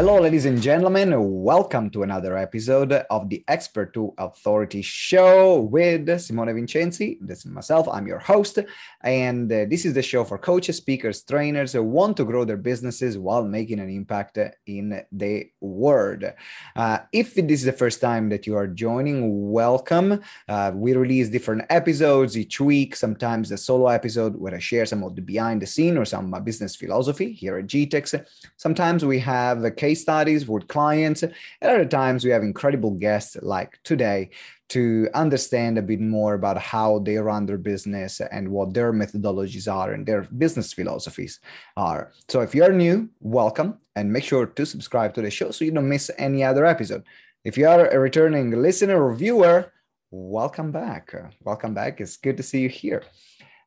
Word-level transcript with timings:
Hello, 0.00 0.18
ladies 0.18 0.46
and 0.46 0.62
gentlemen. 0.62 1.12
Welcome 1.42 1.90
to 1.90 2.02
another 2.02 2.34
episode 2.34 2.90
of 3.10 3.28
the 3.28 3.44
Expert 3.48 3.92
to 3.92 4.14
Authority 4.16 4.80
Show 4.80 5.60
with 5.60 6.18
Simone 6.22 6.54
Vincenzi. 6.54 7.18
This 7.20 7.40
is 7.40 7.52
myself. 7.52 7.86
I'm 7.86 8.06
your 8.06 8.18
host. 8.18 8.60
And 9.02 9.52
uh, 9.52 9.66
this 9.68 9.84
is 9.84 9.92
the 9.92 10.00
show 10.00 10.24
for 10.24 10.38
coaches, 10.38 10.78
speakers, 10.78 11.22
trainers 11.22 11.74
who 11.74 11.82
want 11.82 12.16
to 12.16 12.24
grow 12.24 12.46
their 12.46 12.56
businesses 12.56 13.18
while 13.18 13.44
making 13.44 13.78
an 13.78 13.90
impact 13.90 14.38
in 14.66 15.02
the 15.12 15.50
world. 15.60 16.24
Uh, 16.74 17.00
if 17.12 17.34
this 17.34 17.60
is 17.60 17.64
the 17.64 17.72
first 17.72 18.00
time 18.00 18.30
that 18.30 18.46
you 18.46 18.56
are 18.56 18.68
joining, 18.68 19.50
welcome. 19.50 20.22
Uh, 20.48 20.72
we 20.74 20.94
release 20.94 21.28
different 21.28 21.66
episodes 21.68 22.38
each 22.38 22.58
week, 22.58 22.96
sometimes 22.96 23.52
a 23.52 23.58
solo 23.58 23.88
episode 23.88 24.34
where 24.34 24.54
I 24.54 24.60
share 24.60 24.86
some 24.86 25.04
of 25.04 25.14
the 25.14 25.20
behind 25.20 25.60
the 25.60 25.66
scene 25.66 25.98
or 25.98 26.06
some 26.06 26.30
business 26.42 26.74
philosophy 26.74 27.34
here 27.34 27.58
at 27.58 27.66
GTEx. 27.66 28.24
Sometimes 28.56 29.04
we 29.04 29.18
have 29.18 29.62
a 29.62 29.70
case 29.70 29.89
studies 29.94 30.48
with 30.48 30.68
clients. 30.68 31.22
And 31.22 31.34
other 31.62 31.84
times 31.84 32.24
we 32.24 32.30
have 32.30 32.42
incredible 32.42 32.92
guests 32.92 33.36
like 33.42 33.78
today 33.82 34.30
to 34.70 35.08
understand 35.14 35.78
a 35.78 35.82
bit 35.82 36.00
more 36.00 36.34
about 36.34 36.56
how 36.56 37.00
they 37.00 37.16
run 37.16 37.44
their 37.46 37.58
business 37.58 38.20
and 38.20 38.48
what 38.48 38.72
their 38.72 38.92
methodologies 38.92 39.72
are 39.72 39.92
and 39.92 40.06
their 40.06 40.22
business 40.38 40.72
philosophies 40.72 41.40
are. 41.76 42.12
So 42.28 42.40
if 42.40 42.54
you're 42.54 42.72
new, 42.72 43.08
welcome 43.20 43.78
and 43.96 44.12
make 44.12 44.24
sure 44.24 44.46
to 44.46 44.66
subscribe 44.66 45.12
to 45.14 45.22
the 45.22 45.30
show 45.30 45.50
so 45.50 45.64
you 45.64 45.72
don't 45.72 45.88
miss 45.88 46.10
any 46.18 46.44
other 46.44 46.66
episode. 46.66 47.02
If 47.44 47.58
you 47.58 47.66
are 47.68 47.88
a 47.88 47.98
returning 47.98 48.50
listener 48.62 49.02
or 49.02 49.14
viewer, 49.14 49.72
welcome 50.12 50.70
back. 50.70 51.14
Welcome 51.42 51.74
back. 51.74 52.00
It's 52.00 52.16
good 52.16 52.36
to 52.36 52.42
see 52.42 52.60
you 52.60 52.68
here. 52.68 53.02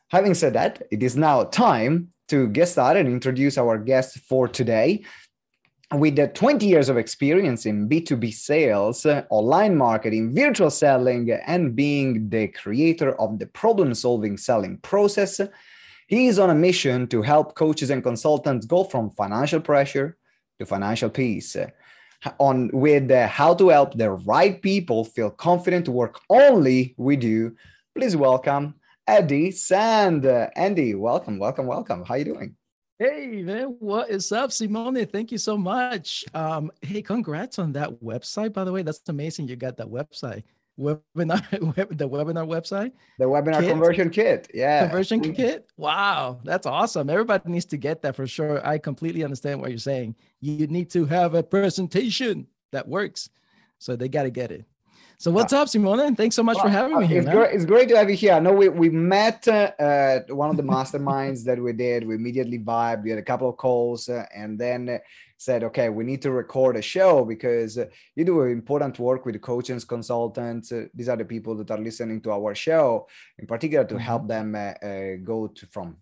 Having 0.08 0.34
said 0.34 0.54
that, 0.54 0.82
it 0.90 1.02
is 1.02 1.16
now 1.16 1.44
time 1.44 2.08
to 2.28 2.48
get 2.48 2.68
started 2.68 3.00
and 3.00 3.14
introduce 3.14 3.58
our 3.58 3.76
guest 3.76 4.20
for 4.20 4.48
today 4.48 5.04
with 5.92 6.16
the 6.16 6.28
20 6.28 6.66
years 6.66 6.88
of 6.88 6.96
experience 6.96 7.66
in 7.66 7.88
B2B 7.88 8.32
sales, 8.32 9.04
uh, 9.04 9.24
online 9.30 9.76
marketing, 9.76 10.34
virtual 10.34 10.70
selling, 10.70 11.30
and 11.30 11.76
being 11.76 12.28
the 12.30 12.48
creator 12.48 13.18
of 13.20 13.38
the 13.38 13.46
problem 13.46 13.94
solving 13.94 14.36
selling 14.36 14.78
process, 14.78 15.40
he 16.08 16.26
is 16.26 16.38
on 16.38 16.50
a 16.50 16.54
mission 16.54 17.06
to 17.08 17.22
help 17.22 17.54
coaches 17.54 17.90
and 17.90 18.02
consultants 18.02 18.66
go 18.66 18.84
from 18.84 19.10
financial 19.10 19.60
pressure 19.60 20.16
to 20.58 20.66
financial 20.66 21.10
peace. 21.10 21.56
On 22.38 22.70
with 22.72 23.10
uh, 23.10 23.28
how 23.28 23.52
to 23.52 23.68
help 23.68 23.98
the 23.98 24.10
right 24.10 24.62
people 24.62 25.04
feel 25.04 25.30
confident 25.30 25.84
to 25.84 25.92
work 25.92 26.20
only 26.30 26.94
with 26.96 27.22
you. 27.22 27.54
Please 27.94 28.16
welcome 28.16 28.76
Eddie 29.06 29.50
Sand. 29.50 30.24
Andy, 30.24 30.94
welcome, 30.94 31.38
welcome, 31.38 31.66
welcome. 31.66 32.02
How 32.04 32.14
are 32.14 32.18
you 32.18 32.24
doing? 32.24 32.56
Hey 33.00 33.42
man, 33.42 33.74
what 33.80 34.08
is 34.08 34.30
up, 34.30 34.52
Simone? 34.52 35.04
Thank 35.06 35.32
you 35.32 35.38
so 35.38 35.58
much. 35.58 36.24
Um, 36.32 36.70
hey, 36.80 37.02
congrats 37.02 37.58
on 37.58 37.72
that 37.72 37.90
website. 38.00 38.52
By 38.52 38.62
the 38.62 38.70
way, 38.70 38.82
that's 38.82 39.00
amazing. 39.08 39.48
You 39.48 39.56
got 39.56 39.76
that 39.78 39.88
website, 39.88 40.44
webinar, 40.78 41.42
the 41.98 42.08
webinar 42.08 42.46
website, 42.46 42.92
the 43.18 43.24
webinar 43.24 43.62
kit. 43.62 43.70
conversion 43.70 44.10
kit. 44.10 44.48
Yeah, 44.54 44.86
conversion 44.86 45.34
kit. 45.34 45.68
Wow, 45.76 46.38
that's 46.44 46.68
awesome. 46.68 47.10
Everybody 47.10 47.50
needs 47.50 47.64
to 47.66 47.76
get 47.76 48.00
that 48.02 48.14
for 48.14 48.28
sure. 48.28 48.64
I 48.64 48.78
completely 48.78 49.24
understand 49.24 49.60
what 49.60 49.70
you're 49.70 49.78
saying. 49.80 50.14
You 50.40 50.68
need 50.68 50.88
to 50.90 51.04
have 51.06 51.34
a 51.34 51.42
presentation 51.42 52.46
that 52.70 52.86
works, 52.86 53.28
so 53.80 53.96
they 53.96 54.08
got 54.08 54.22
to 54.22 54.30
get 54.30 54.52
it. 54.52 54.66
So 55.24 55.30
what's 55.30 55.54
uh, 55.54 55.62
up, 55.62 55.70
Simone? 55.70 56.14
Thanks 56.14 56.36
so 56.36 56.42
much 56.42 56.56
well, 56.56 56.66
for 56.66 56.70
having 56.70 56.98
me 56.98 57.06
here. 57.06 57.22
It's 57.22 57.30
great, 57.30 57.54
it's 57.54 57.64
great 57.64 57.88
to 57.88 57.96
have 57.96 58.10
you 58.10 58.14
here. 58.14 58.34
I 58.34 58.40
know 58.40 58.52
we, 58.52 58.68
we 58.68 58.90
met 58.90 59.48
uh, 59.48 59.70
at 59.78 60.30
one 60.30 60.50
of 60.50 60.58
the 60.58 60.62
masterminds 60.62 61.44
that 61.44 61.58
we 61.58 61.72
did. 61.72 62.06
We 62.06 62.16
immediately 62.16 62.58
vibed. 62.58 63.04
We 63.04 63.08
had 63.08 63.18
a 63.18 63.22
couple 63.22 63.48
of 63.48 63.56
calls 63.56 64.10
uh, 64.10 64.26
and 64.36 64.58
then 64.58 65.00
said, 65.38 65.64
okay, 65.64 65.88
we 65.88 66.04
need 66.04 66.20
to 66.20 66.30
record 66.30 66.76
a 66.76 66.82
show 66.82 67.24
because 67.24 67.78
uh, 67.78 67.86
you 68.14 68.26
do 68.26 68.42
important 68.42 68.98
work 68.98 69.24
with 69.24 69.40
coaches, 69.40 69.86
consultants. 69.86 70.72
Uh, 70.72 70.88
these 70.94 71.08
are 71.08 71.16
the 71.16 71.24
people 71.24 71.54
that 71.54 71.70
are 71.70 71.78
listening 71.78 72.20
to 72.20 72.30
our 72.30 72.54
show, 72.54 73.06
in 73.38 73.46
particular 73.46 73.86
to 73.86 73.94
mm-hmm. 73.94 74.04
help 74.04 74.28
them 74.28 74.54
uh, 74.54 75.24
go 75.24 75.46
to 75.46 75.66
from 75.68 75.96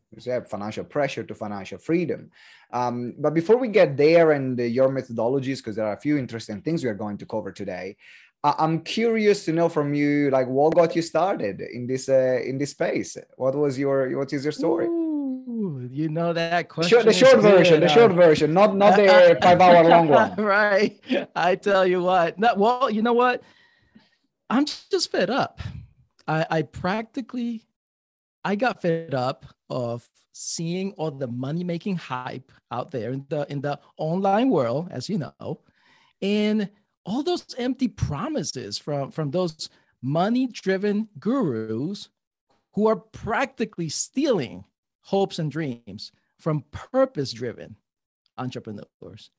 financial 0.49 0.83
pressure 0.83 1.23
to 1.23 1.33
financial 1.33 1.79
freedom. 1.79 2.29
Um, 2.73 3.15
but 3.19 3.35
before 3.35 3.57
we 3.57 3.69
get 3.69 3.97
there 3.97 4.33
and 4.33 4.59
your 4.59 4.89
methodologies, 4.89 5.59
because 5.59 5.77
there 5.77 5.87
are 5.87 5.97
a 5.97 6.01
few 6.01 6.19
interesting 6.19 6.61
things 6.61 6.83
we 6.83 6.91
are 6.91 6.95
going 6.95 7.19
to 7.19 7.27
cover 7.27 7.53
today, 7.53 7.97
I'm 8.45 8.81
curious 8.81 9.45
to 9.45 9.53
know 9.53 9.69
from 9.69 9.95
you, 9.95 10.31
like, 10.31 10.49
what 10.49 10.75
got 10.75 10.97
you 10.97 11.03
started 11.03 11.61
in 11.61 11.87
this 11.87 12.09
uh, 12.09 12.41
in 12.45 12.59
this 12.59 12.73
space? 12.73 13.17
What 13.37 13.55
was 13.55 13.79
your 13.79 14.17
what 14.19 14.33
is 14.33 14.45
your 14.45 14.53
story? 14.53 14.87
Ooh, 14.87 15.89
you 15.91 16.09
know 16.09 16.33
that 16.33 16.69
question. 16.69 17.05
the 17.05 17.13
short 17.13 17.41
version, 17.41 17.81
the 17.81 17.89
short 17.89 18.13
version, 18.13 18.53
not 18.53 18.75
not 18.75 18.97
the 18.97 19.39
five 19.43 19.61
hour 19.61 19.85
long 19.85 20.09
one. 20.09 20.35
right. 20.39 21.01
I 21.37 21.55
tell 21.55 21.87
you 21.87 22.03
what. 22.03 22.37
Well, 22.57 22.91
you 22.91 23.03
know 23.03 23.13
what? 23.13 23.43
I'm 24.51 24.67
just 24.67 25.13
fed 25.13 25.31
up. 25.31 25.61
I, 26.27 26.47
I 26.51 26.63
practically, 26.63 27.63
I 28.45 28.57
got 28.57 28.83
fed 28.83 29.15
up 29.15 29.47
of 29.71 30.09
seeing 30.33 30.93
all 30.93 31.13
the 31.13 31.29
money 31.29 31.63
making 31.63 31.97
hype 31.97 32.51
out 32.73 32.91
there 32.91 33.13
in 33.13 33.25
the 33.29 33.47
in 33.49 33.61
the 33.61 33.79
online 33.99 34.51
world, 34.51 34.89
as 34.91 35.09
you 35.09 35.19
know, 35.19 35.61
and 36.21 36.69
all 37.05 37.23
those 37.23 37.55
empty 37.59 37.89
promises 37.89 38.79
from, 38.79 39.11
from 39.11 39.31
those 39.31 39.69
money 40.03 40.47
driven 40.47 41.09
gurus 41.19 42.09
who 42.75 42.87
are 42.87 42.97
practically 42.97 43.89
stealing 43.89 44.65
hopes 45.03 45.39
and 45.39 45.51
dreams 45.51 46.13
from 46.39 46.65
purpose 46.71 47.33
driven 47.33 47.77
entrepreneurs. 48.39 49.31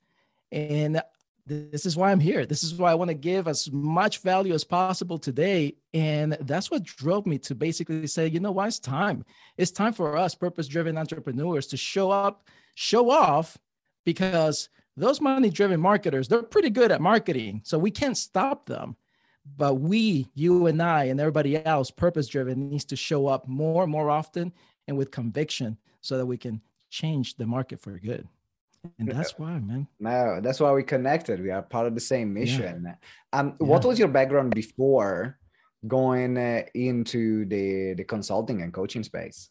And 0.52 1.02
this 1.46 1.84
is 1.84 1.96
why 1.96 2.10
I'm 2.10 2.20
here. 2.20 2.46
This 2.46 2.64
is 2.64 2.74
why 2.74 2.90
I 2.90 2.94
want 2.94 3.10
to 3.10 3.14
give 3.14 3.48
as 3.48 3.70
much 3.70 4.20
value 4.20 4.54
as 4.54 4.64
possible 4.64 5.18
today. 5.18 5.76
And 5.92 6.38
that's 6.42 6.70
what 6.70 6.84
drove 6.84 7.26
me 7.26 7.38
to 7.40 7.54
basically 7.54 8.06
say, 8.06 8.28
you 8.28 8.40
know 8.40 8.52
what, 8.52 8.68
it's 8.68 8.78
time. 8.78 9.24
It's 9.58 9.70
time 9.70 9.92
for 9.92 10.16
us 10.16 10.34
purpose 10.34 10.68
driven 10.68 10.96
entrepreneurs 10.96 11.66
to 11.68 11.76
show 11.76 12.10
up, 12.10 12.48
show 12.74 13.10
off, 13.10 13.58
because 14.04 14.70
those 14.96 15.20
money 15.20 15.50
driven 15.50 15.80
marketers, 15.80 16.28
they're 16.28 16.42
pretty 16.42 16.70
good 16.70 16.92
at 16.92 17.00
marketing. 17.00 17.62
So 17.64 17.78
we 17.78 17.90
can't 17.90 18.16
stop 18.16 18.66
them. 18.66 18.96
But 19.56 19.74
we, 19.74 20.28
you 20.34 20.66
and 20.66 20.80
I, 20.82 21.04
and 21.04 21.20
everybody 21.20 21.62
else, 21.64 21.90
purpose 21.90 22.28
driven, 22.28 22.70
needs 22.70 22.86
to 22.86 22.96
show 22.96 23.26
up 23.26 23.46
more 23.46 23.82
and 23.82 23.92
more 23.92 24.08
often 24.08 24.52
and 24.88 24.96
with 24.96 25.10
conviction 25.10 25.76
so 26.00 26.16
that 26.16 26.26
we 26.26 26.38
can 26.38 26.62
change 26.88 27.36
the 27.36 27.46
market 27.46 27.80
for 27.80 27.98
good. 27.98 28.26
And 28.98 29.08
that's 29.08 29.38
why, 29.38 29.58
man. 29.58 29.86
No, 29.98 30.40
that's 30.42 30.60
why 30.60 30.72
we 30.72 30.82
connected. 30.82 31.42
We 31.42 31.50
are 31.50 31.62
part 31.62 31.86
of 31.86 31.94
the 31.94 32.00
same 32.00 32.32
mission. 32.32 32.84
Yeah. 32.86 33.38
Um, 33.38 33.56
yeah. 33.60 33.66
What 33.66 33.84
was 33.84 33.98
your 33.98 34.08
background 34.08 34.54
before 34.54 35.38
going 35.86 36.36
uh, 36.38 36.62
into 36.74 37.44
the, 37.46 37.94
the 37.94 38.04
consulting 38.04 38.62
and 38.62 38.72
coaching 38.72 39.02
space? 39.02 39.50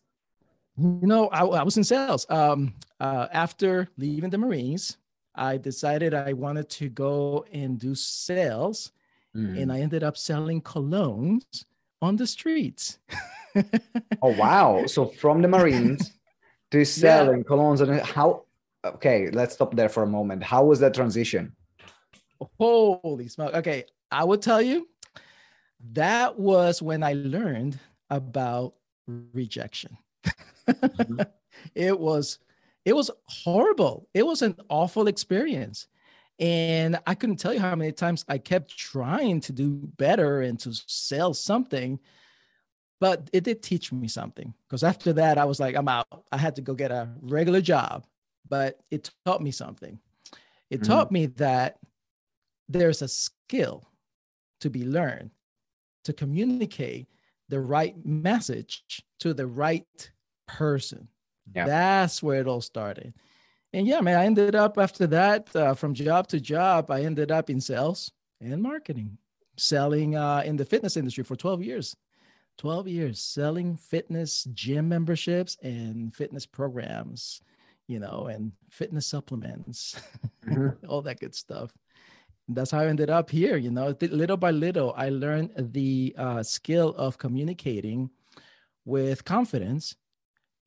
You 0.77 0.99
know, 1.01 1.27
I, 1.27 1.45
I 1.45 1.63
was 1.63 1.77
in 1.77 1.83
sales. 1.83 2.25
Um, 2.29 2.73
uh, 2.99 3.27
after 3.31 3.89
leaving 3.97 4.31
the 4.31 4.39
Marines, 4.39 4.97
I 5.35 5.57
decided 5.57 6.13
I 6.13 6.33
wanted 6.33 6.69
to 6.69 6.89
go 6.89 7.45
and 7.51 7.79
do 7.79 7.95
sales, 7.95 8.91
mm. 9.35 9.59
and 9.59 9.71
I 9.71 9.79
ended 9.79 10.03
up 10.03 10.17
selling 10.17 10.61
colognes 10.61 11.65
on 12.01 12.15
the 12.15 12.27
streets. 12.27 12.99
oh 14.21 14.35
wow! 14.37 14.85
So 14.85 15.05
from 15.05 15.41
the 15.41 15.47
Marines 15.47 16.11
to 16.71 16.85
selling 17.01 17.39
yeah. 17.39 17.43
colognes, 17.43 17.81
and 17.81 18.01
how? 18.01 18.45
Okay, 18.85 19.29
let's 19.31 19.55
stop 19.55 19.75
there 19.75 19.89
for 19.89 20.03
a 20.03 20.07
moment. 20.07 20.43
How 20.43 20.65
was 20.65 20.79
that 20.79 20.93
transition? 20.93 21.55
Holy 22.59 23.27
smoke. 23.27 23.53
Okay. 23.53 23.85
I 24.11 24.25
will 24.25 24.37
tell 24.37 24.61
you, 24.61 24.87
that 25.93 26.37
was 26.37 26.81
when 26.81 27.03
I 27.03 27.13
learned 27.13 27.79
about 28.09 28.73
rejection. 29.07 29.97
mm-hmm. 30.67 31.21
It 31.75 31.97
was 31.97 32.39
it 32.85 32.95
was 32.95 33.09
horrible. 33.25 34.07
It 34.13 34.25
was 34.25 34.41
an 34.41 34.55
awful 34.69 35.07
experience. 35.07 35.87
And 36.39 36.99
I 37.05 37.15
couldn't 37.15 37.37
tell 37.37 37.53
you 37.53 37.59
how 37.59 37.75
many 37.75 37.91
times 37.91 38.25
I 38.27 38.37
kept 38.37 38.77
trying 38.77 39.39
to 39.41 39.53
do 39.53 39.71
better 39.97 40.41
and 40.41 40.59
to 40.61 40.73
sell 40.87 41.33
something, 41.33 41.99
but 42.99 43.29
it 43.31 43.43
did 43.43 43.61
teach 43.61 43.91
me 43.91 44.07
something. 44.07 44.53
Because 44.67 44.83
after 44.83 45.13
that, 45.13 45.37
I 45.37 45.45
was 45.45 45.59
like, 45.59 45.75
I'm 45.75 45.87
out. 45.87 46.25
I 46.31 46.37
had 46.37 46.55
to 46.55 46.61
go 46.61 46.73
get 46.73 46.91
a 46.91 47.09
regular 47.21 47.61
job, 47.61 48.05
but 48.49 48.79
it 48.89 49.11
taught 49.25 49.41
me 49.41 49.51
something. 49.51 49.99
It 50.69 50.81
mm-hmm. 50.81 50.91
taught 50.91 51.11
me 51.11 51.27
that 51.27 51.77
there's 52.67 53.01
a 53.01 53.07
skill 53.07 53.87
to 54.61 54.69
be 54.69 54.85
learned 54.85 55.29
to 56.05 56.13
communicate 56.13 57.07
the 57.49 57.59
right 57.59 57.95
message 58.05 58.83
to 59.19 59.33
the 59.33 59.47
right 59.47 60.11
person. 60.47 61.07
Yeah. 61.53 61.65
That's 61.65 62.23
where 62.23 62.41
it 62.41 62.47
all 62.47 62.61
started. 62.61 63.13
And 63.73 63.87
yeah, 63.87 64.01
man, 64.01 64.19
I 64.19 64.25
ended 64.25 64.55
up 64.55 64.77
after 64.77 65.07
that, 65.07 65.53
uh, 65.55 65.73
from 65.73 65.93
job 65.93 66.27
to 66.27 66.39
job, 66.39 66.91
I 66.91 67.01
ended 67.01 67.31
up 67.31 67.49
in 67.49 67.59
sales 67.59 68.11
and 68.39 68.61
marketing, 68.61 69.17
selling 69.57 70.15
uh, 70.15 70.43
in 70.45 70.57
the 70.57 70.65
fitness 70.65 70.95
industry 70.95 71.23
for 71.23 71.35
12 71.35 71.63
years. 71.63 71.95
12 72.59 72.87
years 72.87 73.19
selling 73.19 73.75
fitness 73.75 74.43
gym 74.53 74.87
memberships 74.87 75.57
and 75.63 76.13
fitness 76.15 76.45
programs, 76.45 77.41
you 77.87 77.99
know, 77.99 78.27
and 78.27 78.51
fitness 78.69 79.07
supplements, 79.07 79.99
mm-hmm. 80.45 80.85
all 80.87 81.01
that 81.01 81.19
good 81.19 81.33
stuff. 81.33 81.71
That's 82.47 82.71
how 82.71 82.79
I 82.79 82.87
ended 82.87 83.09
up 83.09 83.29
here. 83.29 83.57
You 83.57 83.71
know, 83.71 83.95
little 84.01 84.37
by 84.37 84.51
little, 84.51 84.93
I 84.95 85.09
learned 85.09 85.51
the 85.57 86.13
uh, 86.17 86.43
skill 86.43 86.89
of 86.89 87.17
communicating 87.17 88.09
with 88.85 89.23
confidence 89.23 89.95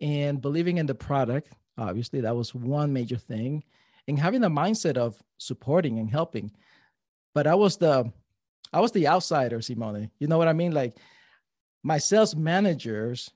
and 0.01 0.41
believing 0.41 0.79
in 0.79 0.87
the 0.87 0.95
product. 0.95 1.53
Obviously, 1.79 2.21
that 2.23 2.37
was 2.37 2.55
one 2.55 2.93
major 2.93 3.17
thing, 3.17 3.65
and 4.09 4.19
having 4.19 4.41
the 4.41 4.49
mindset 4.49 4.97
of 4.97 5.23
supporting 5.39 5.99
and 5.99 6.11
helping. 6.11 6.51
But 7.35 7.47
I 7.47 7.55
was 7.55 7.77
the, 7.77 8.11
I 8.73 8.81
was 8.81 8.93
the 8.93 9.09
outsider, 9.09 9.61
Simone. 9.61 10.11
You 10.19 10.27
know 10.27 10.39
what 10.39 10.49
I 10.49 10.55
mean? 10.55 10.73
Like 10.73 10.97
my 11.83 11.99
sales 11.99 12.35
managers, 12.35 13.31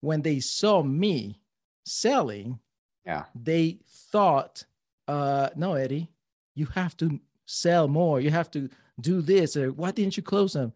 when 0.00 0.22
they 0.22 0.40
saw 0.40 0.82
me 0.82 1.40
selling, 1.84 2.58
yeah, 3.06 3.24
they 3.34 3.80
thought, 4.12 4.64
uh, 5.08 5.48
no, 5.56 5.74
Eddie, 5.74 6.10
you 6.54 6.66
have 6.66 6.96
to 6.98 7.18
sell 7.46 7.88
more. 7.88 8.20
You 8.20 8.30
have 8.30 8.50
to 8.52 8.68
do 9.00 9.22
this. 9.22 9.56
Or 9.56 9.72
why 9.72 9.90
didn't 9.90 10.16
you 10.16 10.22
close 10.22 10.52
them? 10.52 10.72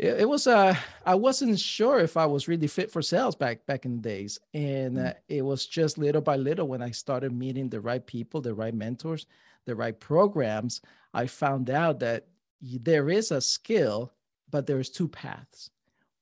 It, 0.00 0.20
it 0.20 0.28
was 0.28 0.46
uh 0.46 0.74
I 1.04 1.14
wasn't 1.14 1.60
sure 1.60 1.98
if 2.00 2.16
I 2.16 2.24
was 2.24 2.48
really 2.48 2.66
fit 2.66 2.90
for 2.90 3.02
sales 3.02 3.36
back 3.36 3.66
back 3.66 3.84
in 3.84 3.96
the 3.96 4.02
days, 4.02 4.40
and 4.54 4.96
mm. 4.96 5.10
uh, 5.10 5.14
it 5.28 5.42
was 5.42 5.66
just 5.66 5.98
little 5.98 6.22
by 6.22 6.36
little 6.36 6.66
when 6.66 6.80
I 6.80 6.90
started 6.90 7.32
meeting 7.32 7.68
the 7.68 7.80
right 7.80 8.04
people, 8.04 8.40
the 8.40 8.54
right 8.54 8.74
mentors, 8.74 9.26
the 9.66 9.76
right 9.76 9.98
programs. 10.00 10.80
I 11.12 11.26
found 11.26 11.68
out 11.68 12.00
that 12.00 12.28
there 12.62 13.10
is 13.10 13.30
a 13.30 13.42
skill, 13.42 14.12
but 14.50 14.66
there's 14.66 14.88
two 14.88 15.08
paths. 15.08 15.70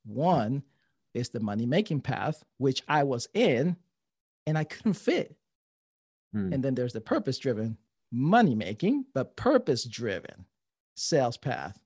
One 0.05 0.63
is 1.13 1.29
the 1.29 1.39
money 1.39 1.65
making 1.65 2.01
path, 2.01 2.43
which 2.57 2.83
I 2.87 3.03
was 3.03 3.29
in, 3.33 3.77
and 4.45 4.57
I 4.57 4.65
couldn't 4.65 4.93
fit. 4.93 5.37
Mm. 6.35 6.53
And 6.53 6.63
then 6.63 6.75
there's 6.75 6.93
the 6.93 7.01
purpose 7.01 7.37
driven 7.37 7.77
money 8.11 8.55
making, 8.55 9.05
but 9.13 9.37
purpose 9.37 9.85
driven 9.85 10.45
sales 10.95 11.37
path. 11.37 11.81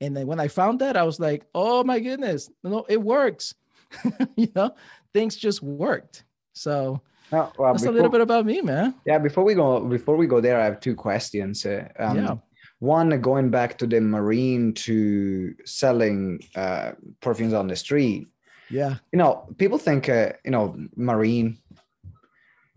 And 0.00 0.16
then 0.16 0.26
when 0.26 0.40
I 0.40 0.48
found 0.48 0.80
that, 0.80 0.96
I 0.96 1.02
was 1.02 1.20
like, 1.20 1.46
oh 1.54 1.84
my 1.84 2.00
goodness, 2.00 2.50
no, 2.62 2.84
it 2.88 3.00
works. 3.00 3.54
you 4.36 4.48
know, 4.54 4.74
things 5.12 5.36
just 5.36 5.62
worked. 5.62 6.24
So 6.52 7.00
well, 7.30 7.52
that's 7.58 7.82
before, 7.82 7.92
a 7.92 7.94
little 7.94 8.10
bit 8.10 8.20
about 8.20 8.46
me, 8.46 8.60
man. 8.60 8.94
Yeah. 9.06 9.18
Before 9.18 9.44
we 9.44 9.54
go, 9.54 9.80
before 9.80 10.16
we 10.16 10.26
go 10.26 10.40
there, 10.40 10.60
I 10.60 10.64
have 10.64 10.80
two 10.80 10.94
questions. 10.94 11.64
Uh, 11.64 11.88
um, 11.98 12.16
yeah. 12.16 12.34
One, 12.80 13.20
going 13.20 13.50
back 13.50 13.78
to 13.78 13.86
the 13.86 14.00
marine 14.00 14.74
to 14.74 15.54
selling 15.64 16.40
uh, 16.54 16.92
perfumes 17.20 17.54
on 17.54 17.68
the 17.68 17.76
street. 17.76 18.26
Yeah. 18.70 18.96
You 19.12 19.18
know, 19.18 19.46
people 19.58 19.78
think, 19.78 20.08
uh, 20.08 20.32
you 20.44 20.50
know, 20.50 20.76
marine, 20.96 21.58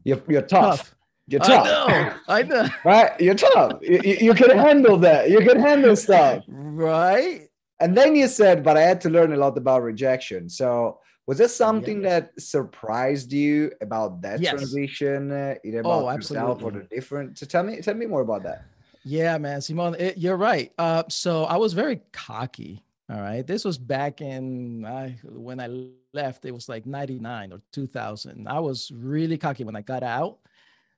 you're, 0.04 0.22
you're 0.28 0.44
tough. 0.44 0.78
tough. 0.78 0.96
You're 1.28 1.42
tough. 1.42 1.68
I 1.68 1.70
know. 1.70 2.14
I 2.28 2.42
know. 2.44 2.70
right? 2.86 3.20
You're 3.20 3.36
tough. 3.36 3.80
You, 3.82 4.00
you, 4.04 4.34
can 4.34 4.58
handle 4.58 4.98
that. 5.00 5.30
You 5.30 5.40
can 5.40 5.60
handle 5.60 5.96
stuff. 5.96 6.44
Right. 6.48 7.50
And 7.80 7.98
then 7.98 8.16
you 8.16 8.28
said, 8.28 8.64
but 8.64 8.78
I 8.78 8.82
had 8.82 9.02
to 9.02 9.10
learn 9.10 9.34
a 9.34 9.38
lot 9.38 9.58
about 9.58 9.84
rejection. 9.84 10.50
So 10.50 11.00
was 11.28 11.38
there 11.40 11.50
something 11.50 12.02
yeah. 12.02 12.22
that 12.22 12.42
surprised 12.42 13.34
you 13.34 13.72
about 13.82 14.22
that 14.22 14.40
yes. 14.40 14.54
transition, 14.54 15.32
uh, 15.32 15.56
either 15.66 15.82
about 15.82 16.04
oh, 16.04 16.12
yourself 16.12 16.64
or 16.64 16.72
the 16.72 16.88
different? 16.90 17.38
So 17.38 17.46
tell 17.46 17.64
me, 17.64 17.82
tell 17.82 17.96
me 17.96 18.06
more 18.06 18.22
about 18.22 18.44
that. 18.44 18.64
Yeah, 19.04 19.38
man, 19.38 19.62
Simone, 19.62 19.96
it, 20.00 20.18
you're 20.18 20.38
right. 20.38 20.72
Uh, 20.78 21.04
so 21.10 21.44
I 21.44 21.58
was 21.58 21.74
very 21.74 22.02
cocky. 22.14 22.84
All 23.10 23.22
right, 23.22 23.46
this 23.48 23.64
was 23.64 23.78
back 23.78 24.20
in 24.20 24.86
I 24.86 25.18
when 25.24 25.62
I 25.62 25.88
left. 26.14 26.44
It 26.44 26.52
was 26.52 26.68
like 26.68 26.86
'99 26.86 27.54
or 27.54 27.62
2000. 27.72 28.50
I 28.50 28.60
was 28.60 28.92
really 28.94 29.38
cocky 29.38 29.64
when 29.64 29.78
I 29.78 29.82
got 29.82 30.04
out. 30.04 30.40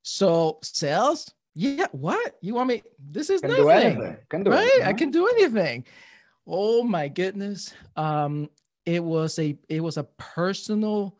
So 0.01 0.59
sales, 0.63 1.31
yeah, 1.55 1.87
what 1.91 2.35
you 2.41 2.55
want 2.55 2.69
me? 2.69 2.83
This 2.99 3.29
is 3.29 3.41
can 3.41 3.51
nothing, 3.51 3.63
do 3.63 3.69
anything. 3.69 4.17
Can 4.29 4.43
do 4.43 4.51
right? 4.51 4.61
Anything. 4.61 4.83
I 4.83 4.93
can 4.93 5.11
do 5.11 5.27
anything. 5.27 5.85
Oh 6.47 6.83
my 6.83 7.07
goodness. 7.07 7.73
Um, 7.95 8.49
it 8.85 9.03
was 9.03 9.37
a 9.39 9.57
it 9.67 9.81
was 9.81 9.97
a 9.97 10.03
personal 10.03 11.17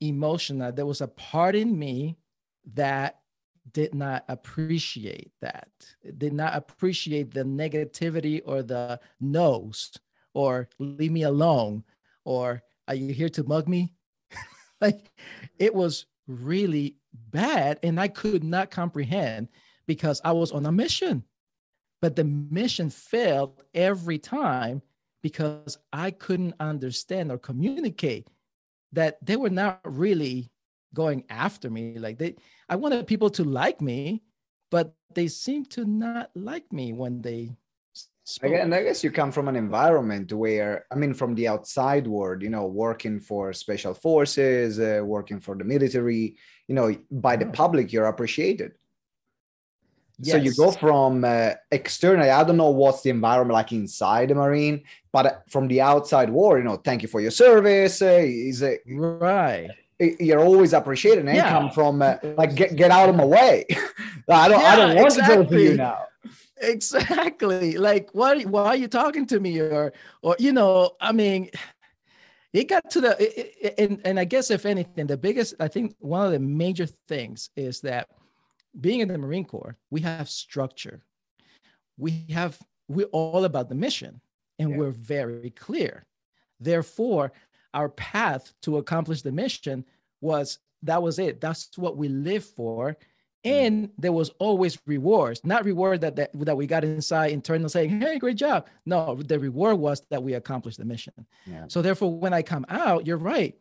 emotion 0.00 0.58
that 0.58 0.76
there 0.76 0.86
was 0.86 1.00
a 1.00 1.08
part 1.08 1.54
in 1.54 1.78
me 1.78 2.16
that 2.74 3.18
did 3.72 3.94
not 3.94 4.24
appreciate 4.28 5.30
that 5.40 5.68
did 6.18 6.32
not 6.32 6.54
appreciate 6.54 7.32
the 7.32 7.44
negativity 7.44 8.40
or 8.44 8.62
the 8.62 8.98
no's 9.20 9.92
or 10.34 10.68
leave 10.78 11.12
me 11.12 11.22
alone 11.22 11.84
or 12.24 12.62
are 12.88 12.94
you 12.94 13.12
here 13.12 13.28
to 13.28 13.44
mug 13.44 13.68
me 13.68 13.94
like 14.80 15.12
it 15.58 15.72
was 15.72 16.06
really 16.32 16.96
bad 17.12 17.78
and 17.82 18.00
I 18.00 18.08
could 18.08 18.44
not 18.44 18.70
comprehend 18.70 19.48
because 19.86 20.20
I 20.24 20.32
was 20.32 20.52
on 20.52 20.66
a 20.66 20.72
mission. 20.72 21.24
But 22.00 22.16
the 22.16 22.24
mission 22.24 22.90
failed 22.90 23.62
every 23.74 24.18
time 24.18 24.82
because 25.22 25.78
I 25.92 26.10
couldn't 26.10 26.54
understand 26.58 27.30
or 27.30 27.38
communicate 27.38 28.26
that 28.92 29.24
they 29.24 29.36
were 29.36 29.50
not 29.50 29.80
really 29.84 30.50
going 30.94 31.24
after 31.30 31.70
me. 31.70 31.98
Like 31.98 32.18
they, 32.18 32.34
I 32.68 32.76
wanted 32.76 33.06
people 33.06 33.30
to 33.30 33.44
like 33.44 33.80
me, 33.80 34.22
but 34.70 34.94
they 35.14 35.28
seemed 35.28 35.70
to 35.70 35.84
not 35.84 36.30
like 36.34 36.72
me 36.72 36.92
when 36.92 37.22
they 37.22 37.52
Spoke. 38.24 38.52
And 38.52 38.72
I 38.72 38.84
guess 38.84 39.02
you 39.02 39.10
come 39.10 39.32
from 39.32 39.48
an 39.48 39.56
environment 39.56 40.32
where, 40.32 40.86
I 40.92 40.94
mean, 40.94 41.12
from 41.12 41.34
the 41.34 41.48
outside 41.48 42.06
world, 42.06 42.42
you 42.42 42.50
know, 42.50 42.66
working 42.66 43.18
for 43.18 43.52
special 43.52 43.94
forces, 43.94 44.78
uh, 44.78 45.02
working 45.04 45.40
for 45.40 45.56
the 45.56 45.64
military, 45.64 46.36
you 46.68 46.74
know, 46.74 46.94
by 47.10 47.34
the 47.34 47.46
public, 47.46 47.92
you're 47.92 48.06
appreciated. 48.06 48.72
Yes. 50.20 50.36
So 50.36 50.38
you 50.38 50.54
go 50.54 50.70
from 50.70 51.24
uh, 51.24 51.54
externally, 51.72 52.30
I 52.30 52.44
don't 52.44 52.56
know 52.56 52.70
what's 52.70 53.02
the 53.02 53.10
environment 53.10 53.54
like 53.54 53.72
inside 53.72 54.28
the 54.28 54.36
Marine, 54.36 54.84
but 55.10 55.26
uh, 55.26 55.32
from 55.48 55.66
the 55.66 55.80
outside 55.80 56.30
world, 56.30 56.58
you 56.58 56.64
know, 56.64 56.76
thank 56.76 57.02
you 57.02 57.08
for 57.08 57.20
your 57.20 57.32
service. 57.32 58.00
Uh, 58.00 58.20
is 58.22 58.62
it 58.62 58.82
right? 58.86 59.68
You're 59.98 60.40
always 60.40 60.72
appreciated, 60.72 61.26
and 61.26 61.36
yeah. 61.36 61.48
come 61.48 61.70
from 61.70 62.02
uh, 62.02 62.16
like 62.36 62.54
get, 62.54 62.76
get 62.76 62.90
out 62.90 63.08
of 63.08 63.16
my 63.16 63.24
way. 63.24 63.64
I 64.28 64.48
don't, 64.48 64.60
yeah, 64.60 64.66
I 64.66 64.76
don't 64.76 64.94
want 64.96 65.06
exactly. 65.06 65.36
to 65.36 65.42
talk 65.42 65.50
to 65.50 65.60
you 65.60 65.76
now 65.76 66.06
exactly. 66.62 67.76
Like 67.76 68.10
why 68.12 68.42
why 68.42 68.66
are 68.68 68.76
you 68.76 68.88
talking 68.88 69.26
to 69.26 69.40
me? 69.40 69.60
Or 69.60 69.92
or 70.22 70.36
you 70.38 70.52
know 70.52 70.92
i 71.00 71.12
mean 71.12 71.50
it 72.52 72.68
got 72.68 72.90
to 72.90 73.00
the 73.00 73.16
it, 73.22 73.54
it, 73.60 73.74
and 73.78 74.00
and 74.04 74.20
i 74.20 74.24
guess 74.24 74.50
if 74.50 74.66
anything 74.66 75.06
the 75.06 75.16
biggest 75.16 75.54
i 75.60 75.68
think 75.68 75.94
one 76.00 76.26
of 76.26 76.32
the 76.32 76.38
major 76.38 76.86
things 76.86 77.50
is 77.56 77.80
that 77.80 78.08
being 78.80 79.00
in 79.00 79.08
the 79.08 79.18
marine 79.18 79.44
corps 79.44 79.76
we 79.90 80.00
have 80.00 80.28
structure. 80.28 81.02
We 81.98 82.24
have 82.30 82.58
we're 82.88 83.06
all 83.06 83.44
about 83.44 83.68
the 83.68 83.74
mission 83.74 84.20
and 84.58 84.70
yeah. 84.70 84.76
we're 84.76 84.90
very 84.90 85.50
clear. 85.50 86.06
Therefore 86.60 87.32
our 87.74 87.88
path 87.88 88.52
to 88.62 88.76
accomplish 88.76 89.22
the 89.22 89.32
mission 89.32 89.84
was 90.20 90.58
that 90.82 91.02
was 91.02 91.18
it. 91.18 91.40
That's 91.40 91.70
what 91.76 91.96
we 91.96 92.08
live 92.08 92.44
for. 92.44 92.96
And 93.44 93.90
there 93.98 94.12
was 94.12 94.30
always 94.38 94.78
rewards 94.86 95.40
not 95.44 95.64
reward 95.64 96.00
that, 96.00 96.16
that 96.16 96.30
that 96.34 96.56
we 96.56 96.66
got 96.66 96.84
inside 96.84 97.32
internal 97.32 97.68
saying 97.68 98.00
hey 98.00 98.18
great 98.18 98.36
job 98.36 98.66
no 98.86 99.14
the 99.16 99.38
reward 99.38 99.78
was 99.78 100.02
that 100.10 100.22
we 100.22 100.34
accomplished 100.34 100.78
the 100.78 100.84
mission 100.84 101.14
yeah. 101.46 101.64
so 101.68 101.82
therefore 101.82 102.12
when 102.12 102.32
i 102.32 102.42
come 102.42 102.64
out 102.68 103.06
you're 103.06 103.16
right 103.16 103.56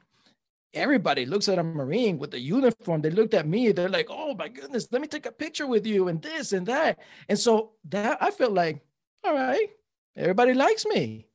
everybody 0.73 1.25
looks 1.25 1.49
at 1.49 1.59
a 1.59 1.63
Marine 1.63 2.17
with 2.17 2.31
the 2.31 2.39
uniform. 2.39 3.01
They 3.01 3.09
looked 3.09 3.33
at 3.33 3.47
me. 3.47 3.71
They're 3.71 3.89
like, 3.89 4.07
oh 4.09 4.35
my 4.35 4.47
goodness, 4.47 4.87
let 4.91 5.01
me 5.01 5.07
take 5.07 5.25
a 5.25 5.31
picture 5.31 5.67
with 5.67 5.85
you 5.85 6.07
and 6.07 6.21
this 6.21 6.53
and 6.53 6.65
that. 6.67 6.99
And 7.27 7.37
so 7.37 7.71
that 7.89 8.17
I 8.21 8.31
felt 8.31 8.53
like, 8.53 8.81
all 9.23 9.33
right, 9.33 9.67
everybody 10.15 10.53
likes 10.53 10.85
me. 10.85 11.27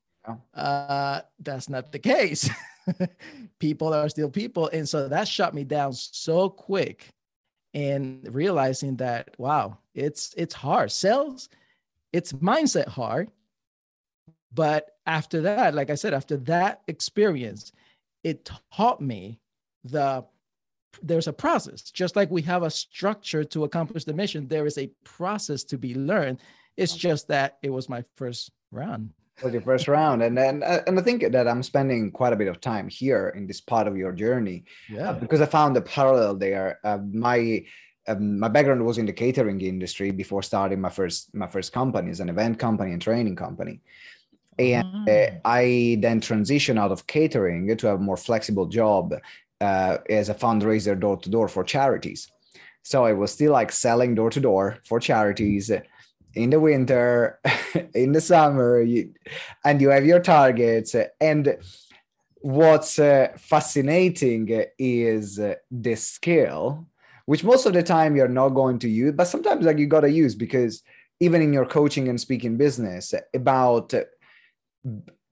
Uh, 0.54 1.20
that's 1.38 1.68
not 1.68 1.92
the 1.92 1.98
case. 1.98 2.48
people 3.58 3.94
are 3.94 4.08
still 4.08 4.30
people. 4.30 4.68
And 4.72 4.88
so 4.88 5.08
that 5.08 5.28
shut 5.28 5.54
me 5.54 5.64
down 5.64 5.92
so 5.92 6.48
quick 6.48 7.12
and 7.76 8.26
realizing 8.34 8.96
that, 8.96 9.38
wow, 9.38 9.76
it's 9.94 10.34
it's 10.36 10.54
hard. 10.54 10.90
Sales, 10.90 11.50
it's 12.10 12.32
mindset 12.32 12.88
hard. 12.88 13.30
But 14.52 14.96
after 15.04 15.42
that, 15.42 15.74
like 15.74 15.90
I 15.90 15.94
said, 15.94 16.14
after 16.14 16.38
that 16.38 16.80
experience, 16.88 17.72
it 18.24 18.50
taught 18.72 19.02
me 19.02 19.38
the 19.84 20.24
there's 21.02 21.26
a 21.26 21.32
process 21.32 21.82
just 21.90 22.16
like 22.16 22.30
we 22.30 22.40
have 22.40 22.62
a 22.62 22.70
structure 22.70 23.44
to 23.44 23.64
accomplish 23.64 24.04
the 24.04 24.14
mission 24.14 24.48
there 24.48 24.64
is 24.64 24.78
a 24.78 24.90
process 25.04 25.62
to 25.62 25.76
be 25.76 25.94
learned 25.94 26.40
it's 26.78 26.96
just 26.96 27.28
that 27.28 27.58
it 27.62 27.68
was 27.68 27.86
my 27.90 28.02
first 28.16 28.50
round 28.72 29.10
was 29.42 29.52
your 29.52 29.62
first 29.62 29.88
round. 29.88 30.22
And 30.22 30.36
then 30.36 30.62
uh, 30.62 30.82
and 30.86 30.98
i 30.98 31.02
think 31.02 31.30
that 31.30 31.48
i'm 31.48 31.62
spending 31.62 32.10
quite 32.10 32.32
a 32.32 32.36
bit 32.36 32.48
of 32.48 32.60
time 32.60 32.88
here 32.88 33.28
in 33.36 33.46
this 33.46 33.60
part 33.60 33.86
of 33.86 33.96
your 33.96 34.12
journey 34.12 34.64
yeah. 34.88 35.10
uh, 35.10 35.12
because 35.14 35.40
i 35.40 35.46
found 35.46 35.76
a 35.76 35.80
parallel 35.80 36.34
there. 36.36 36.80
Uh, 36.84 36.98
my 37.12 37.64
um, 38.08 38.38
my 38.38 38.48
background 38.48 38.84
was 38.84 38.98
in 38.98 39.06
the 39.06 39.12
catering 39.12 39.60
industry 39.60 40.10
before 40.10 40.42
starting 40.42 40.80
my 40.80 40.90
first 40.90 41.34
my 41.34 41.46
first 41.46 41.72
company 41.72 42.10
as 42.10 42.20
an 42.20 42.28
event 42.28 42.58
company 42.58 42.92
and 42.92 43.02
training 43.02 43.36
company. 43.36 43.80
And 44.58 45.08
uh, 45.08 45.26
I 45.44 45.98
then 46.00 46.20
transitioned 46.20 46.78
out 46.78 46.90
of 46.90 47.06
catering 47.06 47.76
to 47.76 47.90
a 47.90 47.98
more 47.98 48.16
flexible 48.16 48.66
job 48.66 49.14
uh, 49.60 49.98
as 50.08 50.30
a 50.30 50.34
fundraiser 50.34 50.98
door 50.98 51.18
to 51.18 51.28
door 51.28 51.48
for 51.48 51.62
charities. 51.62 52.30
So 52.82 53.04
I 53.04 53.12
was 53.12 53.32
still 53.32 53.52
like 53.52 53.72
selling 53.72 54.14
door 54.14 54.30
to 54.30 54.40
door 54.40 54.78
for 54.84 54.98
charities 55.00 55.70
in 56.36 56.50
the 56.50 56.60
winter, 56.60 57.40
in 57.94 58.12
the 58.12 58.20
summer, 58.20 58.80
you, 58.82 59.12
and 59.64 59.80
you 59.80 59.88
have 59.88 60.04
your 60.04 60.20
targets. 60.20 60.94
And 61.20 61.56
what's 62.40 62.98
uh, 62.98 63.28
fascinating 63.38 64.66
is 64.78 65.38
uh, 65.38 65.54
the 65.70 65.96
skill, 65.96 66.86
which 67.24 67.42
most 67.42 67.66
of 67.66 67.72
the 67.72 67.82
time 67.82 68.14
you're 68.14 68.28
not 68.28 68.50
going 68.50 68.78
to 68.80 68.88
use, 68.88 69.14
but 69.16 69.24
sometimes 69.24 69.64
like 69.64 69.78
you 69.78 69.86
got 69.86 70.02
to 70.02 70.10
use 70.10 70.34
because 70.34 70.82
even 71.18 71.40
in 71.40 71.52
your 71.52 71.66
coaching 71.66 72.08
and 72.08 72.20
speaking 72.20 72.56
business 72.56 73.14
about 73.34 73.94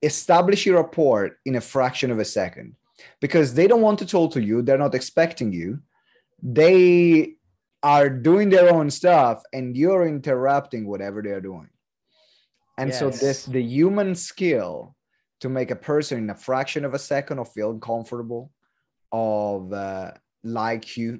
establish 0.01 0.65
your 0.65 0.77
rapport 0.77 1.37
in 1.45 1.55
a 1.55 1.61
fraction 1.61 2.11
of 2.11 2.19
a 2.19 2.25
second 2.25 2.75
because 3.21 3.53
they 3.53 3.67
don't 3.67 3.81
want 3.81 3.99
to 3.99 4.05
talk 4.05 4.31
to 4.33 4.41
you 4.41 4.61
they're 4.61 4.77
not 4.77 4.93
expecting 4.93 5.53
you 5.53 5.79
they 6.43 7.33
are 7.83 8.09
doing 8.09 8.49
their 8.49 8.73
own 8.73 8.89
stuff 8.89 9.43
and 9.53 9.77
you're 9.77 10.07
interrupting 10.07 10.87
whatever 10.87 11.21
they're 11.21 11.41
doing 11.41 11.69
and 12.77 12.89
yes. 12.89 12.99
so 12.99 13.09
this 13.09 13.45
the 13.45 13.61
human 13.61 14.15
skill 14.15 14.95
to 15.39 15.49
make 15.49 15.71
a 15.71 15.75
person 15.75 16.17
in 16.17 16.29
a 16.29 16.35
fraction 16.35 16.85
of 16.85 16.93
a 16.93 16.99
second 16.99 17.39
of 17.39 17.51
feel 17.51 17.77
comfortable 17.77 18.51
of 19.11 19.71
uh, 19.71 20.11
like 20.43 20.97
you 20.97 21.19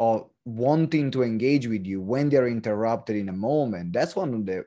of 0.00 0.28
wanting 0.44 1.10
to 1.10 1.22
engage 1.22 1.66
with 1.66 1.86
you 1.86 2.00
when 2.00 2.28
they're 2.28 2.48
interrupted 2.48 3.16
in 3.16 3.28
a 3.28 3.32
moment 3.32 3.92
that's 3.92 4.16
one 4.16 4.34
of 4.34 4.46
the 4.46 4.64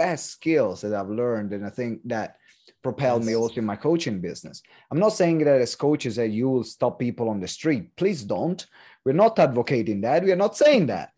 best 0.00 0.30
skills 0.30 0.80
that 0.80 0.94
I've 0.94 1.10
learned, 1.10 1.52
and 1.52 1.66
I 1.66 1.68
think 1.68 2.00
that 2.06 2.36
propelled 2.82 3.22
yes. 3.22 3.28
me 3.28 3.36
also 3.36 3.56
in 3.56 3.66
my 3.66 3.76
coaching 3.76 4.18
business. 4.18 4.62
I'm 4.90 4.98
not 4.98 5.12
saying 5.12 5.38
that 5.44 5.60
as 5.60 5.76
coaches 5.76 6.16
that 6.16 6.30
you 6.30 6.48
will 6.48 6.64
stop 6.64 6.98
people 6.98 7.28
on 7.28 7.38
the 7.38 7.48
street. 7.48 7.94
Please 7.96 8.22
don't. 8.24 8.60
We're 9.04 9.12
not 9.12 9.38
advocating 9.38 10.02
that. 10.02 10.24
We 10.24 10.32
are 10.32 10.36
not 10.36 10.56
saying 10.56 10.86
that. 10.86 11.12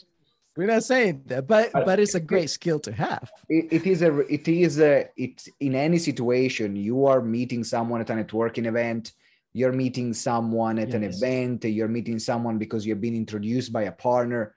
We're 0.56 0.66
not 0.66 0.84
saying 0.84 1.22
that, 1.26 1.46
but 1.46 1.72
but 1.72 1.98
it's 1.98 2.14
a 2.14 2.20
great 2.20 2.50
skill 2.50 2.78
to 2.80 2.92
have. 2.92 3.30
It, 3.48 3.72
it 3.72 3.86
is 3.86 4.02
a 4.02 4.18
it 4.32 4.46
is 4.46 4.80
a 4.80 5.08
it's 5.16 5.48
in 5.60 5.74
any 5.74 5.98
situation 5.98 6.76
you 6.76 7.06
are 7.06 7.22
meeting 7.22 7.64
someone 7.64 8.02
at 8.02 8.10
a 8.10 8.14
networking 8.14 8.66
event. 8.66 9.12
You're 9.54 9.72
meeting 9.72 10.12
someone 10.12 10.78
at 10.78 10.88
yes. 10.88 10.94
an 10.94 11.04
event. 11.04 11.64
You're 11.64 11.88
meeting 11.88 12.18
someone 12.18 12.58
because 12.58 12.86
you've 12.86 13.00
been 13.00 13.16
introduced 13.16 13.72
by 13.72 13.84
a 13.84 13.92
partner. 13.92 14.54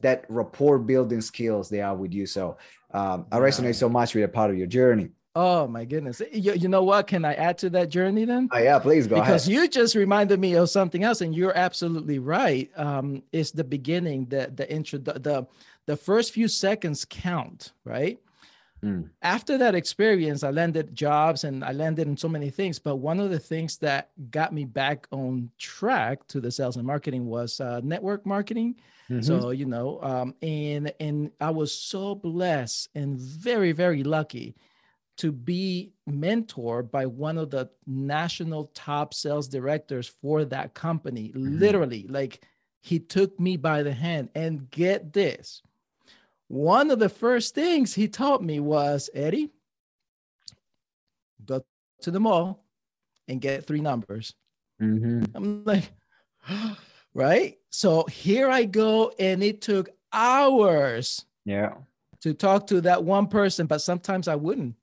That 0.00 0.24
rapport 0.28 0.78
building 0.78 1.20
skills 1.20 1.68
they 1.68 1.80
are 1.80 1.94
with 1.94 2.12
you. 2.12 2.26
So 2.26 2.58
um, 2.92 3.26
I 3.30 3.38
resonate 3.38 3.76
so 3.76 3.88
much 3.88 4.14
with 4.14 4.24
a 4.24 4.28
part 4.28 4.50
of 4.50 4.58
your 4.58 4.66
journey. 4.66 5.10
Oh 5.36 5.68
my 5.68 5.84
goodness! 5.84 6.22
You, 6.32 6.54
you 6.54 6.66
know 6.66 6.82
what? 6.82 7.06
Can 7.06 7.24
I 7.26 7.34
add 7.34 7.58
to 7.58 7.70
that 7.70 7.90
journey 7.90 8.24
then? 8.24 8.48
Oh 8.50 8.58
yeah, 8.58 8.78
please 8.78 9.06
go 9.06 9.16
ahead. 9.16 9.26
because 9.26 9.46
ahead. 9.46 9.62
you 9.62 9.68
just 9.68 9.94
reminded 9.94 10.40
me 10.40 10.54
of 10.54 10.70
something 10.70 11.04
else, 11.04 11.20
and 11.20 11.34
you're 11.34 11.56
absolutely 11.56 12.18
right. 12.18 12.70
Um, 12.74 13.22
it's 13.32 13.50
the 13.50 13.62
beginning, 13.62 14.24
the 14.26 14.50
the 14.54 14.70
intro, 14.72 14.98
the, 14.98 15.12
the 15.12 15.46
the 15.84 15.96
first 15.96 16.32
few 16.32 16.48
seconds 16.48 17.04
count, 17.04 17.72
right? 17.84 18.18
Mm. 18.82 19.10
After 19.20 19.58
that 19.58 19.74
experience, 19.74 20.42
I 20.42 20.50
landed 20.50 20.94
jobs 20.94 21.44
and 21.44 21.62
I 21.62 21.72
landed 21.72 22.08
in 22.08 22.16
so 22.16 22.28
many 22.28 22.48
things. 22.48 22.78
But 22.78 22.96
one 22.96 23.20
of 23.20 23.30
the 23.30 23.38
things 23.38 23.76
that 23.78 24.10
got 24.30 24.54
me 24.54 24.64
back 24.64 25.06
on 25.10 25.50
track 25.58 26.26
to 26.28 26.40
the 26.40 26.50
sales 26.50 26.76
and 26.76 26.86
marketing 26.86 27.26
was 27.26 27.60
uh, 27.60 27.80
network 27.84 28.24
marketing 28.24 28.76
Mm-hmm. 29.10 29.22
So 29.22 29.50
you 29.50 29.66
know, 29.66 30.00
um, 30.02 30.34
and 30.42 30.92
and 30.98 31.30
I 31.40 31.50
was 31.50 31.72
so 31.72 32.14
blessed 32.14 32.88
and 32.94 33.18
very 33.18 33.72
very 33.72 34.02
lucky 34.02 34.56
to 35.16 35.32
be 35.32 35.92
mentored 36.08 36.90
by 36.90 37.06
one 37.06 37.38
of 37.38 37.50
the 37.50 37.70
national 37.86 38.70
top 38.74 39.14
sales 39.14 39.48
directors 39.48 40.06
for 40.06 40.44
that 40.44 40.74
company. 40.74 41.28
Mm-hmm. 41.28 41.58
Literally, 41.58 42.06
like 42.08 42.44
he 42.80 42.98
took 42.98 43.38
me 43.40 43.56
by 43.56 43.82
the 43.82 43.92
hand 43.92 44.30
and 44.34 44.70
get 44.70 45.12
this. 45.12 45.62
One 46.48 46.90
of 46.90 46.98
the 46.98 47.08
first 47.08 47.54
things 47.54 47.94
he 47.94 48.08
taught 48.08 48.42
me 48.42 48.60
was 48.60 49.10
Eddie, 49.12 49.50
go 51.44 51.64
to 52.02 52.10
the 52.10 52.20
mall 52.20 52.64
and 53.26 53.40
get 53.40 53.66
three 53.66 53.80
numbers. 53.80 54.34
Mm-hmm. 54.80 55.24
I'm 55.34 55.64
like, 55.64 55.90
right? 57.14 57.58
So 57.70 58.04
here 58.04 58.48
I 58.50 58.64
go, 58.64 59.12
and 59.18 59.42
it 59.42 59.60
took 59.60 59.90
hours. 60.12 61.24
Yeah. 61.44 61.74
To 62.20 62.34
talk 62.34 62.68
to 62.68 62.80
that 62.82 63.04
one 63.04 63.26
person, 63.26 63.66
but 63.66 63.82
sometimes 63.82 64.28
I 64.28 64.36
wouldn't. 64.36 64.76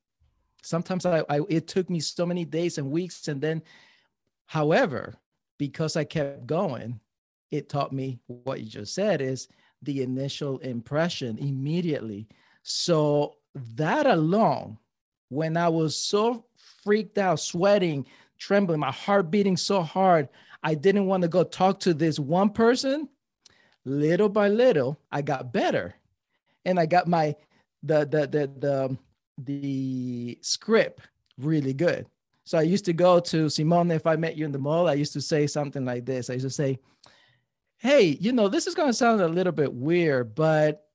Sometimes 0.64 1.06
I, 1.06 1.24
I 1.30 1.42
it 1.50 1.68
took 1.68 1.90
me 1.90 2.00
so 2.00 2.26
many 2.26 2.46
days 2.46 2.78
and 2.78 2.90
weeks, 2.90 3.28
and 3.28 3.42
then, 3.42 3.62
however, 4.46 5.16
because 5.58 5.96
I 5.96 6.04
kept 6.04 6.48
going, 6.48 7.00
it 7.52 7.70
taught 7.70 7.92
me 7.92 8.20
what 8.26 8.62
you 8.62 8.68
just 8.68 8.96
said 8.96 9.22
is 9.22 9.48
the 9.82 10.02
initial 10.02 10.58
impression 10.60 11.38
immediately. 11.38 12.28
So 12.64 13.38
that 13.54 14.08
alone, 14.08 14.78
when 15.30 15.58
I 15.58 15.68
was 15.70 15.96
so 15.96 16.46
freaked 16.84 17.18
out, 17.18 17.40
sweating, 17.40 18.06
trembling, 18.38 18.80
my 18.80 18.92
heart 18.92 19.30
beating 19.30 19.58
so 19.58 19.82
hard, 19.82 20.30
I 20.64 20.76
didn't 20.76 21.06
want 21.06 21.24
to 21.24 21.30
go 21.30 21.44
talk 21.44 21.80
to 21.82 21.94
this 21.94 22.18
one 22.18 22.50
person. 22.50 23.10
Little 23.86 24.30
by 24.30 24.48
little, 24.48 24.98
I 25.12 25.22
got 25.22 25.52
better. 25.52 25.96
And 26.64 26.80
I 26.80 26.86
got 26.86 27.08
my 27.08 27.36
the 27.84 28.06
the 28.06 28.28
the 28.28 28.52
the 28.60 28.98
the 29.38 30.38
script 30.42 31.02
really 31.38 31.74
good. 31.74 32.06
So 32.46 32.58
I 32.58 32.64
used 32.64 32.86
to 32.86 32.94
go 32.94 33.20
to 33.20 33.50
Simone 33.50 33.92
if 33.92 34.06
I 34.06 34.16
met 34.16 34.36
you 34.36 34.46
in 34.46 34.52
the 34.52 34.60
mall. 34.60 34.88
I 34.88 34.94
used 34.94 35.14
to 35.14 35.22
say 35.22 35.48
something 35.48 35.86
like 35.86 36.06
this. 36.06 36.30
I 36.30 36.34
used 36.34 36.46
to 36.46 36.50
say, 36.50 36.80
Hey, 37.78 38.18
you 38.20 38.32
know, 38.32 38.48
this 38.48 38.68
is 38.68 38.76
going 38.76 38.90
to 38.90 38.94
sound 38.94 39.22
a 39.22 39.28
little 39.28 39.52
bit 39.52 39.74
weird, 39.74 40.36
but 40.36 40.88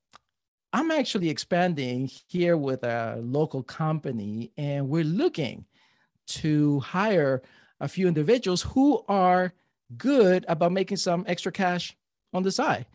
I'm 0.72 0.90
actually 0.90 1.28
expanding 1.28 2.10
here 2.28 2.56
with 2.56 2.82
a 2.82 3.20
local 3.22 3.62
company 3.62 4.52
and 4.56 4.88
we're 4.88 5.04
looking 5.04 5.64
to 6.28 6.80
hire 6.80 7.42
a 7.80 7.88
few 7.88 8.08
individuals 8.08 8.62
who 8.62 9.04
are 9.08 9.52
good 9.96 10.44
about 10.48 10.72
making 10.72 10.98
some 10.98 11.24
extra 11.26 11.52
cash 11.52 11.96
on 12.32 12.42
the 12.42 12.52
side. 12.52 12.86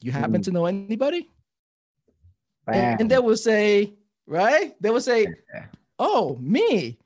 You 0.00 0.12
happen 0.12 0.40
mm. 0.40 0.44
to 0.44 0.50
know 0.50 0.66
anybody? 0.66 1.28
And, 2.66 3.00
and, 3.00 3.10
they 3.10 3.18
will 3.18 3.36
say, 3.36 3.94
right? 4.30 4.74
They 4.80 4.90
will 4.90 5.00
say, 5.00 5.26
Oh, 5.98 6.38
me. 6.40 6.96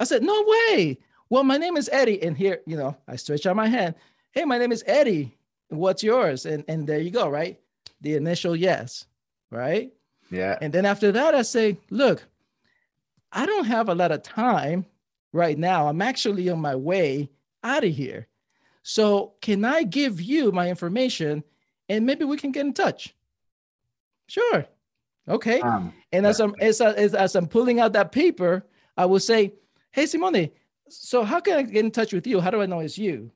I 0.00 0.04
said, 0.04 0.22
No 0.22 0.44
way. 0.46 0.98
Well, 1.28 1.44
my 1.44 1.58
name 1.58 1.76
is 1.76 1.90
Eddie. 1.92 2.22
And 2.22 2.36
here, 2.36 2.60
you 2.66 2.76
know, 2.76 2.96
I 3.06 3.16
stretch 3.16 3.44
out 3.44 3.56
my 3.56 3.68
hand. 3.68 3.94
Hey, 4.30 4.44
my 4.44 4.56
name 4.56 4.72
is 4.72 4.84
Eddie. 4.86 5.36
What's 5.68 6.02
yours? 6.02 6.46
And 6.46 6.64
and 6.68 6.86
there 6.86 7.00
you 7.00 7.10
go, 7.10 7.28
right? 7.28 7.60
The 8.00 8.14
initial 8.14 8.56
yes, 8.56 9.04
right? 9.50 9.92
Yeah. 10.30 10.56
And 10.62 10.72
then 10.72 10.86
after 10.86 11.12
that, 11.12 11.34
I 11.34 11.42
say, 11.42 11.76
look, 11.90 12.24
I 13.32 13.44
don't 13.44 13.66
have 13.66 13.88
a 13.88 13.94
lot 13.94 14.12
of 14.12 14.22
time 14.22 14.86
right 15.32 15.58
now. 15.58 15.88
I'm 15.88 16.00
actually 16.00 16.48
on 16.48 16.60
my 16.60 16.76
way 16.76 17.28
out 17.64 17.84
of 17.84 17.94
here. 17.94 18.28
So, 18.82 19.34
can 19.42 19.64
I 19.64 19.82
give 19.82 20.20
you 20.20 20.52
my 20.52 20.70
information 20.70 21.44
and 21.88 22.06
maybe 22.06 22.24
we 22.24 22.38
can 22.38 22.52
get 22.52 22.64
in 22.64 22.72
touch? 22.72 23.14
Sure. 24.28 24.66
Okay. 25.28 25.60
Um, 25.60 25.92
and 26.12 26.26
as 26.26 26.40
I'm 26.40 26.54
as, 26.60 26.80
as, 26.80 27.14
as 27.14 27.36
I'm 27.36 27.46
pulling 27.46 27.80
out 27.80 27.92
that 27.92 28.12
paper, 28.12 28.66
I 28.96 29.06
will 29.06 29.20
say, 29.20 29.54
"Hey, 29.90 30.06
Simone, 30.06 30.50
so 30.90 31.24
how 31.24 31.40
can 31.40 31.56
I 31.58 31.62
get 31.62 31.84
in 31.84 31.90
touch 31.90 32.12
with 32.12 32.26
you? 32.26 32.40
How 32.40 32.50
do 32.50 32.60
I 32.60 32.66
know 32.66 32.80
it's 32.80 32.98
you? 32.98 33.30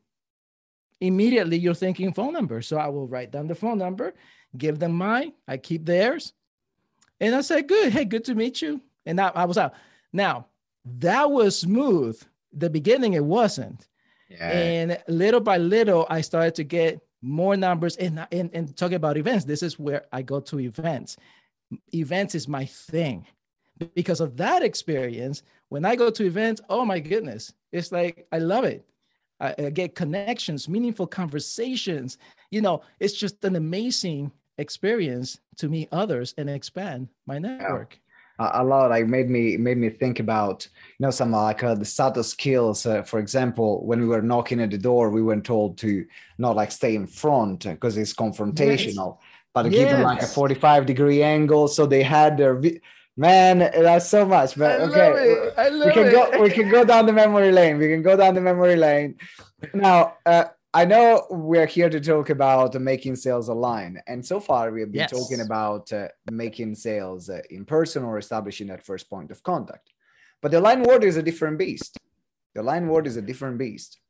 Immediately 1.01 1.59
you're 1.59 1.75
thinking 1.75 2.13
phone 2.13 2.33
number. 2.33 2.63
So 2.63 2.79
I 2.79 2.89
will 2.89 3.07
write 3.07 3.31
down 3.31 3.49
the 3.49 3.55
phone 3.55 3.79
number, 3.79 4.15
give 4.57 4.79
them 4.79 4.93
mine, 4.93 5.33
I 5.49 5.57
keep 5.57 5.85
theirs. 5.85 6.33
And 7.21 7.35
I 7.35 7.41
said, 7.41 7.69
good. 7.69 7.93
Hey, 7.93 8.05
good 8.05 8.25
to 8.25 8.35
meet 8.35 8.63
you. 8.63 8.81
And 9.07 9.21
I, 9.21 9.29
I 9.35 9.45
was 9.45 9.59
out. 9.59 9.75
Now 10.13 10.47
that 10.85 11.31
was 11.31 11.59
smooth. 11.59 12.21
The 12.53 12.71
beginning 12.71 13.15
it 13.15 13.25
wasn't. 13.25 13.87
Yeah. 14.29 14.51
And 14.51 14.99
little 15.09 15.41
by 15.41 15.59
little, 15.59 16.07
I 16.09 16.21
started 16.21 16.55
to 16.57 16.65
get 16.65 17.01
more 17.21 17.57
numbers 17.57 17.97
and, 17.97 18.27
and, 18.33 18.51
and 18.53 18.77
talking 18.77 18.97
about 18.97 19.17
events. 19.17 19.45
This 19.45 19.63
is 19.63 19.79
where 19.79 20.07
I 20.13 20.23
go 20.23 20.41
to 20.41 20.61
events. 20.61 21.17
Events 21.95 22.35
is 22.35 22.49
my 22.49 22.64
thing. 22.64 23.26
Because 23.95 24.21
of 24.21 24.37
that 24.37 24.62
experience 24.62 25.43
when 25.73 25.87
i 25.87 25.97
go 25.97 26.11
to 26.11 26.26
events 26.26 26.61
oh 26.69 26.85
my 26.85 27.00
goodness 27.00 27.55
it's 27.73 27.91
like 27.91 28.26
i 28.31 28.38
love 28.38 28.64
it. 28.64 28.85
I, 29.41 29.55
I, 29.59 29.71
get 29.71 29.95
connections 29.95 30.69
meaningful 30.69 31.07
conversations. 31.07 32.19
You 32.50 32.61
know 32.61 32.83
it's 33.00 33.14
just 33.14 33.43
an 33.45 33.57
amazing 33.57 34.31
experience 34.59 35.41
to 35.57 35.69
meet 35.69 35.88
others 35.91 36.35
and 36.37 36.50
expand 36.50 37.09
my 37.26 37.38
network. 37.38 37.99
Yeah. 38.38 38.50
a 38.61 38.62
lot 38.62 38.91
like 38.91 39.07
made 39.07 39.31
me 39.31 39.57
made 39.57 39.79
me 39.79 39.88
think 39.88 40.21
about 40.21 40.69
you 40.99 41.05
know 41.05 41.11
some 41.11 41.33
like 41.33 41.64
uh, 41.64 41.75
the 41.75 41.87
subtle 41.87 42.23
skills. 42.23 42.85
Uh, 42.85 43.02
for 43.02 43.19
example 43.19 43.71
when 43.87 44.00
we 44.02 44.07
were 44.07 44.21
knocking 44.31 44.61
at 44.61 44.71
the 44.71 44.79
door 44.79 45.09
we 45.09 45.23
were 45.23 45.41
told 45.41 45.79
to 45.79 46.05
not 46.37 46.55
like 46.55 46.71
stay 46.71 46.95
in 46.95 47.07
front 47.07 47.61
because 47.64 47.97
it's 47.97 48.12
confrontational. 48.12 49.17
yes. 49.19 49.29
But 49.54 49.66
yes. 49.66 49.75
give 49.75 49.88
them 49.90 50.02
like 50.02 50.23
a 50.23 50.26
45 50.26 50.87
degree 50.87 51.23
angle 51.23 51.68
so 51.68 51.87
they 51.87 52.02
had 52.02 52.37
their 52.37 52.61
Man, 53.16 53.59
that's 53.59 54.09
so 54.09 54.25
much. 54.25 54.56
But 54.56 54.80
I 54.80 54.85
okay, 54.85 55.50
we 55.71 55.92
can 55.92 56.06
it. 56.06 56.12
go. 56.12 56.42
We 56.42 56.50
can 56.50 56.71
go 56.71 56.85
down 56.85 57.04
the 57.04 57.12
memory 57.12 57.52
lane. 57.52 57.76
We 57.76 57.88
can 57.88 58.02
go 58.02 58.16
down 58.16 58.35
the 58.35 58.40
memory 58.40 58.76
lane. 58.76 59.16
Now, 59.75 60.16
uh, 60.25 60.44
I 60.73 60.87
know 60.87 61.26
we're 61.30 61.66
here 61.66 61.90
to 61.90 62.00
talk 62.00 62.30
about 62.30 62.75
making 62.80 63.16
sales 63.16 63.50
online, 63.50 64.00
and 64.06 64.25
so 64.25 64.40
far 64.40 64.73
we 64.73 64.80
have 64.80 64.90
been 64.90 65.00
yes. 65.00 65.11
talking 65.11 65.40
about 65.40 65.92
uh, 65.92 66.09
making 66.30 66.75
sales 66.75 67.28
uh, 67.28 67.42
in 67.50 67.66
person 67.66 68.02
or 68.02 68.16
establishing 68.16 68.68
that 68.68 68.82
first 68.82 69.11
point 69.11 69.30
of 69.30 69.42
contact. 69.42 69.92
But 70.40 70.50
the 70.50 70.61
line 70.61 70.82
word 70.82 71.04
is 71.04 71.18
a 71.18 71.23
different 71.23 71.59
beast. 71.59 71.99
The 72.54 72.62
line 72.62 72.88
word 72.88 73.06
is 73.06 73.18
a 73.18 73.23
different 73.23 73.59
beast. 73.59 74.00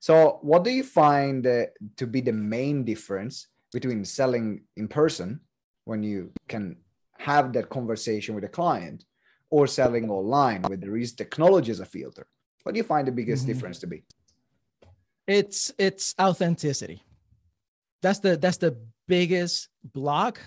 So, 0.00 0.38
what 0.40 0.64
do 0.64 0.70
you 0.70 0.82
find 0.82 1.46
uh, 1.46 1.66
to 1.98 2.06
be 2.06 2.22
the 2.22 2.32
main 2.32 2.84
difference 2.84 3.48
between 3.72 4.04
selling 4.04 4.62
in 4.76 4.88
person 4.88 5.40
when 5.84 6.02
you 6.02 6.30
can 6.48 6.76
have 7.18 7.52
that 7.52 7.68
conversation 7.68 8.34
with 8.34 8.44
a 8.44 8.48
client 8.48 9.04
or 9.50 9.66
selling 9.66 10.10
online 10.10 10.62
where 10.62 10.76
there 10.76 10.96
is 10.96 11.12
technology 11.12 11.70
as 11.70 11.80
a 11.80 11.84
filter 11.84 12.26
what 12.62 12.72
do 12.72 12.78
you 12.78 12.84
find 12.84 13.06
the 13.06 13.12
biggest 13.12 13.44
mm-hmm. 13.44 13.52
difference 13.52 13.78
to 13.78 13.86
be 13.86 14.02
it's 15.26 15.72
it's 15.78 16.14
authenticity 16.20 17.02
that's 18.02 18.20
the 18.20 18.36
that's 18.36 18.58
the 18.58 18.76
biggest 19.06 19.68
block 19.82 20.40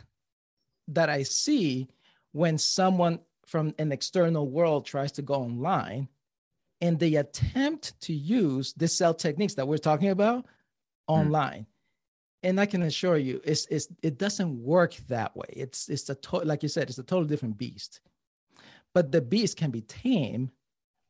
that 0.88 1.09
i 1.09 1.23
see 1.23 1.88
when 2.31 2.57
someone 2.57 3.19
from 3.45 3.73
an 3.79 3.91
external 3.91 4.47
world 4.47 4.85
tries 4.85 5.11
to 5.11 5.21
go 5.21 5.35
online 5.35 6.07
and 6.81 6.99
they 6.99 7.15
attempt 7.15 7.99
to 8.01 8.13
use 8.13 8.73
the 8.73 8.88
sell 8.88 9.13
techniques 9.13 9.55
that 9.55 9.67
we're 9.67 9.77
talking 9.77 10.09
about 10.09 10.43
mm. 10.43 10.45
online 11.07 11.65
and 12.43 12.60
I 12.60 12.65
can 12.65 12.84
assure 12.84 13.17
you, 13.17 13.41
it's, 13.43 13.65
it's 13.67 13.89
it 14.01 14.17
doesn't 14.17 14.63
work 14.63 14.96
that 15.08 15.36
way. 15.36 15.48
It's 15.50 15.89
it's 15.89 16.10
a 16.10 16.15
to- 16.15 16.38
like 16.38 16.63
you 16.63 16.69
said, 16.69 16.89
it's 16.89 16.98
a 16.98 17.03
totally 17.03 17.27
different 17.27 17.58
beast. 17.58 18.00
But 18.93 19.12
the 19.12 19.22
beast 19.22 19.58
can 19.58 19.72
be 19.72 19.81
tamed 19.81 20.51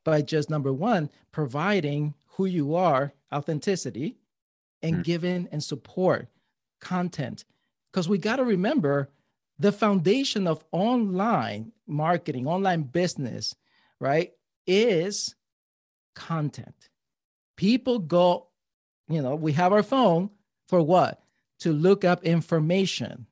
by 0.03 0.21
just 0.21 0.49
number 0.49 0.73
one, 0.73 1.09
providing 1.31 2.13
who 2.31 2.45
you 2.45 2.75
are, 2.75 3.13
authenticity, 3.33 4.17
and 4.81 4.97
mm. 4.97 5.03
giving 5.03 5.47
and 5.51 5.63
support 5.63 6.27
content. 6.79 7.45
Because 7.91 8.09
we 8.09 8.17
got 8.17 8.37
to 8.37 8.43
remember 8.43 9.09
the 9.59 9.71
foundation 9.71 10.47
of 10.47 10.63
online 10.71 11.71
marketing, 11.85 12.47
online 12.47 12.83
business, 12.83 13.55
right, 13.99 14.31
is 14.65 15.35
content. 16.15 16.89
People 17.57 17.99
go, 17.99 18.47
you 19.09 19.21
know, 19.21 19.35
we 19.35 19.51
have 19.53 19.73
our 19.73 19.83
phone 19.83 20.29
for 20.69 20.83
what? 20.83 21.19
To 21.61 21.73
look 21.73 22.05
up 22.05 22.23
information 22.23 23.25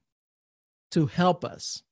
to 0.91 1.06
help 1.06 1.45
us. 1.45 1.84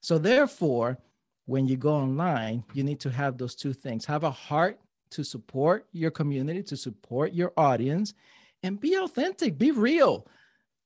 So, 0.00 0.18
therefore, 0.18 0.98
when 1.44 1.68
you 1.68 1.76
go 1.76 1.92
online, 1.92 2.64
you 2.72 2.82
need 2.82 2.98
to 3.00 3.10
have 3.10 3.36
those 3.36 3.54
two 3.54 3.74
things 3.74 4.06
have 4.06 4.24
a 4.24 4.30
heart 4.30 4.80
to 5.10 5.22
support 5.22 5.86
your 5.92 6.10
community, 6.10 6.62
to 6.64 6.76
support 6.76 7.34
your 7.34 7.52
audience, 7.56 8.14
and 8.62 8.80
be 8.80 8.96
authentic, 8.96 9.58
be 9.58 9.70
real. 9.70 10.26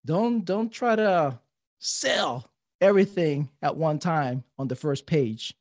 Don't, 0.04 0.44
don't 0.44 0.72
try 0.72 0.96
to 0.96 1.38
sell 1.78 2.50
everything 2.80 3.48
at 3.62 3.76
one 3.76 4.00
time 4.00 4.42
on 4.58 4.66
the 4.66 4.76
first 4.76 5.06
page 5.06 5.54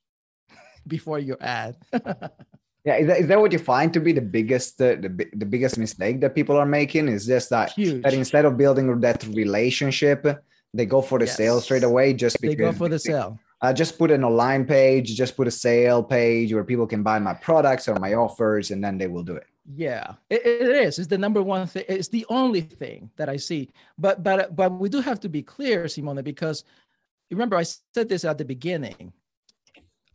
before 0.87 1.19
your 1.19 1.37
ad. 1.39 1.77
Yeah, 2.85 2.97
is 2.97 3.07
that, 3.07 3.19
is 3.19 3.27
that 3.27 3.41
what 3.41 3.51
you 3.51 3.57
find 3.57 3.91
to 3.93 3.99
be 3.99 4.11
the 4.11 4.21
biggest 4.21 4.79
uh, 4.79 4.95
the, 4.95 5.27
the 5.33 5.45
biggest 5.45 5.77
mistake 5.79 6.21
that 6.21 6.35
people 6.35 6.55
are 6.55 6.67
making? 6.67 7.07
Is 7.07 7.25
just 7.25 7.49
that 7.49 7.71
Huge. 7.71 8.03
that 8.03 8.13
instead 8.13 8.45
of 8.45 8.57
building 8.57 8.99
that 8.99 9.25
relationship, 9.25 10.25
they 10.71 10.85
go 10.85 11.01
for 11.01 11.17
the 11.17 11.25
yes. 11.25 11.35
sale 11.35 11.59
straight 11.61 11.83
away. 11.83 12.13
Just 12.13 12.39
because 12.39 12.55
they 12.55 12.63
go 12.63 12.71
for 12.71 12.87
the 12.87 12.99
sale. 12.99 13.39
I 13.59 13.73
just 13.73 13.97
put 13.97 14.11
an 14.11 14.23
online 14.23 14.65
page, 14.65 15.15
just 15.15 15.35
put 15.35 15.47
a 15.47 15.51
sale 15.51 16.03
page 16.03 16.53
where 16.53 16.63
people 16.63 16.85
can 16.85 17.01
buy 17.01 17.17
my 17.17 17.33
products 17.33 17.87
or 17.87 17.95
my 17.95 18.13
offers, 18.13 18.69
and 18.69 18.83
then 18.83 18.99
they 18.99 19.07
will 19.07 19.23
do 19.23 19.35
it. 19.35 19.47
Yeah, 19.73 20.13
it, 20.29 20.45
it 20.45 20.61
is. 20.61 20.99
It's 20.99 21.07
the 21.07 21.17
number 21.17 21.41
one 21.41 21.65
thing. 21.65 21.85
It's 21.87 22.09
the 22.09 22.25
only 22.29 22.61
thing 22.61 23.09
that 23.15 23.29
I 23.29 23.37
see. 23.37 23.71
But 23.97 24.21
but 24.21 24.55
but 24.55 24.71
we 24.73 24.89
do 24.89 25.01
have 25.01 25.19
to 25.21 25.29
be 25.29 25.41
clear, 25.41 25.87
Simone, 25.87 26.21
because 26.21 26.63
remember 27.31 27.57
I 27.57 27.63
said 27.63 28.09
this 28.09 28.25
at 28.25 28.37
the 28.37 28.45
beginning. 28.45 29.11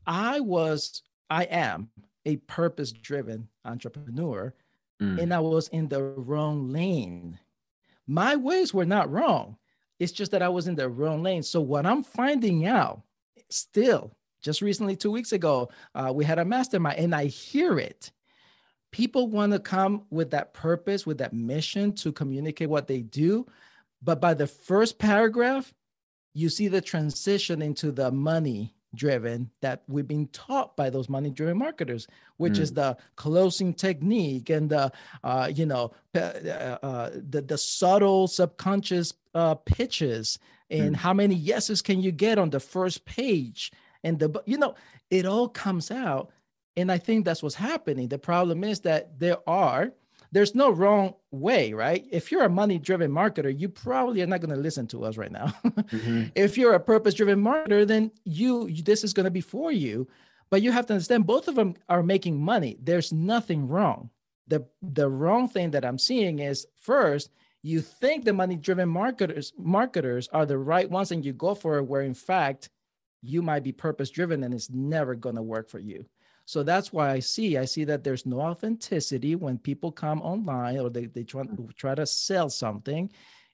I 0.07 0.39
was, 0.39 1.03
I 1.29 1.45
am 1.45 1.91
a 2.25 2.37
purpose 2.37 2.93
driven 2.93 3.49
entrepreneur 3.65 4.55
mm. 5.01 5.21
and 5.21 5.33
I 5.33 5.41
was 5.41 5.69
in 5.69 5.89
the 5.89 6.03
wrong 6.03 6.71
lane. 6.71 7.39
My 8.07 8.37
ways 8.37 8.75
were 8.75 8.87
not 8.87 9.11
wrong. 9.11 9.57
It's 9.99 10.13
just 10.13 10.33
that 10.33 10.43
I 10.43 10.49
was 10.49 10.67
in 10.67 10.75
the 10.75 10.89
wrong 10.89 11.23
lane. 11.23 11.43
So, 11.43 11.61
what 11.61 11.87
I'm 11.87 12.03
finding 12.03 12.67
out 12.67 13.03
still, 13.51 14.17
just 14.43 14.63
recently, 14.63 14.97
two 14.97 15.11
weeks 15.11 15.33
ago, 15.33 15.71
uh, 15.95 16.11
we 16.15 16.25
had 16.25 16.39
a 16.39 16.45
mastermind 16.45 16.99
and 16.99 17.15
I 17.15 17.27
hear 17.27 17.79
it. 17.79 18.11
People 18.93 19.29
want 19.29 19.53
to 19.53 19.59
come 19.59 20.07
with 20.11 20.31
that 20.31 20.53
purpose, 20.55 21.07
with 21.07 21.19
that 21.19 21.33
mission 21.33 21.93
to 21.97 22.13
communicate 22.13 22.69
what 22.69 22.89
they 22.89 23.03
do. 23.03 23.47
But 24.03 24.21
by 24.21 24.35
the 24.35 24.47
first 24.47 24.99
paragraph, 24.99 25.73
you 26.33 26.49
see 26.49 26.69
the 26.69 26.81
transition 26.81 27.61
into 27.61 27.93
the 27.93 28.11
money 28.11 28.75
driven 28.95 29.51
that 29.61 29.83
we've 29.89 30.09
been 30.09 30.27
taught 30.29 30.77
by 30.77 30.91
those 30.91 31.09
money 31.09 31.31
driven 31.31 31.59
marketers 31.59 32.07
which 32.37 32.55
mm. 32.55 32.61
is 32.61 32.73
the 32.73 32.97
closing 33.17 33.73
technique 33.73 34.51
and 34.51 34.71
the 34.71 34.91
uh, 35.23 35.51
you 35.55 35.67
know 35.67 35.93
uh, 36.15 36.19
uh, 36.19 37.11
the, 37.29 37.43
the 37.43 37.59
subtle 37.59 38.27
subconscious 38.27 39.15
uh, 39.35 39.55
pitches 39.55 40.39
and 40.71 40.95
mm. 40.95 40.99
how 40.99 41.13
many 41.13 41.35
yeses 41.35 41.83
can 41.83 42.01
you 42.01 42.11
get 42.11 42.39
on 42.39 42.51
the 42.51 42.61
first 42.61 43.05
page 43.05 43.73
and 44.03 44.19
the 44.19 44.43
you 44.47 44.59
know 44.59 44.75
it 45.11 45.25
all 45.25 45.49
comes 45.49 45.91
out 45.91 46.31
and 46.77 46.91
i 46.91 46.99
think 46.99 47.25
that's 47.25 47.43
what's 47.43 47.55
happening 47.55 48.09
the 48.09 48.19
problem 48.19 48.65
is 48.65 48.81
that 48.81 49.19
there 49.19 49.39
are 49.49 49.93
there's 50.33 50.55
no 50.55 50.71
wrong 50.71 51.15
way, 51.31 51.73
right? 51.73 52.07
If 52.11 52.31
you're 52.31 52.45
a 52.45 52.49
money 52.49 52.79
driven 52.79 53.11
marketer, 53.11 53.57
you 53.57 53.69
probably 53.69 54.23
are 54.23 54.27
not 54.27 54.41
going 54.41 54.55
to 54.55 54.61
listen 54.61 54.87
to 54.89 55.05
us 55.05 55.17
right 55.17 55.33
now. 55.33 55.47
mm-hmm. 55.65 56.25
If 56.35 56.57
you're 56.57 56.75
a 56.75 56.81
purpose 56.81 57.15
driven 57.15 57.43
marketer, 57.43 57.87
then 57.87 58.13
you, 58.25 58.71
this 58.71 59.03
is 59.03 59.13
going 59.13 59.25
to 59.25 59.31
be 59.31 59.41
for 59.41 59.73
you. 59.73 60.09
But 60.51 60.63
you 60.63 60.73
have 60.73 60.87
to 60.87 60.95
understand 60.95 61.27
both 61.27 61.49
of 61.49 61.55
them 61.55 61.75
are 61.89 62.03
making 62.03 62.41
money. 62.41 62.77
There's 62.83 63.13
nothing 63.13 63.69
wrong. 63.69 64.11
The 64.49 64.67
the 64.83 65.09
wrong 65.09 65.49
thing 65.49 65.71
that 65.71 65.85
I'm 65.85 65.99
seeing 65.99 66.41
is 66.41 66.67
first, 66.77 67.31
you 67.63 67.81
think 67.81 68.25
the 68.25 68.33
money 68.33 68.57
driven 68.57 68.89
marketers 68.89 69.53
marketers 69.57 70.29
are 70.33 70.47
the 70.47 70.59
right 70.59 70.91
ones 70.91 71.13
and 71.13 71.25
you 71.25 71.33
go 71.33 71.55
for 71.55 71.79
it 71.79 71.85
where 71.85 72.03
in 72.03 72.15
fact 72.15 72.69
you 73.23 73.43
might 73.43 73.63
be 73.63 73.71
purpose 73.71 74.11
driven 74.11 74.43
and 74.43 74.53
it's 74.53 74.71
never 74.71 75.15
going 75.15 75.37
to 75.37 75.43
work 75.43 75.69
for 75.69 75.79
you. 75.79 76.05
So 76.51 76.65
that's 76.65 76.93
why 76.93 77.13
I 77.13 77.21
see 77.21 77.57
I 77.59 77.65
see 77.65 77.85
that 77.85 78.03
there's 78.03 78.27
no 78.27 78.41
authenticity 78.41 79.37
when 79.37 79.57
people 79.57 79.93
come 79.93 80.21
online 80.21 80.81
or 80.81 80.91
they, 80.91 81.07
they 81.07 81.23
try, 81.23 81.45
mm. 81.45 81.73
try 81.77 81.95
to 81.95 82.05
sell 82.05 82.51
something. 82.51 83.09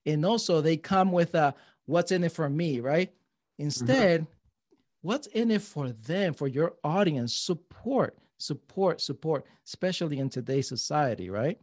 And 0.07 0.25
also 0.25 0.63
they 0.63 0.79
come 0.79 1.13
with 1.13 1.35
a 1.35 1.55
what's 1.85 2.11
in 2.11 2.25
it 2.25 2.33
for 2.33 2.49
me, 2.49 2.81
right? 2.81 3.11
Mm-hmm. 3.11 3.65
Instead, 3.65 4.21
mm-hmm. 4.23 4.79
what's 5.03 5.27
in 5.27 5.51
it 5.51 5.61
for 5.61 5.91
them, 5.91 6.33
for 6.33 6.49
your 6.49 6.77
audience? 6.83 7.37
Support, 7.37 8.17
support, 8.39 9.03
support, 9.03 9.45
especially 9.67 10.19
in 10.19 10.31
today's 10.31 10.67
society, 10.67 11.29
right? 11.29 11.61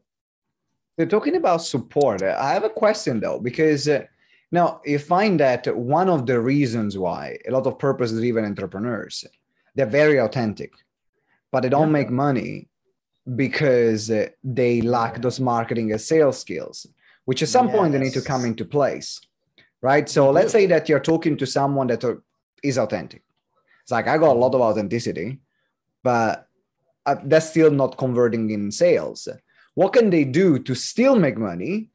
They're 0.98 1.08
talking 1.08 1.36
about 1.36 1.64
support, 1.64 2.22
I 2.22 2.54
have 2.54 2.64
a 2.64 2.70
question 2.70 3.20
though, 3.20 3.40
because 3.40 3.90
uh, 3.90 4.04
now 4.52 4.82
you 4.86 5.00
find 5.00 5.40
that 5.40 5.66
one 5.76 6.10
of 6.10 6.28
the 6.28 6.40
reasons 6.40 6.96
why 6.96 7.40
a 7.48 7.52
lot 7.52 7.66
of 7.66 7.80
purpose-driven 7.80 8.46
entrepreneurs, 8.46 9.26
they're 9.74 9.88
very 9.88 10.20
authentic 10.20 10.74
but 11.54 11.62
they 11.62 11.70
don't 11.70 11.90
yeah. 11.90 12.00
make 12.00 12.10
money 12.10 12.68
because 13.36 14.10
uh, 14.10 14.28
they 14.44 14.82
lack 14.82 15.22
those 15.22 15.40
marketing 15.40 15.92
and 15.92 16.02
sales 16.02 16.40
skills, 16.40 16.88
which 17.26 17.44
at 17.44 17.48
some 17.48 17.68
yes. 17.68 17.76
point 17.78 17.94
they 17.94 18.00
need 18.00 18.14
to 18.14 18.22
come 18.22 18.44
into 18.44 18.66
place, 18.66 19.22
right? 19.80 20.10
So 20.10 20.32
let's 20.32 20.52
say 20.52 20.66
that 20.66 20.90
you're 20.90 21.00
talking 21.00 21.38
to 21.38 21.46
someone 21.46 21.88
that 21.88 22.04
is 22.64 22.80
authentic. 22.80 23.22
It's 23.84 23.92
like 23.92 24.08
I 24.08 24.18
got 24.18 24.36
a 24.36 24.40
lot 24.40 24.56
of 24.56 24.62
authenticity, 24.62 25.40
but 26.02 26.50
uh, 27.06 27.18
that's 27.24 27.50
still 27.52 27.70
not 27.70 28.00
converting 28.00 28.50
in 28.50 28.72
sales. 28.72 29.28
What 29.76 29.94
can 29.94 30.10
they 30.10 30.24
do 30.24 30.58
to 30.58 30.74
still 30.74 31.16
make 31.16 31.38
money, 31.38 31.92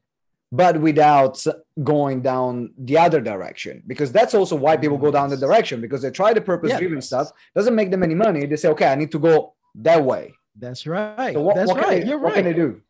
but 0.51 0.79
without 0.79 1.45
going 1.83 2.21
down 2.21 2.73
the 2.77 2.97
other 2.97 3.21
direction? 3.21 3.83
Because 3.87 4.11
that's 4.11 4.33
also 4.33 4.55
why 4.55 4.77
people 4.77 4.97
go 4.97 5.11
down 5.11 5.29
the 5.29 5.37
direction 5.37 5.81
because 5.81 6.01
they 6.01 6.11
try 6.11 6.33
the 6.33 6.41
purpose 6.41 6.71
driven 6.77 6.97
yeah. 6.97 7.01
stuff, 7.01 7.31
doesn't 7.55 7.75
make 7.75 7.91
them 7.91 8.03
any 8.03 8.15
money. 8.15 8.45
They 8.45 8.55
say, 8.55 8.69
okay, 8.69 8.87
I 8.87 8.95
need 8.95 9.11
to 9.11 9.19
go 9.19 9.53
that 9.75 10.03
way. 10.03 10.33
That's 10.55 10.85
right. 10.85 11.33
So 11.33 11.41
what, 11.41 11.55
That's 11.55 11.71
what 11.71 11.81
right. 11.81 12.05
You're 12.05 12.17
what 12.17 12.33
right. 12.33 12.35
can 12.35 12.45
they 12.45 12.53
do? 12.53 12.81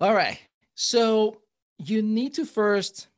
All 0.00 0.14
right. 0.14 0.38
So 0.74 1.38
you 1.78 2.02
need 2.02 2.34
to 2.34 2.44
first 2.44 3.08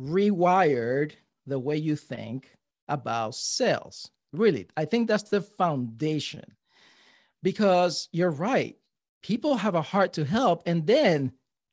rewired 0.00 1.12
the 1.46 1.58
way 1.58 1.76
you 1.76 1.96
think 1.96 2.50
about 2.88 3.34
sales. 3.34 4.10
Really, 4.32 4.68
I 4.76 4.84
think 4.84 5.08
that's 5.08 5.30
the 5.30 5.40
foundation 5.40 6.54
because 7.42 8.08
you're 8.12 8.30
right. 8.30 8.76
People 9.22 9.56
have 9.56 9.74
a 9.74 9.82
heart 9.82 10.12
to 10.14 10.24
help. 10.24 10.62
And 10.66 10.86
then 10.86 11.32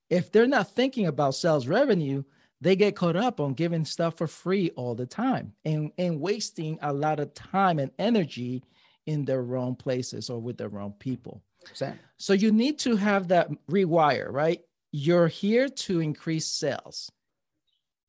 if 0.09 0.31
they're 0.31 0.47
not 0.47 0.71
thinking 0.71 1.07
about 1.07 1.35
sales 1.35 1.67
revenue, 1.67 2.23
they 2.61 2.75
get 2.75 2.95
caught 2.95 3.15
up 3.15 3.39
on 3.39 3.53
giving 3.53 3.85
stuff 3.85 4.17
for 4.17 4.27
free 4.27 4.71
all 4.75 4.95
the 4.95 5.05
time 5.05 5.53
and, 5.65 5.91
and 5.97 6.19
wasting 6.19 6.79
a 6.81 6.93
lot 6.93 7.19
of 7.19 7.33
time 7.33 7.79
and 7.79 7.91
energy 7.99 8.63
in 9.05 9.25
the 9.25 9.39
wrong 9.39 9.75
places 9.75 10.29
or 10.29 10.39
with 10.39 10.57
the 10.57 10.69
wrong 10.69 10.93
people. 10.99 11.41
Same. 11.73 11.99
So 12.17 12.33
you 12.33 12.51
need 12.51 12.79
to 12.79 12.95
have 12.95 13.27
that 13.29 13.49
rewire, 13.69 14.31
right? 14.31 14.61
You're 14.91 15.27
here 15.27 15.67
to 15.67 15.99
increase 15.99 16.47
sales. 16.47 17.11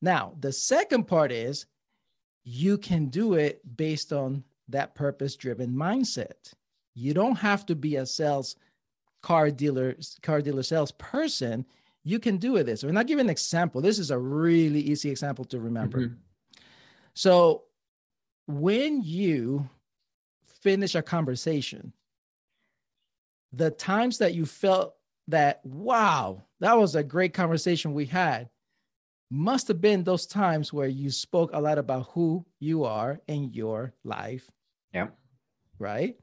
Now, 0.01 0.33
the 0.39 0.53
second 0.53 1.05
part 1.05 1.31
is 1.31 1.65
you 2.43 2.77
can 2.77 3.07
do 3.07 3.33
it 3.33 3.61
based 3.75 4.13
on 4.13 4.43
that 4.69 4.95
purpose 4.95 5.35
driven 5.35 5.73
mindset. 5.73 6.53
You 6.93 7.13
don't 7.13 7.35
have 7.35 7.65
to 7.67 7.75
be 7.75 7.97
a 7.97 8.05
sales 8.05 8.55
car 9.21 9.51
dealer, 9.51 9.95
car 10.21 10.41
dealer 10.41 10.63
salesperson. 10.63 11.65
You 12.03 12.19
can 12.19 12.37
do 12.37 12.53
with 12.53 12.65
this. 12.65 12.83
And 12.83 12.97
I'll 12.97 13.03
give 13.03 13.19
an 13.19 13.29
example. 13.29 13.81
This 13.81 13.99
is 13.99 14.11
a 14.11 14.17
really 14.17 14.79
easy 14.79 15.09
example 15.09 15.45
to 15.45 15.59
remember. 15.59 15.99
Mm-hmm. 15.99 16.15
So 17.13 17.63
when 18.47 19.01
you 19.01 19.69
finish 20.61 20.95
a 20.95 21.01
conversation, 21.01 21.93
the 23.51 23.71
times 23.71 24.19
that 24.19 24.33
you 24.33 24.45
felt 24.45 24.95
that, 25.27 25.65
wow, 25.65 26.43
that 26.59 26.77
was 26.77 26.95
a 26.95 27.03
great 27.03 27.33
conversation 27.33 27.93
we 27.93 28.05
had, 28.05 28.49
must 29.29 29.67
have 29.67 29.81
been 29.81 30.03
those 30.03 30.25
times 30.25 30.71
where 30.71 30.87
you 30.87 31.09
spoke 31.11 31.51
a 31.53 31.59
lot 31.59 31.77
about 31.77 32.07
who 32.11 32.45
you 32.59 32.85
are 32.85 33.19
in 33.27 33.51
your 33.51 33.93
life. 34.03 34.49
Yeah. 34.93 35.07
Right. 35.79 36.15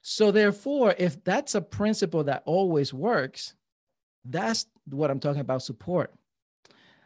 So, 0.00 0.30
therefore, 0.30 0.94
if 0.98 1.22
that's 1.24 1.54
a 1.54 1.60
principle 1.60 2.24
that 2.24 2.42
always 2.46 2.92
works, 2.92 3.54
that's 4.24 4.66
what 4.90 5.10
I'm 5.10 5.20
talking 5.20 5.40
about 5.40 5.62
support. 5.62 6.12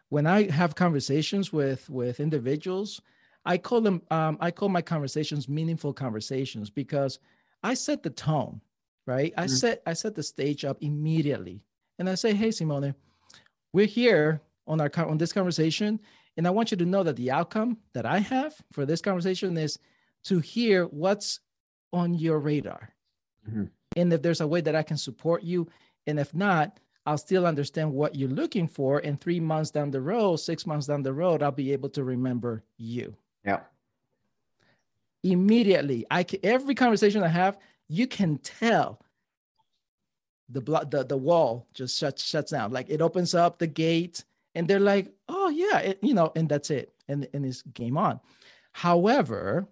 When 0.08 0.26
I 0.26 0.50
have 0.50 0.74
conversations 0.74 1.52
with 1.52 1.88
with 1.90 2.20
individuals, 2.20 3.00
I 3.44 3.58
call 3.58 3.80
them 3.80 4.02
um, 4.10 4.38
I 4.40 4.50
call 4.50 4.68
my 4.68 4.82
conversations 4.82 5.48
meaningful 5.48 5.92
conversations 5.92 6.70
because 6.70 7.18
I 7.62 7.74
set 7.74 8.02
the 8.02 8.10
tone, 8.10 8.60
right? 9.06 9.32
I 9.36 9.44
mm-hmm. 9.44 9.54
set 9.54 9.82
I 9.86 9.92
set 9.92 10.14
the 10.14 10.22
stage 10.22 10.64
up 10.64 10.78
immediately, 10.80 11.62
and 11.98 12.08
I 12.08 12.14
say, 12.14 12.34
"Hey, 12.34 12.50
Simone, 12.50 12.94
we're 13.72 13.86
here 13.86 14.40
on 14.66 14.80
our 14.80 14.90
on 14.96 15.18
this 15.18 15.32
conversation, 15.32 16.00
and 16.36 16.46
I 16.46 16.50
want 16.50 16.70
you 16.70 16.76
to 16.78 16.86
know 16.86 17.02
that 17.02 17.16
the 17.16 17.30
outcome 17.30 17.78
that 17.92 18.06
I 18.06 18.18
have 18.18 18.54
for 18.72 18.86
this 18.86 19.00
conversation 19.00 19.56
is 19.58 19.78
to 20.24 20.40
hear 20.40 20.84
what's 20.86 21.40
on 21.92 22.14
your 22.14 22.38
radar, 22.38 22.94
mm-hmm. 23.48 23.64
and 23.96 24.12
if 24.12 24.22
there's 24.22 24.40
a 24.40 24.46
way 24.48 24.62
that 24.62 24.76
I 24.76 24.82
can 24.82 24.96
support 24.96 25.42
you, 25.42 25.68
and 26.06 26.18
if 26.18 26.34
not, 26.34 26.80
I'll 27.08 27.16
still 27.16 27.46
understand 27.46 27.90
what 27.90 28.14
you're 28.14 28.28
looking 28.28 28.68
for. 28.68 28.98
And 28.98 29.18
three 29.18 29.40
months 29.40 29.70
down 29.70 29.90
the 29.90 30.00
road, 30.02 30.36
six 30.36 30.66
months 30.66 30.86
down 30.86 31.02
the 31.02 31.14
road, 31.14 31.42
I'll 31.42 31.50
be 31.50 31.72
able 31.72 31.88
to 31.90 32.04
remember 32.04 32.62
you. 32.76 33.16
Yeah. 33.46 33.60
Immediately, 35.24 36.04
I 36.10 36.22
can, 36.22 36.40
every 36.42 36.74
conversation 36.74 37.22
I 37.22 37.28
have, 37.28 37.56
you 37.88 38.06
can 38.06 38.36
tell 38.36 39.00
the 40.50 40.60
block, 40.60 40.90
the, 40.90 41.02
the 41.02 41.16
wall 41.16 41.66
just 41.72 41.98
shuts 41.98 42.22
shuts 42.22 42.50
down. 42.50 42.72
Like 42.72 42.90
it 42.90 43.00
opens 43.00 43.34
up 43.34 43.58
the 43.58 43.66
gate, 43.66 44.24
and 44.54 44.68
they're 44.68 44.78
like, 44.78 45.10
"Oh 45.28 45.48
yeah," 45.48 45.78
it, 45.78 45.98
you 46.02 46.14
know, 46.14 46.30
and 46.36 46.48
that's 46.48 46.70
it, 46.70 46.92
and 47.08 47.26
and 47.32 47.44
it's 47.44 47.62
game 47.62 47.96
on. 47.96 48.20
However, 48.72 49.66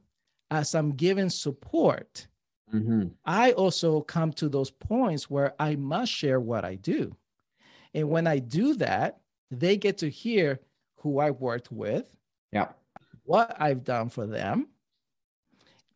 as 0.51 0.75
I'm 0.75 0.93
giving 0.93 1.31
support, 1.31 2.27
mm-hmm. 2.75 3.09
I 3.25 3.53
also 3.53 4.01
come 4.01 4.33
to 4.35 4.49
those 4.49 4.71
points 4.71 5.31
where 5.31 5.55
I 5.59 5.77
must 5.77 6.13
share 6.13 6.41
what 6.41 6.65
I 6.65 6.75
do. 6.75 7.15
And 7.95 8.09
when 8.09 8.27
I 8.27 8.39
do 8.39 8.75
that, 8.75 9.21
they 9.51 9.77
get 9.77 9.99
to 9.99 10.11
hear 10.11 10.61
who 10.97 11.19
I 11.19 11.31
worked 11.31 11.71
with, 11.71 12.17
yeah, 12.53 12.69
what 13.25 13.57
I've 13.59 13.85
done 13.85 14.09
for 14.09 14.27
them, 14.27 14.69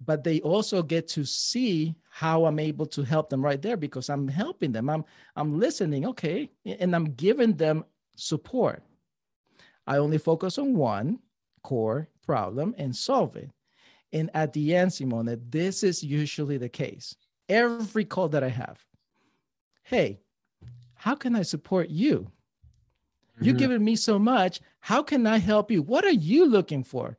but 0.05 0.25
they 0.25 0.41
also 0.41 0.83
get 0.83 1.09
to 1.09 1.25
see 1.25 1.95
how 2.09 2.45
I'm 2.45 2.59
able 2.59 2.87
to 2.87 3.03
help 3.03 3.29
them 3.29 3.43
right 3.43 3.61
there 3.61 3.77
because 3.77 4.09
I'm 4.09 4.29
helping 4.29 4.73
them. 4.73 4.89
I'm 4.89 5.05
I'm 5.37 5.59
listening, 5.59 6.07
okay, 6.07 6.51
and 6.65 6.95
I'm 6.95 7.13
giving 7.13 7.55
them 7.55 7.85
support. 8.17 8.83
I 9.87 9.99
only 9.99 10.19
focus 10.19 10.59
on 10.59 10.75
one 10.77 11.19
core 11.63 12.09
problem 12.25 12.75
and 12.79 12.95
solve 12.95 13.37
it. 13.37 13.51
And 14.13 14.31
at 14.35 14.53
the 14.53 14.75
end, 14.75 14.93
Simone, 14.93 15.41
this 15.51 15.83
is 15.83 16.03
usually 16.03 16.59
the 16.59 16.69
case. 16.69 17.15
Every 17.49 18.05
call 18.05 18.29
that 18.31 18.45
I 18.45 18.49
have, 18.49 18.85
hey, 19.83 20.21
how 21.01 21.15
can 21.15 21.35
I 21.35 21.41
support 21.41 21.89
you? 21.89 22.31
Mm-hmm. 23.37 23.45
You've 23.47 23.57
given 23.57 23.83
me 23.83 23.97
so 23.97 24.19
much. 24.19 24.61
How 24.81 25.03
can 25.03 25.27
I 25.27 25.39
help 25.39 25.71
you? 25.71 25.81
What 25.81 26.05
are 26.05 26.11
you 26.11 26.45
looking 26.45 26.85
for? 26.85 27.17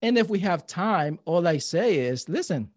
And 0.00 0.16
if 0.16 0.28
we 0.28 0.38
have 0.40 0.64
time, 0.64 1.18
all 1.24 1.48
I 1.48 1.58
say 1.58 1.98
is, 1.98 2.28
listen, 2.28 2.70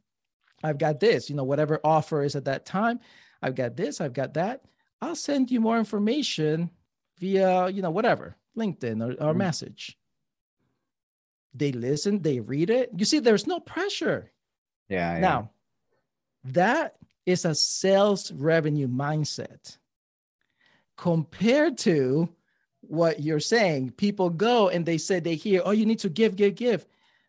I've 0.63 0.79
got 0.79 0.99
this, 0.99 1.29
you 1.29 1.35
know, 1.35 1.43
whatever 1.43 1.79
offer 1.83 2.23
is 2.23 2.35
at 2.35 2.45
that 2.45 2.65
time, 2.65 2.99
I've 3.43 3.53
got 3.53 3.77
this, 3.77 4.01
I've 4.01 4.13
got 4.13 4.33
that. 4.33 4.63
I'll 5.03 5.15
send 5.15 5.51
you 5.51 5.61
more 5.61 5.77
information 5.77 6.71
via, 7.19 7.69
you 7.69 7.83
know, 7.83 7.91
whatever, 7.91 8.35
LinkedIn 8.57 9.03
or, 9.03 9.11
or 9.11 9.29
mm-hmm. 9.29 9.37
message. 9.37 9.99
They 11.53 11.71
listen, 11.73 12.23
they 12.23 12.39
read 12.39 12.71
it. 12.71 12.89
You 12.97 13.05
see, 13.05 13.19
there's 13.19 13.45
no 13.45 13.59
pressure. 13.59 14.31
Yeah. 14.89 15.13
yeah. 15.13 15.19
Now, 15.19 15.51
that 16.45 16.95
is 17.27 17.45
a 17.45 17.53
sales 17.53 18.31
revenue 18.31 18.87
mindset 18.87 19.77
compared 20.97 21.77
to 21.80 22.30
what 22.82 23.21
you're 23.21 23.39
saying. 23.39 23.91
People 23.91 24.30
go 24.30 24.69
and 24.69 24.86
they 24.86 24.97
say 24.97 25.19
they 25.19 25.36
hear, 25.36 25.62
oh, 25.63 25.71
you 25.71 25.86
need 25.86 25.99
to 25.99 26.10
give, 26.10 26.36
give, 26.36 26.56
give. 26.56 26.86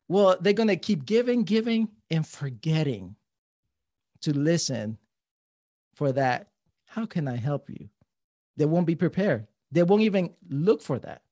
Well, 0.09 0.37
they're 0.41 0.53
going 0.53 0.69
to 0.69 0.77
keep 0.77 1.05
giving, 1.05 1.45
giving, 1.45 1.89
and 2.11 2.27
forgetting 2.27 3.17
to 4.23 4.33
listen 4.33 4.99
for 5.95 6.13
that. 6.13 6.49
How 6.87 7.07
can 7.07 7.29
I 7.29 7.37
help 7.37 7.71
you? 7.71 7.89
They 8.57 8.67
won't 8.67 8.87
be 8.87 8.97
prepared. 8.97 9.47
They 9.71 9.83
won't 9.83 10.03
even 10.03 10.31
look 10.49 10.83
for 10.83 10.99
that. 10.99 11.23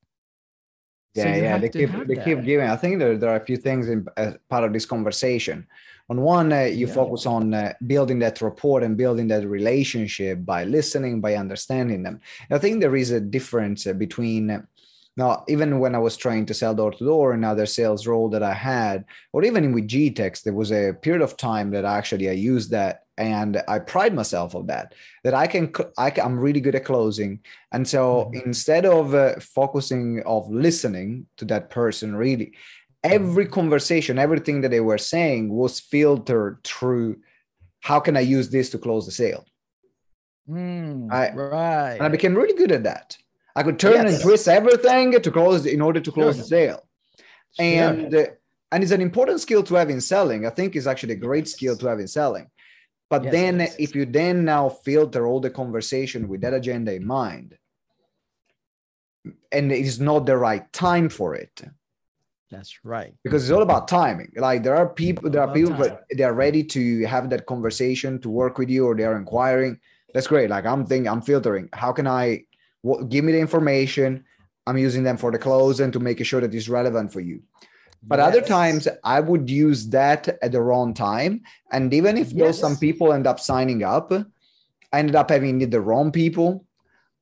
Yeah, 1.15 1.23
so 1.25 1.29
yeah, 1.29 1.59
they 1.59 1.69
keep 1.69 1.91
they 2.07 2.15
that. 2.15 2.25
keep 2.25 2.45
giving. 2.45 2.69
I 2.69 2.77
think 2.77 2.99
there, 3.01 3.19
there 3.19 3.31
are 3.31 3.37
a 3.37 3.45
few 3.45 3.57
things 3.57 3.89
in 3.89 4.07
as 4.17 4.37
part 4.49 4.65
of 4.65 4.73
this 4.73 4.87
conversation. 4.87 5.67
On 6.09 6.21
one, 6.23 6.53
uh, 6.53 6.63
you 6.63 6.87
yeah. 6.87 6.93
focus 6.93 7.25
on 7.27 7.55
uh, 7.55 7.73
building 7.87 8.19
that 8.19 8.41
rapport 8.41 8.83
and 8.83 8.97
building 8.97 9.29
that 9.29 9.47
relationship 9.47 10.45
by 10.45 10.65
listening, 10.65 11.21
by 11.21 11.37
understanding 11.37 12.03
them. 12.03 12.21
I 12.51 12.59
think 12.59 12.81
there 12.81 12.97
is 12.97 13.13
a 13.13 13.21
difference 13.21 13.87
uh, 13.87 13.93
between 13.93 14.51
uh, 14.51 14.63
now, 15.17 15.45
even 15.49 15.81
when 15.81 15.95
I 15.95 15.99
was 15.99 16.17
trying 16.17 16.47
to 16.47 16.55
sell 16.55 16.75
door 16.75 16.93
to 16.93 17.05
door, 17.05 17.33
another 17.33 17.67
sales 17.67 18.07
role 18.07 18.29
that 18.31 18.43
I 18.43 18.55
had, 18.55 19.05
or 19.33 19.45
even 19.45 19.73
with 19.73 19.89
GTEx, 19.89 20.43
there 20.43 20.55
was 20.55 20.71
a 20.71 20.95
period 21.03 21.21
of 21.21 21.37
time 21.37 21.71
that 21.73 21.85
actually 21.85 22.29
I 22.29 22.33
used 22.33 22.71
that 22.71 23.03
and 23.21 23.63
I 23.69 23.79
pride 23.81 24.15
myself 24.15 24.55
of 24.55 24.67
that 24.69 24.95
that 25.25 25.35
I 25.35 25.47
can 25.47 25.73
I 25.99 26.11
can, 26.11 26.25
I'm 26.25 26.41
really 26.41 26.61
good 26.61 26.75
at 26.75 26.87
closing 26.87 27.41
and 27.71 27.87
so 27.87 28.31
mm-hmm. 28.33 28.49
instead 28.49 28.87
of 28.87 29.15
uh, 29.15 29.39
focusing 29.41 30.23
of 30.25 30.51
listening 30.51 31.27
to 31.37 31.45
that 31.47 31.69
person 31.69 32.17
really 32.17 32.55
every 33.05 33.45
mm-hmm. 33.45 33.53
conversation 33.53 34.19
everything 34.19 34.63
that 34.63 34.71
they 34.71 34.81
were 34.81 34.99
saying 34.99 35.53
was 35.53 35.81
filtered 35.81 36.61
through 36.65 37.19
how 37.81 38.01
can 38.01 38.17
I 38.17 38.21
use 38.21 38.49
this 38.49 38.71
to 38.71 38.79
close 38.79 39.05
the 39.05 39.13
sale 39.13 39.45
mm, 40.49 41.13
I, 41.13 41.33
right 41.35 41.95
and 41.97 42.03
I 42.03 42.09
became 42.09 42.35
really 42.35 42.57
good 42.57 42.73
at 42.73 42.85
that 42.85 43.19
I 43.57 43.63
could 43.63 43.79
turn 43.79 44.05
yes. 44.05 44.15
and 44.15 44.23
twist 44.23 44.49
everything 44.49 45.21
to 45.21 45.31
close 45.31 45.67
in 45.67 45.81
order 45.81 46.01
to 46.01 46.13
close 46.13 46.37
sure. 46.37 46.43
the 46.43 46.49
sale. 46.49 46.89
And 47.59 48.13
sure. 48.13 48.23
uh, 48.23 48.27
and 48.73 48.83
it's 48.83 48.93
an 48.93 49.01
important 49.01 49.41
skill 49.41 49.63
to 49.65 49.75
have 49.75 49.91
in 49.91 50.01
selling. 50.01 50.47
I 50.47 50.51
think 50.51 50.77
it's 50.77 50.87
actually 50.87 51.15
a 51.15 51.17
great 51.17 51.49
skill 51.49 51.77
to 51.77 51.89
have 51.89 51.99
in 51.99 52.07
selling. 52.07 52.49
But 53.09 53.25
Yes, 53.25 53.33
then, 53.33 53.59
yes. 53.59 53.77
if 53.79 53.95
you 53.95 54.07
then 54.07 54.45
now 54.45 54.69
filter 54.69 55.27
all 55.27 55.41
the 55.41 55.51
conversation 55.51 56.29
with 56.29 56.41
that 56.43 56.55
agenda 56.55 56.95
in 56.95 57.05
mind, 57.05 57.59
and 59.51 59.73
it 59.73 59.85
is 59.85 59.99
not 59.99 60.27
the 60.27 60.37
right 60.37 60.73
time 60.73 61.09
for 61.09 61.35
it, 61.35 61.63
That's 62.53 62.79
right. 62.85 63.13
because 63.25 63.43
it's 63.43 63.53
all 63.53 63.63
about 63.63 63.89
timing. 63.89 64.33
Like 64.37 64.63
there 64.63 64.77
are 64.77 64.89
people, 64.89 65.29
there 65.29 65.43
are 65.43 65.53
people 65.53 65.75
that 65.79 66.05
they 66.17 66.23
are 66.23 66.33
ready 66.33 66.63
to 66.63 67.05
have 67.07 67.29
that 67.31 67.47
conversation 67.47 68.21
to 68.21 68.31
work 68.31 68.59
with 68.59 68.71
you, 68.71 68.87
or 68.87 68.95
they 68.95 69.05
are 69.05 69.17
inquiring. 69.17 69.81
That's 70.15 70.29
great. 70.29 70.49
Like 70.49 70.65
I'm 70.65 70.87
thinking, 70.87 71.09
I'm 71.09 71.23
filtering. 71.23 71.69
How 71.73 71.91
can 71.93 72.07
I? 72.07 72.45
What, 72.83 73.09
give 73.09 73.25
me 73.25 73.33
the 73.33 73.41
information. 73.41 74.25
I'm 74.67 74.79
using 74.79 75.03
them 75.03 75.17
for 75.17 75.31
the 75.31 75.39
close 75.39 75.81
and 75.81 75.93
to 75.93 76.01
make 76.01 76.25
sure 76.25 76.41
that 76.41 76.55
it's 76.55 76.69
relevant 76.69 77.13
for 77.13 77.21
you. 77.21 77.43
But 78.03 78.21
other 78.21 78.41
times 78.41 78.89
I 79.05 79.21
would 79.21 79.51
use 79.51 79.89
that 79.89 80.39
at 80.43 80.53
the 80.53 80.63
wrong 80.63 80.95
time. 80.95 81.43
And 81.71 81.93
even 81.93 82.17
if 82.17 82.31
those 82.31 82.59
some 82.59 82.77
people 82.77 83.13
end 83.13 83.27
up 83.27 83.41
signing 83.41 83.83
up, 83.83 84.11
I 84.93 84.99
ended 84.99 85.17
up 85.17 85.31
having 85.31 85.59
the 85.69 85.81
wrong 85.81 86.11
people 86.11 86.65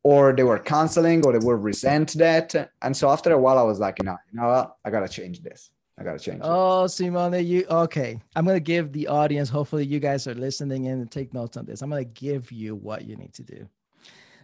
or 0.05 0.33
they 0.33 0.44
were 0.44 0.59
canceling 0.59 1.27
or 1.27 1.33
they 1.33 1.44
will 1.44 1.57
resent 1.57 2.14
that. 2.14 2.71
And 2.81 2.97
so 2.97 3.11
after 3.11 3.33
a 3.33 3.38
while, 3.38 3.59
I 3.59 3.62
was 3.62 3.81
like, 3.81 4.03
no, 4.03 4.16
you 4.31 4.40
know 4.40 4.49
what? 4.49 4.77
I 4.85 4.90
gotta 4.90 5.09
change 5.09 5.42
this. 5.42 5.71
I 5.99 6.05
gotta 6.05 6.18
change 6.18 6.38
it. 6.38 6.44
Oh, 6.44 6.87
Simone, 6.87 7.44
you 7.44 7.66
okay? 7.68 8.21
I'm 8.37 8.47
gonna 8.47 8.61
give 8.61 8.92
the 8.92 9.09
audience. 9.09 9.49
Hopefully, 9.49 9.85
you 9.85 9.99
guys 9.99 10.29
are 10.29 10.35
listening 10.35 10.85
in 10.85 11.01
and 11.01 11.11
take 11.11 11.35
notes 11.35 11.57
on 11.57 11.66
this. 11.66 11.83
I'm 11.83 11.90
gonna 11.90 12.05
give 12.05 12.53
you 12.53 12.77
what 12.77 13.05
you 13.05 13.16
need 13.16 13.35
to 13.35 13.42
do. 13.42 13.68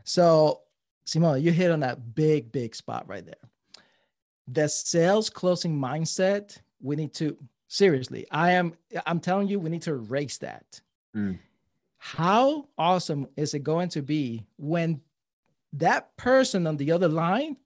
So, 0.03 0.63
Simone, 1.05 1.43
you 1.43 1.53
hit 1.53 1.71
on 1.71 1.81
that 1.81 2.15
big, 2.15 2.51
big 2.51 2.75
spot 2.75 3.07
right 3.07 3.25
there. 3.25 3.35
The 4.49 4.69
sales 4.69 5.31
closing 5.31 5.79
mindset. 5.79 6.59
We 6.83 6.97
need 6.97 7.15
to 7.15 7.37
seriously. 7.69 8.27
I 8.31 8.53
am. 8.53 8.75
I'm 9.07 9.21
telling 9.21 9.49
you, 9.49 9.59
we 9.59 9.71
need 9.71 9.83
to 9.83 9.93
erase 9.93 10.39
that. 10.39 10.81
Mm. 11.17 11.39
How 11.99 12.69
awesome 12.77 13.29
is 13.37 13.55
it 13.55 13.61
going 13.61 13.89
to 13.91 14.03
be 14.03 14.45
when 14.59 15.01
that 15.75 16.17
person 16.17 16.67
on 16.67 16.77
the 16.77 16.93
other 16.93 17.09
line 17.09 17.57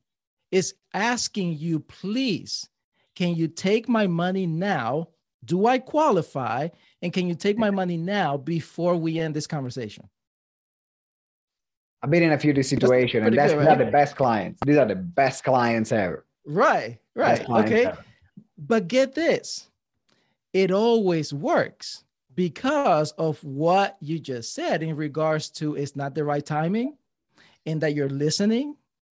is 0.51 0.74
asking 0.94 1.59
you, 1.59 1.81
please, 1.81 2.68
can 3.14 3.35
you 3.35 3.48
take 3.48 3.88
my 3.88 4.07
money 4.07 4.46
now? 4.46 5.09
Do 5.44 5.66
I 5.66 5.79
qualify? 5.79 6.68
And 7.03 7.12
can 7.12 7.29
you 7.29 7.35
take 7.35 7.59
my 7.59 7.70
money 7.70 7.96
now 7.96 8.37
before 8.37 8.96
we 8.96 9.18
end 9.18 9.35
this 9.35 9.46
conversation? 9.46 10.09
I've 12.02 12.11
been 12.11 12.22
in 12.22 12.32
a 12.32 12.38
few 12.38 12.52
this 12.52 12.68
situation, 12.68 13.24
and 13.24 13.37
that's 13.37 13.52
good, 13.52 13.61
these 13.61 13.68
are 13.68 13.84
the 13.84 13.90
best 13.90 14.16
clients. 14.16 14.61
These 14.64 14.76
are 14.76 14.87
the 14.87 14.94
best 14.94 15.44
clients 15.44 15.90
ever. 15.90 16.24
Right, 16.46 16.98
right. 17.14 17.48
Okay. 17.48 17.87
ever. 17.87 18.04
But 18.56 18.88
get 18.88 19.14
this 19.14 19.68
it 20.52 20.70
always 20.70 21.32
works 21.32 22.04
because 22.34 23.12
of 23.12 23.42
what 23.44 23.96
you 24.00 24.18
just 24.18 24.54
said 24.54 24.82
in 24.82 24.96
regards 24.96 25.50
to 25.50 25.74
it's 25.74 25.96
not 25.96 26.14
the 26.14 26.24
right 26.24 26.44
timing 26.44 26.96
and 27.66 27.80
that 27.80 27.94
you're 27.94 28.08
listening. 28.08 28.76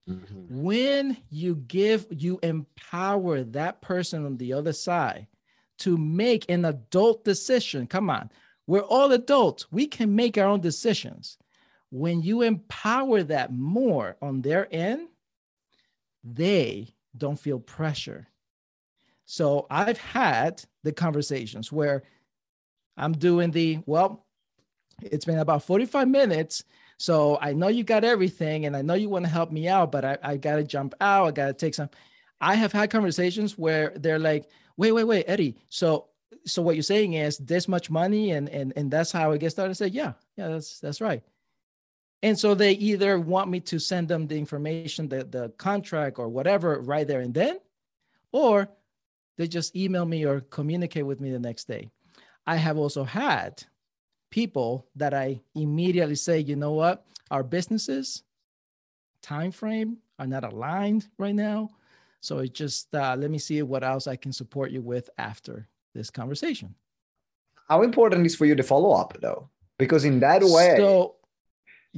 Mm-hmm. 0.09 0.63
When 0.63 1.17
you 1.29 1.57
give, 1.57 2.07
you 2.11 2.39
empower 2.43 3.43
that 3.43 3.83
person 3.83 4.25
on 4.25 4.37
the 4.37 4.53
other 4.53 4.73
side 4.73 5.27
to 5.79 5.97
make 5.97 6.49
an 6.49 6.65
adult 6.65 7.25
decision. 7.25 7.87
Come 7.87 8.09
on, 8.09 8.31
we're 8.67 8.81
all 8.81 9.13
adults, 9.13 9.71
we 9.71 9.87
can 9.87 10.15
make 10.15 10.39
our 10.39 10.47
own 10.47 10.61
decisions. 10.61 11.39
When 11.91 12.23
you 12.23 12.43
empower 12.43 13.23
that 13.25 13.53
more 13.53 14.17
on 14.21 14.43
their 14.43 14.69
end, 14.71 15.09
they 16.23 16.95
don't 17.17 17.39
feel 17.39 17.59
pressure. 17.59 18.29
So 19.25 19.67
I've 19.71 19.99
had 19.99 20.65
the 20.85 20.93
conversations 20.93 21.71
where 21.71 22.03
I'm 22.97 23.13
doing 23.13 23.51
the, 23.51 23.81
well, 23.87 24.27
it's 25.03 25.25
been 25.25 25.39
about 25.39 25.63
45 25.63 26.09
minutes. 26.09 26.65
So 26.99 27.39
I 27.41 27.53
know 27.53 27.69
you 27.69 27.85
got 27.85 28.05
everything 28.05 28.67
and 28.67 28.77
I 28.77 28.83
know 28.83 28.95
you 28.95 29.09
want 29.09 29.25
to 29.25 29.31
help 29.31 29.53
me 29.53 29.69
out, 29.69 29.93
but 29.93 30.05
I, 30.05 30.19
I 30.23 30.37
got 30.37 30.57
to 30.57 30.65
jump 30.65 30.95
out. 31.01 31.27
I 31.27 31.31
got 31.31 31.47
to 31.47 31.53
take 31.53 31.75
some. 31.75 31.91
I 32.41 32.55
have 32.55 32.73
had 32.73 32.91
conversations 32.91 33.57
where 33.57 33.93
they're 33.97 34.19
like, 34.19 34.49
wait, 34.77 34.93
wait, 34.93 35.05
wait, 35.05 35.25
Eddie. 35.29 35.57
So, 35.69 36.07
so 36.45 36.63
what 36.63 36.77
you're 36.77 36.83
saying 36.83 37.13
is 37.13 37.39
this 37.39 37.69
much 37.69 37.91
money 37.91 38.33
and, 38.33 38.49
and, 38.49 38.73
and 38.77 38.91
that's 38.91 39.13
how 39.13 39.33
it 39.33 39.41
gets 39.41 39.55
started. 39.55 39.71
I 39.71 39.75
say, 39.75 39.87
yeah, 39.89 40.15
yeah, 40.37 40.49
that's, 40.49 40.81
that's 40.81 41.01
right. 41.01 41.23
And 42.23 42.39
so 42.39 42.55
they 42.55 42.73
either 42.73 43.19
want 43.19 43.51
me 43.51 43.61
to 43.61 43.79
send 43.79 44.09
them 44.09 44.27
the 44.27 44.37
information, 44.37 45.09
the, 45.09 45.25
the 45.25 45.51
contract 45.57 46.19
or 46.19 46.29
whatever 46.29 46.81
right 46.81 47.07
there 47.07 47.21
and 47.21 47.33
then, 47.33 47.59
or 48.33 48.69
they 49.37 49.47
just 49.47 49.77
email 49.77 50.05
me 50.05 50.27
or 50.27 50.41
communicate 50.41 51.07
with 51.07 51.21
me 51.21 51.31
the 51.31 51.39
next 51.39 51.69
day. 51.69 51.91
I 52.47 52.57
have 52.57 52.77
also 52.77 53.05
had 53.05 53.63
people 54.31 54.87
that 54.97 55.15
I 55.15 55.41
immediately 55.55 56.17
say, 56.17 56.41
you 56.41 56.57
know 56.57 56.73
what, 56.73 57.07
our 57.31 57.43
businesses 57.43 58.25
time 59.23 59.53
frame 59.53 59.99
are 60.19 60.27
not 60.27 60.45
aligned 60.45 61.07
right 61.19 61.35
now. 61.35 61.71
So 62.21 62.39
it 62.39 62.53
just 62.53 62.93
uh, 62.95 63.15
let 63.17 63.31
me 63.31 63.39
see 63.39 63.63
what 63.63 63.85
else 63.85 64.07
I 64.07 64.17
can 64.17 64.33
support 64.33 64.73
you 64.73 64.83
with 64.83 65.09
after 65.19 65.69
this 65.95 66.11
conversation. 66.11 66.75
How 67.69 67.83
important 67.83 68.27
is 68.27 68.35
for 68.35 68.47
you 68.47 68.57
to 68.57 68.63
follow 68.63 68.93
up 68.93 69.17
though? 69.21 69.49
Because 69.79 70.05
in 70.05 70.19
that 70.21 70.43
way, 70.43 70.75
So 70.77 71.15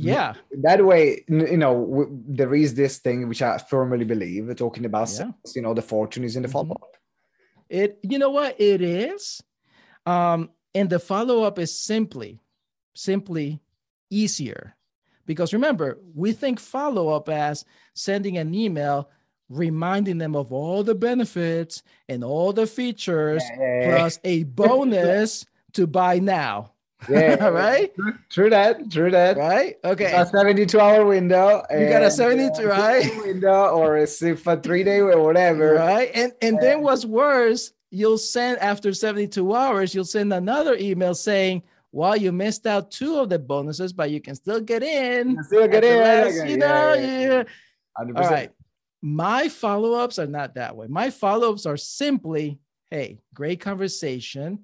yeah, 0.03 0.35
that 0.63 0.85
way, 0.85 1.25
you 1.29 1.57
know, 1.57 2.09
there 2.27 2.55
is 2.55 2.75
this 2.75 2.99
thing 2.99 3.29
which 3.29 3.43
I 3.43 3.59
firmly 3.59 4.05
believe, 4.05 4.55
talking 4.57 4.85
about 4.85 5.09
Yeah. 5.09 5.15
sales, 5.17 5.57
you 5.57 5.63
know, 5.63 5.75
the 5.75 5.83
fortune 5.83 6.25
is 6.25 6.37
in 6.37 6.43
the 6.43 6.49
Mhm. 6.49 6.53
follow 6.53 6.73
up. 6.73 6.97
It, 7.69 7.99
you 8.03 8.19
know 8.19 8.31
what 8.31 8.61
it 8.61 8.81
is, 8.83 9.43
um, 10.07 10.51
and 10.75 10.89
the 10.91 10.99
follow 10.99 11.43
up 11.45 11.59
is 11.59 11.77
simply, 11.79 12.41
simply 12.95 13.61
easier, 14.11 14.77
because 15.27 15.53
remember 15.53 16.01
we 16.15 16.33
think 16.33 16.59
follow 16.59 17.09
up 17.09 17.29
as 17.29 17.65
sending 17.95 18.39
an 18.39 18.55
email 18.55 19.09
reminding 19.49 20.19
them 20.19 20.37
of 20.37 20.53
all 20.53 20.85
the 20.85 20.95
benefits 20.95 21.83
and 22.09 22.23
all 22.23 22.53
the 22.53 22.67
features 22.67 23.43
plus 23.83 24.21
a 24.23 24.45
bonus 24.61 25.45
to 25.73 25.87
buy 25.89 26.21
now. 26.21 26.73
Yeah, 27.09 27.47
right, 27.49 27.95
True, 27.95 28.15
true 28.29 28.51
that, 28.51 28.91
true 28.91 29.11
that. 29.11 29.37
right, 29.37 29.77
okay. 29.85 30.13
A 30.13 30.27
72 30.27 30.79
hour 30.79 31.07
window. 31.07 31.63
You 31.71 31.89
got 31.89 32.03
a 32.03 32.07
and, 32.07 32.13
72, 32.13 32.63
uh, 32.63 32.67
right? 32.67 33.11
window 33.25 33.69
or 33.71 33.97
a, 33.99 34.07
for 34.07 34.57
three 34.57 34.85
day 34.85 34.99
or 35.01 35.23
whatever. 35.23 35.75
Right. 35.75 36.11
And 36.15 36.33
and 36.43 36.61
then 36.61 36.83
what's 36.83 37.05
worse, 37.05 37.73
you'll 37.91 38.19
send 38.19 38.59
after 38.59 38.93
72 38.93 39.55
hours, 39.55 39.95
you'll 39.95 40.05
send 40.05 40.33
another 40.33 40.77
email 40.77 41.15
saying, 41.15 41.63
well, 41.93 42.17
you 42.17 42.33
missed 42.33 42.67
out 42.67 42.91
two 42.91 43.19
of 43.19 43.29
the 43.29 43.39
bonuses, 43.39 43.93
but 43.93 44.11
you 44.11 44.21
can 44.21 44.35
still 44.35 44.61
get 44.61 44.83
in. 44.83 45.31
You 45.31 45.43
Still 45.43 45.69
get 45.69 45.85
in. 45.85 46.49
you 46.49 46.57
know, 46.57 46.95
yeah, 46.95 47.01
yeah, 47.01 47.29
yeah. 47.29 47.43
100%. 47.99 48.17
All 48.17 48.31
right. 48.31 48.51
My 49.03 49.49
follow-ups 49.49 50.19
are 50.19 50.27
not 50.27 50.55
that 50.55 50.77
way. 50.77 50.87
My 50.87 51.11
follow-ups 51.11 51.67
are 51.67 51.77
simply, 51.77 52.59
hey, 52.91 53.19
great 53.35 53.61
conversation. 53.61 54.61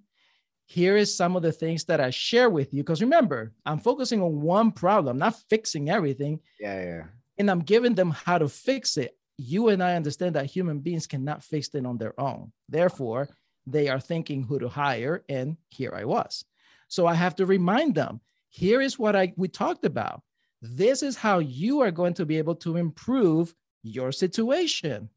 Here 0.66 0.96
is 0.96 1.16
some 1.16 1.36
of 1.36 1.42
the 1.42 1.52
things 1.52 1.84
that 1.84 2.00
I 2.00 2.10
share 2.10 2.50
with 2.50 2.74
you. 2.74 2.82
Because 2.82 3.00
remember, 3.00 3.52
I'm 3.64 3.78
focusing 3.78 4.20
on 4.20 4.42
one 4.42 4.72
problem, 4.72 5.16
not 5.18 5.36
fixing 5.48 5.90
everything 5.90 6.40
Yeah, 6.60 6.82
yeah. 6.82 7.04
and 7.38 7.50
I'm 7.50 7.60
giving 7.60 7.94
them 7.94 8.10
how 8.10 8.38
to 8.38 8.48
fix 8.48 8.96
it. 8.96 9.16
You 9.38 9.68
and 9.68 9.82
I 9.82 9.94
understand 9.94 10.34
that 10.34 10.46
human 10.46 10.80
beings 10.80 11.06
cannot 11.06 11.44
fix 11.44 11.68
it 11.74 11.86
on 11.86 11.98
their 11.98 12.18
own. 12.18 12.52
Therefore, 12.68 13.28
they 13.66 13.88
are 13.88 14.00
thinking 14.00 14.42
who 14.42 14.58
to 14.58 14.68
hire, 14.68 15.24
and 15.28 15.56
here 15.68 15.94
I 15.94 16.04
was. 16.04 16.44
So 16.88 17.06
I 17.06 17.14
have 17.14 17.34
to 17.36 17.46
remind 17.46 17.94
them. 17.94 18.20
Here 18.48 18.80
is 18.80 18.98
what 18.98 19.14
I 19.14 19.34
we 19.36 19.48
talked 19.48 19.84
about. 19.84 20.22
This 20.62 21.02
is 21.02 21.16
how 21.16 21.38
you 21.40 21.80
are 21.80 21.90
going 21.90 22.14
to 22.14 22.26
be 22.26 22.38
able 22.38 22.54
to 22.56 22.76
improve 22.76 23.54
your 23.82 24.10
situation. 24.10 25.10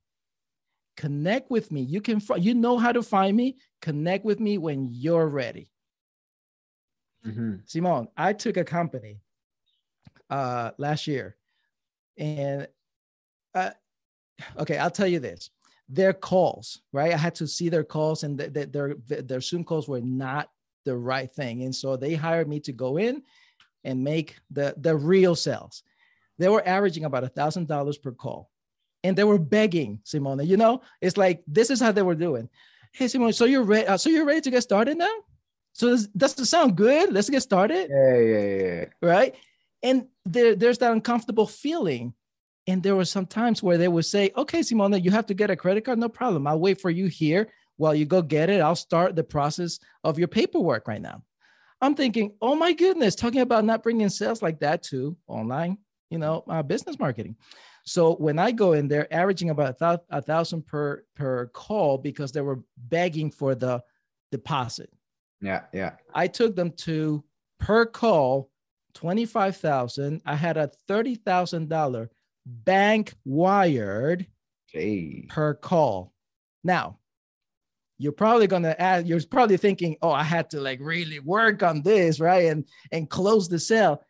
Connect 1.00 1.50
with 1.50 1.72
me. 1.72 1.80
You 1.80 2.02
can 2.02 2.22
you 2.40 2.54
know 2.54 2.78
how 2.78 2.92
to 2.92 3.02
find 3.02 3.38
me. 3.38 3.56
Connect 3.82 4.26
with 4.26 4.42
me 4.42 4.58
when 4.58 4.90
you're 4.92 5.28
ready. 5.30 5.72
Mhm. 7.26 7.62
Simone, 7.66 8.10
I 8.18 8.34
took 8.34 8.58
a 8.58 8.66
company 8.66 9.22
uh, 10.30 10.72
last 10.78 11.08
year, 11.08 11.38
and 12.18 12.68
uh, 13.56 13.72
okay, 14.58 14.78
I'll 14.78 14.92
tell 14.92 15.08
you 15.08 15.22
this: 15.22 15.52
their 15.88 16.12
calls, 16.12 16.82
right? 16.92 17.14
I 17.14 17.18
had 17.18 17.36
to 17.36 17.48
see 17.48 17.70
their 17.70 17.86
calls, 17.86 18.24
and 18.24 18.38
th- 18.38 18.54
th- 18.54 18.72
their 18.74 18.96
their 19.08 19.40
Zoom 19.40 19.64
calls 19.64 19.88
were 19.88 20.02
not 20.02 20.50
the 20.84 20.98
right 20.98 21.32
thing, 21.32 21.64
and 21.64 21.74
so 21.74 21.96
they 21.96 22.14
hired 22.14 22.50
me 22.50 22.60
to 22.60 22.74
go 22.74 22.98
in 22.98 23.24
and 23.86 24.04
make 24.04 24.36
the 24.52 24.76
the 24.76 24.98
real 24.98 25.34
sales. 25.34 25.82
They 26.40 26.50
were 26.50 26.68
averaging 26.68 27.06
about 27.06 27.24
a 27.24 27.30
thousand 27.30 27.70
dollars 27.70 27.98
per 27.98 28.12
call, 28.12 28.52
and 29.04 29.18
they 29.18 29.24
were 29.24 29.38
begging 29.38 30.00
Simone. 30.04 30.46
You 30.46 30.58
know, 30.58 30.82
it's 31.02 31.18
like 31.18 31.44
this 31.48 31.70
is 31.70 31.80
how 31.80 31.92
they 31.92 32.02
were 32.02 32.16
doing. 32.16 32.50
Hey, 32.92 33.08
Simone, 33.08 33.34
so 33.34 33.46
you're 33.46 33.64
ready? 33.64 33.88
Uh, 33.88 33.98
so 33.98 34.10
you're 34.10 34.26
ready 34.26 34.42
to 34.42 34.52
get 34.52 34.64
started 34.64 34.98
now? 34.98 35.14
So 35.74 35.96
does, 36.18 36.40
it 36.40 36.46
sound 36.46 36.76
good? 36.76 37.14
Let's 37.14 37.30
get 37.30 37.42
started 37.42 37.90
Yeah, 37.90 38.18
yeah, 38.18 38.64
yeah. 38.64 38.86
right? 39.02 39.36
And 39.84 40.08
there, 40.26 40.56
there's 40.56 40.80
that 40.80 40.92
uncomfortable 40.92 41.48
feeling. 41.48 42.14
And 42.68 42.84
there 42.84 42.96
were 42.96 43.06
some 43.06 43.26
times 43.26 43.64
where 43.64 43.78
they 43.78 43.88
would 43.88 44.06
say, 44.06 44.32
okay, 44.36 44.60
Simona, 44.60 45.02
you 45.04 45.12
have 45.12 45.26
to 45.28 45.34
get 45.34 45.50
a 45.50 45.56
credit 45.56 45.86
card. 45.86 45.98
No 45.98 46.10
problem. 46.10 46.46
I'll 46.48 46.60
wait 46.60 46.82
for 46.82 46.90
you 46.90 47.08
here 47.08 47.50
while 47.78 47.96
you 47.96 48.06
go 48.06 48.22
get 48.22 48.50
it. 48.50 48.62
I'll 48.62 48.76
start 48.76 49.16
the 49.16 49.24
process 49.24 49.80
of 50.04 50.20
your 50.20 50.28
paperwork 50.28 50.88
right 50.88 51.02
now. 51.02 51.24
I'm 51.82 51.96
thinking, 51.96 52.34
oh 52.42 52.56
my 52.56 52.74
goodness, 52.74 53.16
talking 53.16 53.42
about 53.42 53.64
not 53.64 53.82
bringing 53.84 54.10
sales 54.10 54.42
like 54.42 54.60
that 54.60 54.84
to 54.84 55.16
online, 55.28 55.78
you 56.10 56.18
know, 56.18 56.44
uh, 56.50 56.62
business 56.62 57.00
marketing. 57.00 57.38
So 57.90 58.14
when 58.18 58.38
I 58.38 58.52
go 58.52 58.74
in, 58.74 58.88
they're 58.88 59.12
averaging 59.12 59.50
about 59.50 59.78
a 59.82 60.22
thousand 60.22 60.68
per 60.68 61.06
per 61.16 61.48
call 61.48 61.98
because 61.98 62.32
they 62.32 62.42
were 62.42 62.60
begging 62.78 63.32
for 63.32 63.56
the 63.56 63.82
deposit. 64.32 64.92
Yeah, 65.42 65.64
yeah. 65.74 65.94
I 66.14 66.28
took 66.28 66.56
them 66.56 66.72
to 66.86 67.24
per 67.60 67.88
call 67.88 68.52
twenty 68.94 69.26
five 69.26 69.58
thousand. 69.58 70.22
I 70.24 70.36
had 70.36 70.56
a 70.56 70.70
thirty 70.88 71.16
thousand 71.16 71.70
dollar 71.70 72.12
bank 72.46 73.16
wired 73.26 74.28
per 75.28 75.56
call. 75.56 76.14
Now, 76.64 77.00
you're 77.98 78.12
probably 78.12 78.46
gonna 78.46 78.76
add. 78.78 79.08
You're 79.08 79.22
probably 79.32 79.58
thinking, 79.58 79.98
"Oh, 80.04 80.12
I 80.12 80.24
had 80.24 80.52
to 80.52 80.62
like 80.62 80.80
really 80.80 81.22
work 81.22 81.64
on 81.64 81.82
this, 81.82 82.20
right?" 82.20 82.46
And 82.46 82.66
and 82.92 83.10
close 83.10 83.50
the 83.50 83.58
sale. 83.58 84.04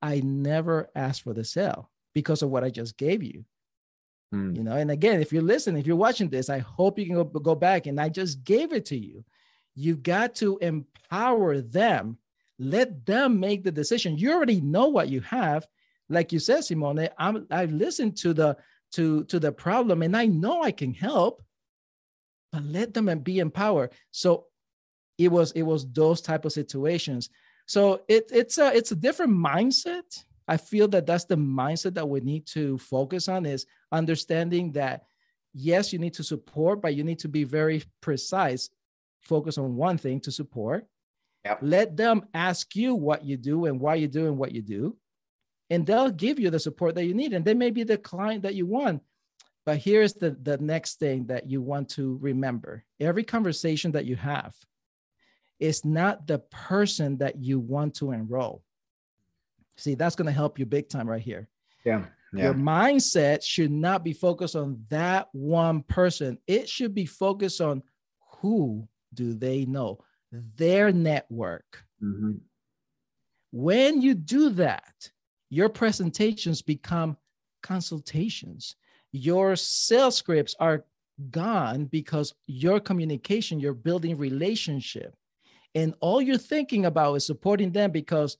I 0.00 0.20
never 0.20 0.90
asked 0.96 1.24
for 1.24 1.34
the 1.34 1.44
sale 1.44 1.91
because 2.14 2.42
of 2.42 2.50
what 2.50 2.64
I 2.64 2.70
just 2.70 2.96
gave 2.96 3.22
you. 3.22 3.44
Mm. 4.34 4.56
You 4.56 4.64
know, 4.64 4.76
and 4.76 4.90
again, 4.90 5.20
if 5.20 5.32
you're 5.32 5.42
listening, 5.42 5.80
if 5.80 5.86
you're 5.86 5.96
watching 5.96 6.28
this, 6.28 6.48
I 6.48 6.58
hope 6.58 6.98
you 6.98 7.06
can 7.06 7.14
go, 7.14 7.24
go 7.24 7.54
back 7.54 7.86
and 7.86 8.00
I 8.00 8.08
just 8.08 8.44
gave 8.44 8.72
it 8.72 8.86
to 8.86 8.96
you. 8.96 9.24
You've 9.74 10.02
got 10.02 10.34
to 10.36 10.58
empower 10.58 11.60
them. 11.60 12.18
Let 12.58 13.06
them 13.06 13.40
make 13.40 13.64
the 13.64 13.72
decision. 13.72 14.16
You 14.18 14.32
already 14.32 14.60
know 14.60 14.88
what 14.88 15.08
you 15.08 15.20
have. 15.22 15.66
Like 16.08 16.32
you 16.32 16.38
said, 16.38 16.64
Simone, 16.64 17.08
I'm 17.18 17.46
I 17.50 17.64
listened 17.64 18.16
to 18.18 18.34
the 18.34 18.56
to 18.92 19.24
to 19.24 19.40
the 19.40 19.52
problem 19.52 20.02
and 20.02 20.16
I 20.16 20.26
know 20.26 20.62
I 20.62 20.70
can 20.70 20.92
help 20.92 21.42
but 22.52 22.62
let 22.64 22.92
them 22.94 23.06
be 23.20 23.38
empowered. 23.38 23.92
So 24.10 24.46
it 25.18 25.28
was 25.28 25.52
it 25.52 25.62
was 25.62 25.90
those 25.90 26.20
type 26.20 26.44
of 26.44 26.52
situations. 26.52 27.30
So 27.66 28.02
it, 28.08 28.30
it's 28.32 28.58
a 28.58 28.74
it's 28.76 28.92
a 28.92 28.96
different 28.96 29.32
mindset. 29.32 30.24
I 30.48 30.56
feel 30.56 30.88
that 30.88 31.06
that's 31.06 31.24
the 31.24 31.36
mindset 31.36 31.94
that 31.94 32.08
we 32.08 32.20
need 32.20 32.46
to 32.48 32.78
focus 32.78 33.28
on 33.28 33.46
is 33.46 33.66
understanding 33.90 34.72
that 34.72 35.04
yes, 35.54 35.92
you 35.92 35.98
need 35.98 36.14
to 36.14 36.24
support, 36.24 36.80
but 36.80 36.94
you 36.94 37.04
need 37.04 37.18
to 37.20 37.28
be 37.28 37.44
very 37.44 37.82
precise. 38.00 38.70
Focus 39.20 39.58
on 39.58 39.76
one 39.76 39.98
thing 39.98 40.20
to 40.20 40.32
support. 40.32 40.86
Yep. 41.44 41.58
Let 41.62 41.96
them 41.96 42.26
ask 42.34 42.74
you 42.76 42.94
what 42.94 43.24
you 43.24 43.36
do 43.36 43.66
and 43.66 43.80
why 43.80 43.96
you're 43.96 44.08
doing 44.08 44.36
what 44.36 44.52
you 44.52 44.62
do. 44.62 44.96
And 45.70 45.86
they'll 45.86 46.10
give 46.10 46.38
you 46.38 46.50
the 46.50 46.60
support 46.60 46.94
that 46.94 47.04
you 47.04 47.14
need. 47.14 47.32
And 47.32 47.44
they 47.44 47.54
may 47.54 47.70
be 47.70 47.82
the 47.82 47.98
client 47.98 48.42
that 48.42 48.54
you 48.54 48.66
want. 48.66 49.02
But 49.64 49.78
here's 49.78 50.14
the, 50.14 50.30
the 50.42 50.58
next 50.58 50.98
thing 50.98 51.26
that 51.26 51.48
you 51.48 51.62
want 51.62 51.88
to 51.90 52.18
remember 52.20 52.84
every 53.00 53.22
conversation 53.22 53.92
that 53.92 54.06
you 54.06 54.16
have 54.16 54.54
is 55.60 55.84
not 55.84 56.26
the 56.26 56.40
person 56.40 57.18
that 57.18 57.36
you 57.40 57.60
want 57.60 57.94
to 57.94 58.10
enroll. 58.10 58.62
See, 59.76 59.94
that's 59.94 60.16
going 60.16 60.26
to 60.26 60.32
help 60.32 60.58
you 60.58 60.66
big 60.66 60.88
time 60.88 61.08
right 61.08 61.22
here. 61.22 61.48
Yeah. 61.84 62.04
yeah. 62.32 62.44
Your 62.44 62.54
mindset 62.54 63.42
should 63.42 63.70
not 63.70 64.04
be 64.04 64.12
focused 64.12 64.56
on 64.56 64.84
that 64.88 65.28
one 65.32 65.82
person. 65.82 66.38
It 66.46 66.68
should 66.68 66.94
be 66.94 67.06
focused 67.06 67.60
on 67.60 67.82
who 68.40 68.88
do 69.14 69.34
they 69.34 69.64
know, 69.64 69.98
their 70.30 70.92
network. 70.92 71.84
Mm-hmm. 72.02 72.32
When 73.50 74.00
you 74.00 74.14
do 74.14 74.50
that, 74.50 75.10
your 75.50 75.68
presentations 75.68 76.62
become 76.62 77.16
consultations 77.62 78.76
your 79.12 79.54
sales 79.56 80.16
scripts 80.16 80.54
are 80.58 80.84
gone 81.30 81.84
because 81.84 82.34
your 82.46 82.80
communication, 82.80 83.60
you're 83.60 83.74
building 83.74 84.16
relationship. 84.16 85.14
And 85.74 85.94
all 86.00 86.20
you're 86.20 86.38
thinking 86.38 86.86
about 86.86 87.14
is 87.14 87.26
supporting 87.26 87.70
them 87.70 87.90
because 87.92 88.36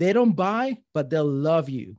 they 0.00 0.14
don't 0.14 0.32
buy, 0.32 0.78
but 0.94 1.10
they'll 1.10 1.30
love 1.30 1.68
you. 1.68 1.94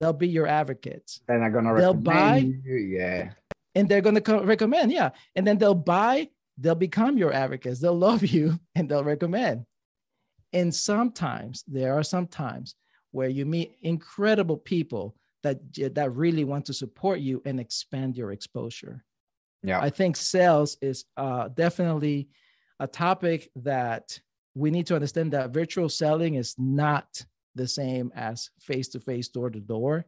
They'll 0.00 0.12
be 0.12 0.26
your 0.26 0.48
advocates. 0.48 1.20
And 1.28 1.40
they're 1.40 1.48
not 1.48 1.54
gonna 1.54 1.80
they'll 1.80 1.94
buy, 1.94 2.38
you. 2.38 2.74
yeah. 2.74 3.30
And 3.76 3.88
they're 3.88 4.00
gonna 4.00 4.20
co- 4.20 4.42
recommend, 4.42 4.90
yeah. 4.90 5.10
And 5.36 5.46
then 5.46 5.56
they'll 5.56 5.74
buy, 5.74 6.28
they'll 6.58 6.74
become 6.74 7.16
your 7.16 7.32
advocates. 7.32 7.78
They'll 7.78 7.96
love 7.96 8.26
you 8.26 8.58
and 8.74 8.88
they'll 8.88 9.04
recommend. 9.04 9.64
And 10.52 10.74
sometimes 10.74 11.62
there 11.68 11.94
are 11.94 12.02
some 12.02 12.26
times 12.26 12.74
where 13.12 13.28
you 13.28 13.46
meet 13.46 13.76
incredible 13.82 14.56
people 14.56 15.14
that 15.44 15.60
that 15.94 16.12
really 16.12 16.42
want 16.42 16.66
to 16.66 16.74
support 16.74 17.20
you 17.20 17.40
and 17.46 17.60
expand 17.60 18.16
your 18.16 18.32
exposure. 18.32 19.04
Yeah, 19.62 19.80
I 19.80 19.90
think 19.90 20.16
sales 20.16 20.76
is 20.82 21.04
uh, 21.16 21.46
definitely 21.48 22.28
a 22.80 22.88
topic 22.88 23.50
that 23.56 24.18
we 24.60 24.70
need 24.70 24.86
to 24.86 24.94
understand 24.94 25.32
that 25.32 25.50
virtual 25.50 25.88
selling 25.88 26.34
is 26.34 26.54
not 26.58 27.24
the 27.54 27.66
same 27.66 28.12
as 28.14 28.50
face 28.60 28.88
to 28.88 29.00
face, 29.00 29.28
door 29.28 29.50
to 29.50 29.60
door. 29.60 30.04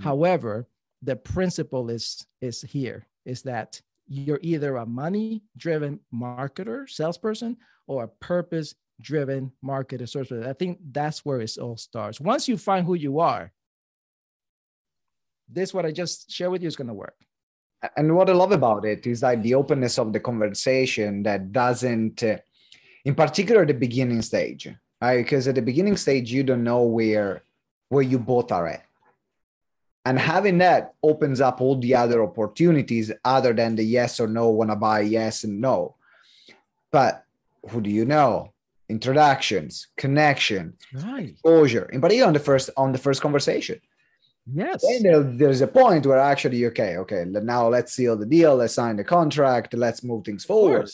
However, 0.00 0.68
the 1.02 1.16
principle 1.16 1.90
is 1.90 2.26
is 2.40 2.62
here 2.62 3.06
is 3.24 3.42
that 3.42 3.82
you're 4.06 4.40
either 4.42 4.76
a 4.76 4.86
money 4.86 5.42
driven 5.56 6.00
marketer, 6.14 6.88
salesperson, 6.88 7.56
or 7.86 8.04
a 8.04 8.08
purpose 8.08 8.74
driven 9.00 9.52
marketer, 9.64 10.08
salesperson. 10.08 10.48
I 10.48 10.54
think 10.54 10.78
that's 10.92 11.24
where 11.24 11.40
it 11.40 11.58
all 11.58 11.76
starts. 11.76 12.20
Once 12.20 12.48
you 12.48 12.56
find 12.56 12.86
who 12.86 12.94
you 12.94 13.18
are, 13.18 13.52
this 15.48 15.74
what 15.74 15.86
I 15.86 15.92
just 15.92 16.30
share 16.30 16.50
with 16.50 16.62
you 16.62 16.68
is 16.68 16.76
going 16.76 16.88
to 16.88 16.94
work. 16.94 17.16
And 17.96 18.14
what 18.16 18.30
I 18.30 18.32
love 18.32 18.52
about 18.52 18.84
it 18.84 19.06
is 19.06 19.22
like 19.22 19.42
the 19.42 19.54
openness 19.54 19.98
of 19.98 20.12
the 20.12 20.20
conversation 20.20 21.22
that 21.22 21.52
doesn't, 21.52 22.22
uh, 22.22 22.38
in 23.04 23.14
particular, 23.14 23.64
the 23.64 23.74
beginning 23.74 24.22
stage, 24.22 24.68
right? 25.00 25.18
Because 25.18 25.48
at 25.48 25.54
the 25.54 25.62
beginning 25.62 25.96
stage, 25.96 26.32
you 26.32 26.42
don't 26.42 26.64
know 26.64 26.82
where 26.82 27.42
where 27.88 28.02
you 28.02 28.18
both 28.18 28.52
are 28.52 28.66
at, 28.66 28.84
and 30.04 30.18
having 30.18 30.58
that 30.58 30.94
opens 31.02 31.40
up 31.40 31.60
all 31.60 31.76
the 31.76 31.94
other 31.94 32.22
opportunities 32.22 33.10
other 33.24 33.52
than 33.52 33.76
the 33.76 33.84
yes 33.84 34.20
or 34.20 34.28
no, 34.28 34.48
want 34.50 34.70
to 34.70 34.76
buy 34.76 35.00
yes 35.00 35.44
and 35.44 35.60
no. 35.60 35.94
But 36.90 37.24
who 37.70 37.80
do 37.80 37.90
you 37.90 38.04
know? 38.04 38.52
Introductions, 38.88 39.88
connection, 39.98 40.74
right. 40.94 41.28
exposure, 41.28 41.90
in 41.92 42.00
particular 42.00 42.28
on 42.28 42.32
the 42.32 42.40
first 42.40 42.70
on 42.76 42.92
the 42.92 42.98
first 42.98 43.20
conversation 43.20 43.80
Yes. 44.52 44.82
Then 44.82 45.02
there, 45.02 45.22
there's 45.22 45.60
a 45.60 45.66
point 45.66 46.06
where 46.06 46.18
actually, 46.18 46.64
okay, 46.66 46.96
okay, 46.98 47.24
now 47.26 47.68
let's 47.68 47.92
seal 47.92 48.16
the 48.16 48.26
deal, 48.26 48.56
let's 48.56 48.74
sign 48.74 48.96
the 48.96 49.04
contract, 49.04 49.74
let's 49.74 50.02
move 50.02 50.24
things 50.24 50.44
forward. 50.44 50.88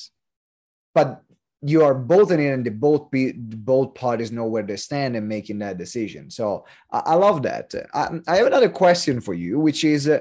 But 0.93 1.23
you 1.67 1.83
are 1.83 1.95
both 1.95 2.31
in 2.31 2.41
it, 2.41 2.51
and 2.53 2.65
the 2.65 2.71
both 2.71 3.09
both 3.11 3.95
parties 3.95 4.31
know 4.31 4.45
where 4.45 4.63
they 4.63 4.77
stand 4.77 5.17
and 5.17 5.27
making 5.27 5.59
that 5.61 5.79
decision. 5.79 6.31
So 6.31 6.67
I, 6.91 6.99
I 7.07 7.15
love 7.15 7.43
that. 7.43 7.75
I, 7.95 8.21
I, 8.29 8.37
have 8.37 8.47
another 8.47 8.69
question 8.69 9.21
for 9.21 9.33
you, 9.33 9.59
which 9.59 9.83
is, 9.83 10.09
uh, 10.09 10.21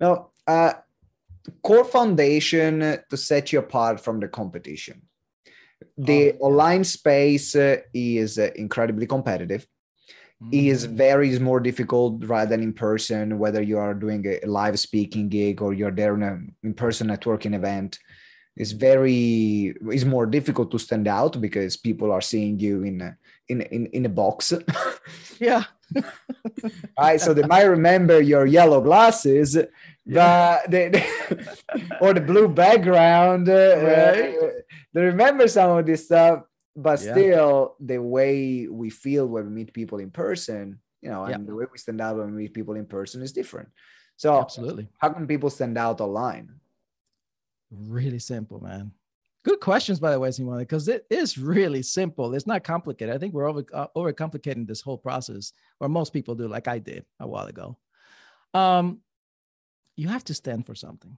now, 0.00 0.28
uh, 0.46 0.74
core 1.62 1.84
foundation 1.84 2.80
to 3.10 3.16
set 3.16 3.52
you 3.52 3.58
apart 3.58 4.00
from 4.00 4.20
the 4.20 4.28
competition. 4.28 5.02
The 5.98 6.32
oh. 6.40 6.46
online 6.46 6.84
space 6.84 7.56
uh, 7.56 7.78
is 7.92 8.38
uh, 8.38 8.50
incredibly 8.54 9.06
competitive 9.06 9.66
is 10.52 10.86
mm. 10.86 10.90
very 10.90 11.30
is 11.30 11.40
more 11.40 11.60
difficult 11.60 12.22
rather 12.24 12.50
than 12.50 12.62
in 12.62 12.72
person 12.72 13.38
whether 13.38 13.62
you 13.62 13.78
are 13.78 13.94
doing 13.94 14.26
a 14.26 14.46
live 14.46 14.78
speaking 14.78 15.28
gig 15.28 15.62
or 15.62 15.72
you're 15.72 15.90
there 15.90 16.14
in 16.14 16.22
an 16.22 16.54
in-person 16.62 17.08
networking 17.08 17.54
event 17.54 17.98
it's 18.56 18.72
very 18.72 19.74
it's 19.90 20.04
more 20.04 20.26
difficult 20.26 20.70
to 20.70 20.78
stand 20.78 21.08
out 21.08 21.40
because 21.40 21.76
people 21.76 22.12
are 22.12 22.20
seeing 22.20 22.58
you 22.58 22.82
in 22.82 23.00
a, 23.00 23.16
in 23.48 23.62
in, 23.62 23.86
in 23.86 24.06
a 24.06 24.08
box 24.08 24.52
yeah 25.40 25.64
right 26.98 27.20
so 27.20 27.34
they 27.34 27.46
might 27.46 27.64
remember 27.64 28.20
your 28.20 28.46
yellow 28.46 28.80
glasses 28.80 29.56
yeah. 30.06 30.60
but 30.62 30.70
they, 30.70 30.88
they 30.88 31.06
or 32.00 32.14
the 32.14 32.20
blue 32.20 32.48
background 32.48 33.48
uh, 33.48 33.76
right. 33.76 34.36
Uh, 34.36 34.48
they 34.92 35.02
remember 35.02 35.48
some 35.48 35.78
of 35.78 35.86
this 35.86 36.04
stuff 36.04 36.42
but 36.76 37.02
yeah. 37.02 37.12
still 37.12 37.76
the 37.80 37.98
way 37.98 38.66
we 38.68 38.90
feel 38.90 39.26
when 39.26 39.46
we 39.46 39.50
meet 39.50 39.72
people 39.72 39.98
in 39.98 40.10
person 40.10 40.78
you 41.02 41.10
know 41.10 41.24
and 41.24 41.42
yeah. 41.42 41.46
the 41.46 41.54
way 41.54 41.64
we 41.70 41.78
stand 41.78 42.00
out 42.00 42.16
when 42.16 42.34
we 42.34 42.42
meet 42.42 42.54
people 42.54 42.74
in 42.74 42.86
person 42.86 43.22
is 43.22 43.32
different 43.32 43.68
so 44.16 44.40
absolutely 44.40 44.88
how 44.98 45.08
can 45.08 45.26
people 45.26 45.50
stand 45.50 45.76
out 45.76 46.00
online 46.00 46.53
really 47.78 48.18
simple 48.18 48.60
man 48.60 48.90
good 49.44 49.60
questions 49.60 50.00
by 50.00 50.10
the 50.10 50.18
way 50.18 50.30
simone 50.30 50.58
because 50.58 50.88
it 50.88 51.06
is 51.10 51.36
really 51.38 51.82
simple 51.82 52.34
it's 52.34 52.46
not 52.46 52.64
complicated 52.64 53.14
i 53.14 53.18
think 53.18 53.34
we're 53.34 53.48
over 53.48 53.64
uh, 53.72 53.86
overcomplicating 53.96 54.66
this 54.66 54.80
whole 54.80 54.98
process 54.98 55.52
or 55.80 55.88
most 55.88 56.12
people 56.12 56.34
do 56.34 56.48
like 56.48 56.68
i 56.68 56.78
did 56.78 57.04
a 57.20 57.26
while 57.26 57.46
ago 57.46 57.76
um 58.54 59.00
you 59.96 60.08
have 60.08 60.24
to 60.24 60.34
stand 60.34 60.66
for 60.66 60.74
something 60.74 61.16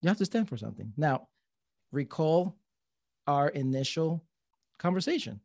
you 0.00 0.08
have 0.08 0.18
to 0.18 0.24
stand 0.24 0.48
for 0.48 0.56
something 0.56 0.92
now 0.96 1.28
recall 1.92 2.56
our 3.26 3.50
initial 3.50 4.24
conversation. 4.78 5.40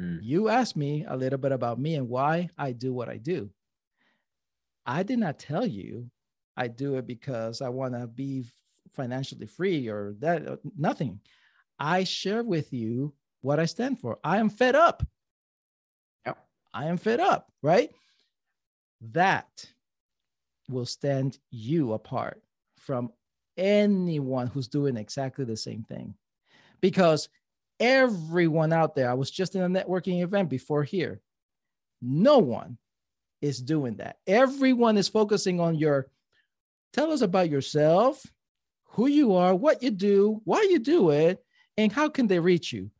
Mm. 0.00 0.20
You 0.22 0.48
asked 0.48 0.76
me 0.76 1.04
a 1.08 1.16
little 1.16 1.38
bit 1.38 1.52
about 1.52 1.78
me 1.78 1.94
and 1.94 2.08
why 2.08 2.48
I 2.56 2.72
do 2.72 2.92
what 2.92 3.08
I 3.08 3.18
do. 3.18 3.50
I 4.86 5.02
did 5.02 5.18
not 5.18 5.38
tell 5.38 5.66
you 5.66 6.10
I 6.56 6.68
do 6.68 6.96
it 6.96 7.06
because 7.06 7.60
I 7.60 7.68
want 7.68 7.94
to 7.94 8.06
be 8.06 8.44
financially 8.96 9.46
free 9.46 9.88
or 9.88 10.14
that, 10.20 10.46
uh, 10.46 10.56
nothing. 10.76 11.20
I 11.78 12.04
share 12.04 12.42
with 12.42 12.72
you 12.72 13.14
what 13.42 13.60
I 13.60 13.66
stand 13.66 14.00
for. 14.00 14.18
I 14.24 14.38
am 14.38 14.48
fed 14.48 14.74
up. 14.74 15.06
Yep. 16.24 16.38
I 16.74 16.86
am 16.86 16.96
fed 16.96 17.20
up, 17.20 17.52
right? 17.62 17.90
That 19.12 19.66
will 20.68 20.86
stand 20.86 21.38
you 21.50 21.92
apart 21.92 22.42
from 22.78 23.12
anyone 23.56 24.48
who's 24.48 24.68
doing 24.68 24.96
exactly 24.96 25.44
the 25.44 25.56
same 25.56 25.84
thing. 25.84 26.14
Because 26.80 27.28
everyone 27.78 28.72
out 28.72 28.94
there, 28.94 29.10
I 29.10 29.14
was 29.14 29.30
just 29.30 29.54
in 29.54 29.62
a 29.62 29.68
networking 29.68 30.22
event 30.22 30.48
before 30.48 30.82
here, 30.82 31.20
no 32.02 32.38
one 32.38 32.78
is 33.40 33.60
doing 33.60 33.96
that. 33.96 34.18
Everyone 34.26 34.96
is 34.96 35.08
focusing 35.08 35.60
on 35.60 35.74
your 35.74 36.08
tell 36.92 37.12
us 37.12 37.20
about 37.20 37.50
yourself, 37.50 38.24
who 38.86 39.06
you 39.06 39.34
are, 39.34 39.54
what 39.54 39.82
you 39.82 39.90
do, 39.90 40.40
why 40.44 40.62
you 40.62 40.78
do 40.78 41.10
it, 41.10 41.44
and 41.76 41.92
how 41.92 42.08
can 42.08 42.26
they 42.26 42.38
reach 42.38 42.72
you. 42.72 42.90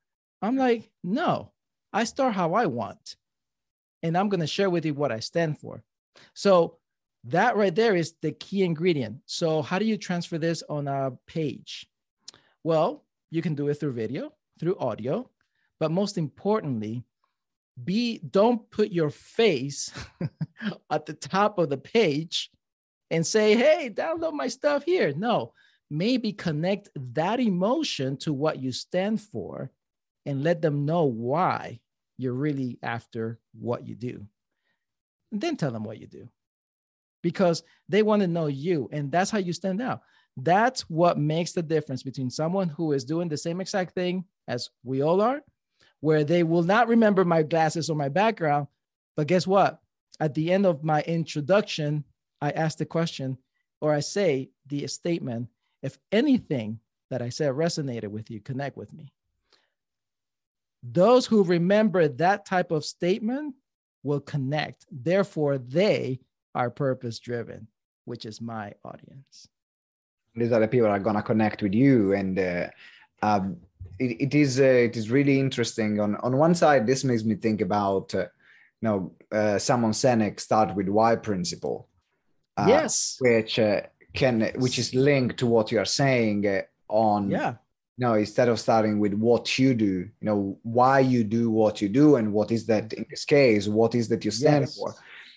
I'm 0.42 0.56
like, 0.56 0.90
no, 1.02 1.52
I 1.92 2.04
start 2.04 2.34
how 2.34 2.54
I 2.54 2.66
want. 2.66 3.16
And 4.02 4.16
I'm 4.16 4.28
going 4.28 4.40
to 4.40 4.46
share 4.46 4.70
with 4.70 4.84
you 4.84 4.94
what 4.94 5.12
I 5.12 5.20
stand 5.20 5.58
for. 5.58 5.82
So 6.34 6.78
that 7.24 7.56
right 7.56 7.74
there 7.74 7.96
is 7.96 8.14
the 8.22 8.32
key 8.32 8.62
ingredient. 8.62 9.18
So 9.26 9.62
how 9.62 9.78
do 9.78 9.84
you 9.84 9.96
transfer 9.96 10.38
this 10.38 10.62
on 10.68 10.86
a 10.86 11.12
page? 11.26 11.88
Well, 12.62 13.04
you 13.30 13.42
can 13.42 13.54
do 13.54 13.68
it 13.68 13.74
through 13.74 13.92
video, 13.92 14.32
through 14.60 14.78
audio, 14.78 15.30
but 15.80 15.90
most 15.90 16.18
importantly, 16.18 17.04
be 17.82 18.18
don't 18.18 18.70
put 18.70 18.90
your 18.90 19.10
face 19.10 19.92
at 20.90 21.06
the 21.06 21.12
top 21.12 21.58
of 21.58 21.68
the 21.68 21.76
page 21.76 22.50
and 23.10 23.26
say, 23.26 23.54
"Hey, 23.54 23.90
download 23.90 24.32
my 24.32 24.48
stuff 24.48 24.84
here." 24.84 25.12
No, 25.14 25.52
maybe 25.90 26.32
connect 26.32 26.88
that 27.14 27.40
emotion 27.40 28.16
to 28.18 28.32
what 28.32 28.60
you 28.60 28.72
stand 28.72 29.20
for 29.20 29.70
and 30.24 30.42
let 30.42 30.60
them 30.60 30.84
know 30.84 31.04
why 31.04 31.80
you're 32.18 32.32
really 32.32 32.78
after 32.82 33.38
what 33.58 33.86
you 33.86 33.94
do. 33.94 34.26
And 35.32 35.40
then 35.40 35.56
tell 35.56 35.70
them 35.70 35.84
what 35.84 36.00
you 36.00 36.06
do 36.06 36.28
because 37.22 37.62
they 37.88 38.02
want 38.02 38.22
to 38.22 38.28
know 38.28 38.46
you. 38.46 38.88
And 38.92 39.10
that's 39.10 39.30
how 39.30 39.38
you 39.38 39.52
stand 39.52 39.82
out. 39.82 40.02
That's 40.36 40.82
what 40.82 41.18
makes 41.18 41.52
the 41.52 41.62
difference 41.62 42.02
between 42.02 42.30
someone 42.30 42.68
who 42.68 42.92
is 42.92 43.04
doing 43.04 43.28
the 43.28 43.36
same 43.36 43.60
exact 43.60 43.94
thing 43.94 44.24
as 44.46 44.70
we 44.84 45.02
all 45.02 45.20
are, 45.20 45.42
where 46.00 46.24
they 46.24 46.42
will 46.42 46.62
not 46.62 46.88
remember 46.88 47.24
my 47.24 47.42
glasses 47.42 47.88
or 47.90 47.96
my 47.96 48.08
background. 48.08 48.66
But 49.16 49.28
guess 49.28 49.46
what? 49.46 49.80
At 50.20 50.34
the 50.34 50.52
end 50.52 50.66
of 50.66 50.84
my 50.84 51.02
introduction, 51.02 52.04
I 52.40 52.50
ask 52.50 52.78
the 52.78 52.86
question 52.86 53.38
or 53.80 53.92
I 53.92 54.00
say 54.00 54.50
the 54.66 54.86
statement 54.86 55.48
if 55.86 55.98
anything 56.10 56.80
that 57.10 57.22
I 57.22 57.28
said 57.28 57.52
resonated 57.52 58.08
with 58.08 58.28
you, 58.28 58.40
connect 58.40 58.76
with 58.76 58.92
me. 58.92 59.12
Those 60.82 61.26
who 61.26 61.44
remember 61.44 62.08
that 62.08 62.44
type 62.44 62.72
of 62.72 62.84
statement 62.84 63.54
will 64.02 64.20
connect. 64.20 64.84
Therefore, 64.90 65.58
they 65.58 66.20
are 66.56 66.70
purpose 66.70 67.20
driven, 67.20 67.68
which 68.04 68.24
is 68.26 68.40
my 68.40 68.72
audience. 68.84 69.48
These 70.34 70.52
are 70.52 70.60
the 70.60 70.68
people 70.68 70.88
that 70.88 70.94
are 70.94 71.06
gonna 71.08 71.22
connect 71.22 71.62
with 71.62 71.74
you, 71.74 72.12
and 72.12 72.38
uh, 72.38 72.68
um, 73.22 73.56
it, 73.98 74.10
it 74.20 74.34
is 74.34 74.60
uh, 74.60 74.64
it 74.88 74.96
is 74.96 75.10
really 75.10 75.38
interesting. 75.40 76.00
On 76.00 76.16
on 76.16 76.36
one 76.36 76.54
side, 76.54 76.86
this 76.86 77.04
makes 77.04 77.24
me 77.24 77.36
think 77.36 77.60
about 77.60 78.14
uh, 78.14 78.26
you 78.80 78.84
know 78.88 79.12
uh, 79.32 79.58
Simon 79.58 79.92
Sinek 79.92 80.40
start 80.40 80.74
with 80.74 80.88
why 80.88 81.16
principle. 81.16 81.88
Uh, 82.56 82.66
yes, 82.68 83.16
which 83.20 83.58
uh, 83.58 83.82
can 84.16 84.50
which 84.56 84.78
is 84.78 84.94
linked 84.94 85.36
to 85.38 85.46
what 85.46 85.70
you 85.70 85.78
are 85.78 85.92
saying 86.02 86.46
uh, 86.46 86.62
on 86.88 87.30
yeah 87.30 87.54
no 87.98 88.14
instead 88.14 88.48
of 88.48 88.60
starting 88.60 88.98
with 88.98 89.14
what 89.14 89.58
you 89.58 89.74
do 89.74 89.94
you 90.20 90.26
know 90.28 90.58
why 90.62 90.98
you 90.98 91.22
do 91.24 91.50
what 91.50 91.80
you 91.80 91.88
do 91.88 92.16
and 92.16 92.32
what 92.32 92.50
is 92.50 92.66
that 92.66 92.92
in 92.92 93.06
this 93.10 93.24
case 93.24 93.68
what 93.68 93.94
is 93.94 94.08
that 94.08 94.24
you 94.24 94.30
stand 94.30 94.62
yes. 94.62 94.76
for 94.76 94.94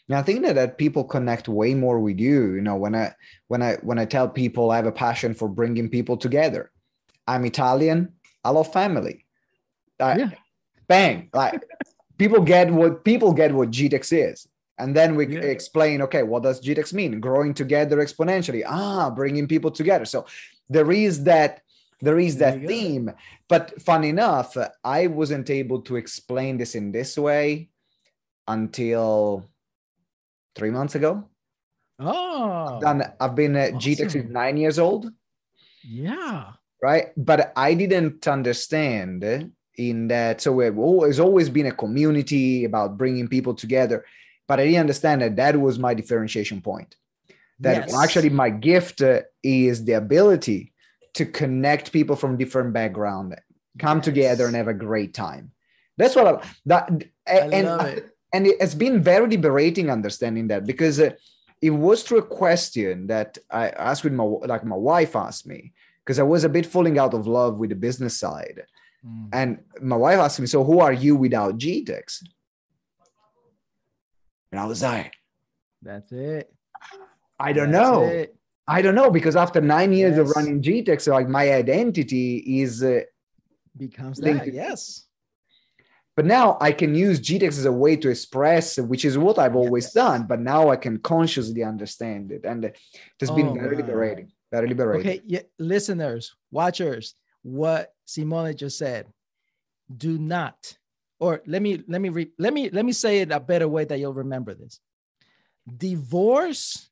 and 0.10 0.18
I 0.18 0.24
think 0.24 0.44
that, 0.44 0.56
that 0.56 0.80
people 0.80 1.04
connect 1.04 1.48
way 1.48 1.76
more 1.76 2.00
with 2.00 2.20
you. 2.20 2.56
You 2.56 2.62
know, 2.62 2.76
when 2.76 2.96
I 2.96 3.14
when 3.48 3.62
I 3.62 3.76
when 3.84 4.00
I 4.00 4.06
tell 4.06 4.28
people 4.28 4.72
I 4.72 4.78
have 4.78 4.88
a 4.88 4.92
passion 4.92 5.36
for 5.36 5.48
bringing 5.48 5.88
people 5.88 6.18
together. 6.18 6.72
I'm 7.28 7.46
Italian. 7.46 8.14
I 8.44 8.50
love 8.50 8.74
family. 8.74 9.26
Uh, 10.00 10.16
yeah. 10.18 10.32
Bang! 10.88 11.30
Like 11.32 11.64
people 12.18 12.42
get 12.42 12.72
what 12.72 13.06
people 13.06 13.34
get 13.34 13.54
what 13.54 13.70
GTEx 13.70 14.32
is. 14.32 14.48
And 14.80 14.96
then 14.96 15.16
we 15.16 15.28
yeah. 15.28 15.42
explain, 15.42 16.02
okay, 16.04 16.24
what 16.24 16.44
does 16.44 16.62
GTEx 16.62 16.94
mean? 16.94 17.20
Growing 17.20 17.54
together 17.54 17.98
exponentially. 17.98 18.64
Ah, 18.66 19.10
bringing 19.10 19.48
people 19.48 19.72
together. 19.72 20.06
So 20.06 20.26
there 20.70 20.92
is 20.92 21.24
that 21.26 21.62
there 22.02 22.20
is 22.20 22.38
that 22.38 22.66
theme. 22.66 23.08
Go. 23.08 23.16
But 23.48 23.82
fun 23.82 24.04
enough, 24.04 24.56
I 24.84 25.08
wasn't 25.08 25.50
able 25.50 25.82
to 25.82 25.98
explain 25.98 26.58
this 26.58 26.76
in 26.76 26.92
this 26.92 27.18
way 27.18 27.70
until 28.48 29.50
three 30.56 30.72
months 30.72 30.96
ago. 30.96 31.26
Oh, 32.00 32.76
I've 32.76 32.82
done. 32.82 33.04
I've 33.20 33.36
been 33.36 33.56
at 33.58 33.74
awesome. 33.74 33.92
GTEx 33.92 34.16
is 34.16 34.26
nine 34.26 34.56
years 34.56 34.80
old. 34.80 35.12
Yeah. 35.84 36.54
Right, 36.82 37.08
but 37.18 37.52
I 37.58 37.74
didn't 37.74 38.26
understand 38.26 39.52
in 39.76 40.08
that. 40.08 40.40
So 40.40 40.62
it 40.62 40.74
has 41.06 41.20
always 41.20 41.50
been 41.50 41.66
a 41.66 41.74
community 41.74 42.64
about 42.64 42.98
bringing 42.98 43.28
people 43.28 43.54
together, 43.54 44.06
but 44.50 44.60
I 44.60 44.66
didn't 44.66 44.82
understand 44.82 45.22
that 45.22 45.36
that 45.36 45.62
was 45.62 45.78
my 45.78 45.94
differentiation 45.94 46.60
point. 46.60 46.96
That 47.60 47.88
yes. 47.88 47.94
actually 47.94 48.32
my 48.32 48.50
gift 48.50 49.00
uh, 49.02 49.22
is 49.44 49.86
the 49.86 49.94
ability 49.94 50.74
to 51.14 51.26
connect 51.26 51.94
people 51.94 52.16
from 52.16 52.36
different 52.36 52.74
background, 52.74 53.36
come 53.78 54.00
yes. 54.00 54.06
together 54.06 54.48
and 54.48 54.56
have 54.56 54.68
a 54.68 54.74
great 54.74 55.14
time. 55.14 55.52
That's 55.98 56.16
what 56.16 56.28
I, 56.28 56.48
that 56.66 57.04
I 57.28 57.32
and 57.32 58.04
and 58.34 58.48
it 58.48 58.60
has 58.60 58.74
been 58.74 59.04
very 59.04 59.28
liberating 59.28 59.92
understanding 59.92 60.48
that 60.48 60.66
because 60.66 61.00
uh, 61.00 61.12
it 61.62 61.70
was 61.70 62.02
through 62.02 62.20
a 62.20 62.34
question 62.44 63.08
that 63.08 63.38
I 63.52 63.70
asked 63.70 64.04
with 64.04 64.14
my 64.14 64.24
like 64.24 64.66
my 64.66 64.78
wife 64.78 65.16
asked 65.16 65.46
me 65.46 65.74
because 66.04 66.18
I 66.18 66.24
was 66.24 66.44
a 66.44 66.50
bit 66.50 66.66
falling 66.66 66.98
out 66.98 67.14
of 67.14 67.28
love 67.28 67.60
with 67.60 67.70
the 67.70 67.76
business 67.76 68.18
side, 68.18 68.64
mm. 69.06 69.30
and 69.32 69.60
my 69.80 69.98
wife 69.98 70.18
asked 70.18 70.40
me, 70.40 70.48
"So 70.48 70.64
who 70.64 70.80
are 70.80 70.94
you 70.94 71.16
without 71.16 71.60
GTEx?" 71.60 72.24
And 74.52 74.60
I 74.60 74.66
was 74.66 74.82
like, 74.82 75.14
"That's 75.82 76.12
it." 76.12 76.54
I 77.40 77.54
don't 77.54 77.72
That's 77.72 77.84
know. 77.88 78.04
It. 78.04 78.36
I 78.68 78.82
don't 78.82 78.96
know 78.96 79.10
because 79.10 79.36
after 79.36 79.62
nine 79.62 79.94
years 79.94 80.18
yes. 80.18 80.20
of 80.20 80.36
running 80.36 80.62
GTEx, 80.62 81.02
so 81.02 81.12
like 81.12 81.28
my 81.28 81.54
identity 81.54 82.62
is 82.62 82.84
uh, 82.84 83.02
becomes 83.78 84.20
that. 84.20 84.54
Yes 84.54 85.08
but 86.20 86.26
now 86.26 86.58
I 86.60 86.74
can 86.74 86.96
use 86.96 87.22
GTEx 87.22 87.48
as 87.48 87.64
a 87.64 87.72
way 87.72 87.96
to 87.96 88.10
express, 88.10 88.78
which 88.78 89.06
is 89.06 89.18
what 89.18 89.40
I've 89.40 89.56
always 89.56 89.86
yes. 89.86 89.94
done. 89.94 90.24
But 90.28 90.42
now 90.42 90.70
I 90.70 90.76
can 90.76 90.98
consciously 91.00 91.64
understand 91.64 92.34
it. 92.34 92.44
And 92.44 92.66
it 92.66 92.78
has 93.22 93.30
oh, 93.30 93.36
been 93.36 93.54
very 93.54 93.78
wow. 93.78 93.86
liberating, 93.86 94.32
very 94.52 94.68
liberating. 94.68 95.10
Okay, 95.10 95.22
yeah, 95.26 95.44
listeners, 95.60 96.36
watchers, 96.52 97.16
what 97.42 97.94
Simone 98.04 98.54
just 98.54 98.78
said. 98.78 99.08
Do 99.96 100.18
not, 100.18 100.78
or 101.20 101.42
let 101.46 101.62
me 101.62 101.84
let 101.88 102.02
me 102.02 102.10
re, 102.10 102.32
let 102.38 102.54
me 102.54 102.70
let 102.70 102.86
me 102.86 102.92
say 102.92 103.20
it 103.20 103.32
a 103.32 103.40
better 103.40 103.68
way 103.68 103.86
that 103.86 104.00
you'll 104.00 104.14
remember 104.14 104.54
this. 104.54 104.80
Divorce, 105.78 106.90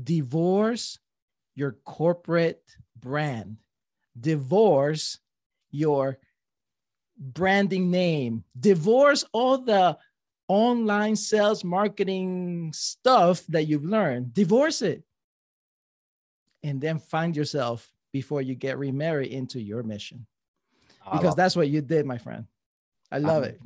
divorce 0.00 0.98
your 1.54 1.72
corporate 1.84 2.62
brand. 2.98 3.56
Divorce 4.18 5.18
your 5.70 6.18
branding 7.18 7.90
name, 7.90 8.44
divorce 8.58 9.24
all 9.32 9.58
the 9.58 9.98
online 10.46 11.16
sales 11.16 11.64
marketing 11.64 12.72
stuff 12.72 13.44
that 13.48 13.64
you've 13.64 13.84
learned, 13.84 14.32
divorce 14.32 14.82
it. 14.82 15.02
And 16.62 16.80
then 16.80 16.98
find 16.98 17.36
yourself 17.36 17.88
before 18.12 18.42
you 18.42 18.54
get 18.54 18.78
remarried 18.78 19.30
into 19.30 19.60
your 19.60 19.82
mission. 19.82 20.26
Because 21.12 21.34
that's 21.34 21.54
what 21.56 21.68
you 21.68 21.80
did, 21.80 22.06
my 22.06 22.18
friend. 22.18 22.46
I 23.10 23.18
love 23.18 23.44
it. 23.44 23.60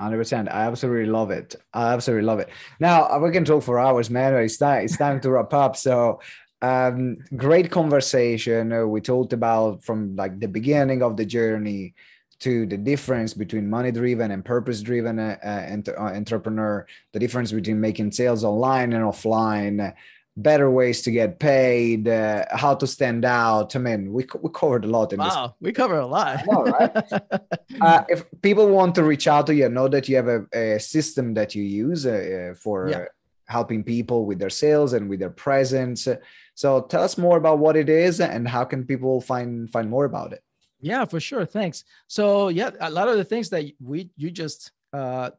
100%. 0.00 0.52
I 0.52 0.62
absolutely 0.62 1.10
love 1.10 1.30
it. 1.30 1.54
I 1.72 1.92
absolutely 1.92 2.26
love 2.26 2.40
it. 2.40 2.48
Now, 2.80 3.04
uh, 3.04 3.18
we 3.18 3.30
can 3.30 3.44
talk 3.44 3.62
for 3.62 3.78
hours, 3.78 4.10
man. 4.10 4.34
It's 4.34 4.58
time, 4.58 4.84
it's 4.84 4.96
time 4.96 5.20
to 5.20 5.30
wrap 5.30 5.52
up. 5.52 5.76
So, 5.76 6.20
um, 6.60 7.16
great 7.36 7.70
conversation. 7.70 8.72
Uh, 8.72 8.86
we 8.86 9.00
talked 9.00 9.32
about 9.32 9.82
from 9.84 10.16
like 10.16 10.40
the 10.40 10.48
beginning 10.48 11.02
of 11.02 11.16
the 11.16 11.24
journey 11.24 11.94
to 12.40 12.66
the 12.66 12.76
difference 12.76 13.34
between 13.34 13.70
money 13.70 13.92
driven 13.92 14.32
and 14.32 14.44
purpose 14.44 14.82
driven 14.82 15.18
uh, 15.18 15.36
uh, 15.44 15.90
uh, 15.90 16.00
entrepreneur, 16.00 16.86
the 17.12 17.18
difference 17.18 17.52
between 17.52 17.80
making 17.80 18.10
sales 18.10 18.42
online 18.42 18.92
and 18.92 19.04
offline, 19.04 19.94
better 20.36 20.70
ways 20.70 21.02
to 21.02 21.10
get 21.10 21.38
paid, 21.38 22.08
uh, 22.08 22.44
how 22.50 22.74
to 22.74 22.86
stand 22.86 23.24
out. 23.24 23.76
I 23.76 23.78
mean, 23.78 24.12
we, 24.12 24.26
we 24.40 24.50
covered 24.50 24.84
a 24.84 24.88
lot. 24.88 25.12
In 25.12 25.18
wow, 25.18 25.48
this. 25.48 25.56
we 25.60 25.72
cover 25.72 25.98
a 25.98 26.06
lot. 26.06 26.46
know, 26.46 26.62
right? 26.64 27.12
uh, 27.80 28.04
if 28.08 28.24
people 28.40 28.68
want 28.68 28.94
to 28.94 29.04
reach 29.04 29.26
out 29.26 29.46
to 29.46 29.54
you, 29.54 29.68
know 29.68 29.88
that 29.88 30.08
you 30.08 30.16
have 30.16 30.28
a, 30.28 30.46
a 30.52 30.78
system 30.80 31.34
that 31.34 31.54
you 31.54 31.62
use 31.62 32.06
uh, 32.06 32.54
for 32.58 32.88
yeah. 32.88 33.04
helping 33.46 33.84
people 33.84 34.24
with 34.24 34.38
their 34.38 34.50
sales 34.50 34.94
and 34.94 35.08
with 35.08 35.20
their 35.20 35.30
presence. 35.30 36.08
So 36.54 36.82
tell 36.82 37.02
us 37.02 37.18
more 37.18 37.36
about 37.36 37.58
what 37.58 37.76
it 37.76 37.88
is 37.88 38.20
and 38.20 38.48
how 38.48 38.64
can 38.64 38.84
people 38.84 39.20
find 39.20 39.70
find 39.70 39.90
more 39.90 40.04
about 40.04 40.32
it. 40.32 40.42
Yeah, 40.80 41.04
for 41.04 41.20
sure. 41.20 41.44
Thanks. 41.44 41.84
So 42.08 42.48
yeah, 42.48 42.70
a 42.80 42.90
lot 42.90 43.08
of 43.08 43.16
the 43.16 43.24
things 43.24 43.50
that 43.50 43.64
we 43.80 44.10
you 44.16 44.30
just 44.30 44.72
uh, 44.92 45.30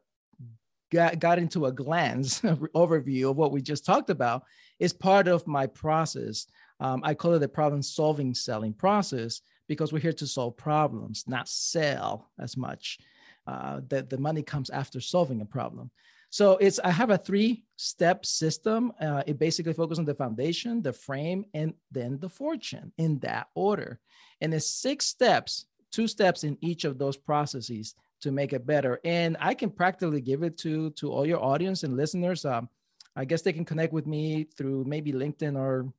got 0.90 1.18
got 1.18 1.38
into 1.38 1.66
a 1.66 1.72
glance 1.72 2.40
overview 2.74 3.30
of 3.30 3.36
what 3.36 3.52
we 3.52 3.60
just 3.60 3.84
talked 3.84 4.10
about 4.10 4.44
is 4.78 4.92
part 4.92 5.28
of 5.28 5.46
my 5.46 5.66
process. 5.66 6.46
Um, 6.80 7.00
I 7.04 7.14
call 7.14 7.34
it 7.34 7.38
the 7.38 7.48
problem 7.48 7.82
solving 7.82 8.34
selling 8.34 8.72
process 8.72 9.40
because 9.68 9.92
we're 9.92 10.00
here 10.00 10.12
to 10.12 10.26
solve 10.26 10.56
problems, 10.56 11.24
not 11.26 11.48
sell 11.48 12.30
as 12.38 12.56
much. 12.56 12.98
Uh, 13.46 13.82
that 13.88 14.08
the 14.08 14.16
money 14.16 14.42
comes 14.42 14.70
after 14.70 15.02
solving 15.02 15.42
a 15.42 15.44
problem. 15.44 15.90
So 16.30 16.56
it's 16.56 16.80
I 16.80 16.90
have 16.90 17.10
a 17.10 17.18
three-step 17.18 18.24
system. 18.24 18.90
Uh, 18.98 19.22
it 19.26 19.38
basically 19.38 19.74
focuses 19.74 19.98
on 19.98 20.06
the 20.06 20.14
foundation, 20.14 20.80
the 20.80 20.94
frame, 20.94 21.44
and 21.52 21.74
then 21.92 22.18
the 22.18 22.30
fortune 22.30 22.90
in 22.96 23.18
that 23.18 23.48
order. 23.54 24.00
And 24.40 24.54
it's 24.54 24.66
six 24.66 25.06
steps, 25.06 25.66
two 25.92 26.08
steps 26.08 26.42
in 26.42 26.56
each 26.62 26.84
of 26.84 26.96
those 26.96 27.18
processes 27.18 27.94
to 28.22 28.32
make 28.32 28.54
it 28.54 28.66
better. 28.66 28.98
And 29.04 29.36
I 29.38 29.52
can 29.52 29.68
practically 29.68 30.22
give 30.22 30.42
it 30.42 30.56
to 30.58 30.90
to 30.92 31.12
all 31.12 31.26
your 31.26 31.44
audience 31.44 31.82
and 31.82 31.98
listeners. 31.98 32.46
Um, 32.46 32.70
I 33.16 33.24
guess 33.24 33.42
they 33.42 33.52
can 33.52 33.64
connect 33.64 33.92
with 33.92 34.06
me 34.06 34.44
through 34.56 34.84
maybe 34.84 35.12
LinkedIn 35.12 35.56
or 35.56 35.92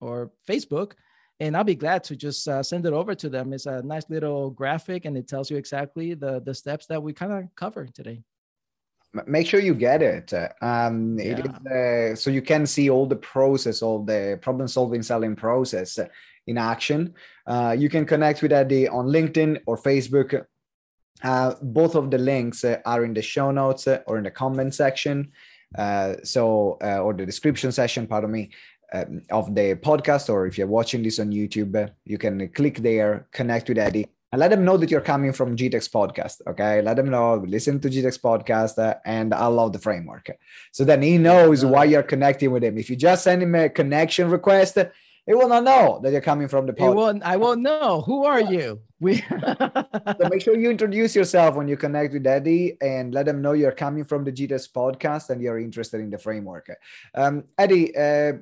or 0.00 0.30
Facebook, 0.46 0.92
and 1.40 1.56
I'll 1.56 1.64
be 1.64 1.74
glad 1.74 2.04
to 2.04 2.16
just 2.16 2.46
uh, 2.46 2.62
send 2.62 2.86
it 2.86 2.92
over 2.92 3.14
to 3.14 3.28
them. 3.28 3.52
It's 3.52 3.66
a 3.66 3.82
nice 3.82 4.08
little 4.08 4.50
graphic, 4.50 5.04
and 5.04 5.16
it 5.16 5.26
tells 5.26 5.50
you 5.50 5.56
exactly 5.56 6.14
the 6.14 6.40
the 6.40 6.54
steps 6.54 6.86
that 6.86 7.02
we 7.02 7.12
kind 7.12 7.32
of 7.32 7.44
cover 7.56 7.86
today. 7.86 8.22
Make 9.26 9.46
sure 9.46 9.60
you 9.60 9.74
get 9.74 10.02
it. 10.02 10.34
Um 10.60 11.18
yeah. 11.18 11.24
it 11.24 11.38
is, 11.46 11.66
uh, 11.66 12.14
so 12.14 12.30
you 12.30 12.42
can 12.42 12.66
see 12.66 12.90
all 12.90 13.06
the 13.06 13.16
process 13.16 13.80
all 13.82 14.04
the 14.04 14.38
problem 14.42 14.68
solving 14.68 15.02
selling 15.02 15.34
process 15.34 15.98
in 16.46 16.58
action. 16.58 17.14
Uh, 17.46 17.74
you 17.78 17.88
can 17.88 18.04
connect 18.04 18.42
with 18.42 18.52
eddie 18.52 18.86
on 18.88 19.06
linkedin 19.06 19.60
or 19.66 19.78
facebook. 19.78 20.44
Uh, 21.22 21.54
both 21.62 21.94
of 21.96 22.10
the 22.10 22.18
links 22.18 22.64
uh, 22.64 22.78
are 22.84 23.04
in 23.04 23.14
the 23.14 23.22
show 23.22 23.50
notes 23.50 23.88
or 24.06 24.18
in 24.18 24.24
the 24.24 24.30
comment 24.30 24.74
section 24.74 25.32
so 26.22 26.78
or 26.80 27.12
the 27.14 27.26
description 27.26 27.72
section 27.72 28.06
pardon 28.06 28.30
me 28.30 28.50
um, 28.92 29.22
of 29.30 29.54
the 29.54 29.74
podcast 29.74 30.30
or 30.30 30.46
if 30.46 30.56
you're 30.56 30.66
watching 30.66 31.02
this 31.02 31.18
on 31.18 31.30
youtube 31.30 31.90
you 32.04 32.16
can 32.16 32.48
click 32.50 32.78
there 32.78 33.28
connect 33.32 33.68
with 33.68 33.78
eddie 33.78 34.06
and 34.30 34.40
let 34.40 34.50
them 34.50 34.64
know 34.64 34.76
that 34.76 34.90
you're 34.90 35.00
coming 35.00 35.32
from 35.32 35.56
GTEx 35.56 35.88
podcast. 35.88 36.42
Okay, 36.46 36.82
let 36.82 36.96
them 36.96 37.08
know 37.08 37.36
listen 37.36 37.80
to 37.80 37.88
GTEx 37.88 38.20
podcast, 38.20 38.78
uh, 38.78 38.96
and 39.04 39.32
I 39.32 39.46
love 39.46 39.72
the 39.72 39.78
framework. 39.78 40.30
So 40.72 40.84
then 40.84 41.00
he 41.00 41.16
knows 41.16 41.64
why 41.64 41.84
you're 41.84 42.02
connecting 42.02 42.50
with 42.50 42.62
him. 42.62 42.76
If 42.76 42.90
you 42.90 42.96
just 42.96 43.24
send 43.24 43.42
him 43.42 43.54
a 43.54 43.70
connection 43.70 44.28
request, 44.28 44.76
he 45.28 45.34
will 45.34 45.48
not 45.48 45.62
know 45.62 46.00
that 46.02 46.10
you're 46.10 46.22
coming 46.22 46.48
from 46.48 46.66
the 46.66 46.72
podcast. 46.72 46.94
Won't, 46.94 47.22
I 47.22 47.36
won't 47.36 47.60
know. 47.60 48.00
Who 48.00 48.24
are 48.24 48.40
you? 48.40 48.80
We 48.98 49.18
so 49.18 50.28
make 50.30 50.40
sure 50.40 50.56
you 50.56 50.70
introduce 50.70 51.14
yourself 51.14 51.54
when 51.54 51.68
you 51.68 51.76
connect 51.76 52.14
with 52.14 52.26
Eddie 52.26 52.76
and 52.80 53.14
let 53.14 53.26
them 53.26 53.42
know 53.42 53.52
you're 53.52 53.70
coming 53.70 54.04
from 54.04 54.24
the 54.24 54.32
GTEx 54.32 54.72
podcast 54.72 55.30
and 55.30 55.40
you're 55.40 55.58
interested 55.60 56.00
in 56.00 56.10
the 56.10 56.18
framework. 56.18 56.68
Um, 57.14 57.44
Eddie, 57.58 57.94
uh, 57.94 58.32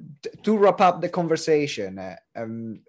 to 0.44 0.56
wrap 0.56 0.80
up 0.80 1.00
the 1.00 1.08
conversation, 1.08 1.98
uh, 1.98 2.16
um, 2.36 2.80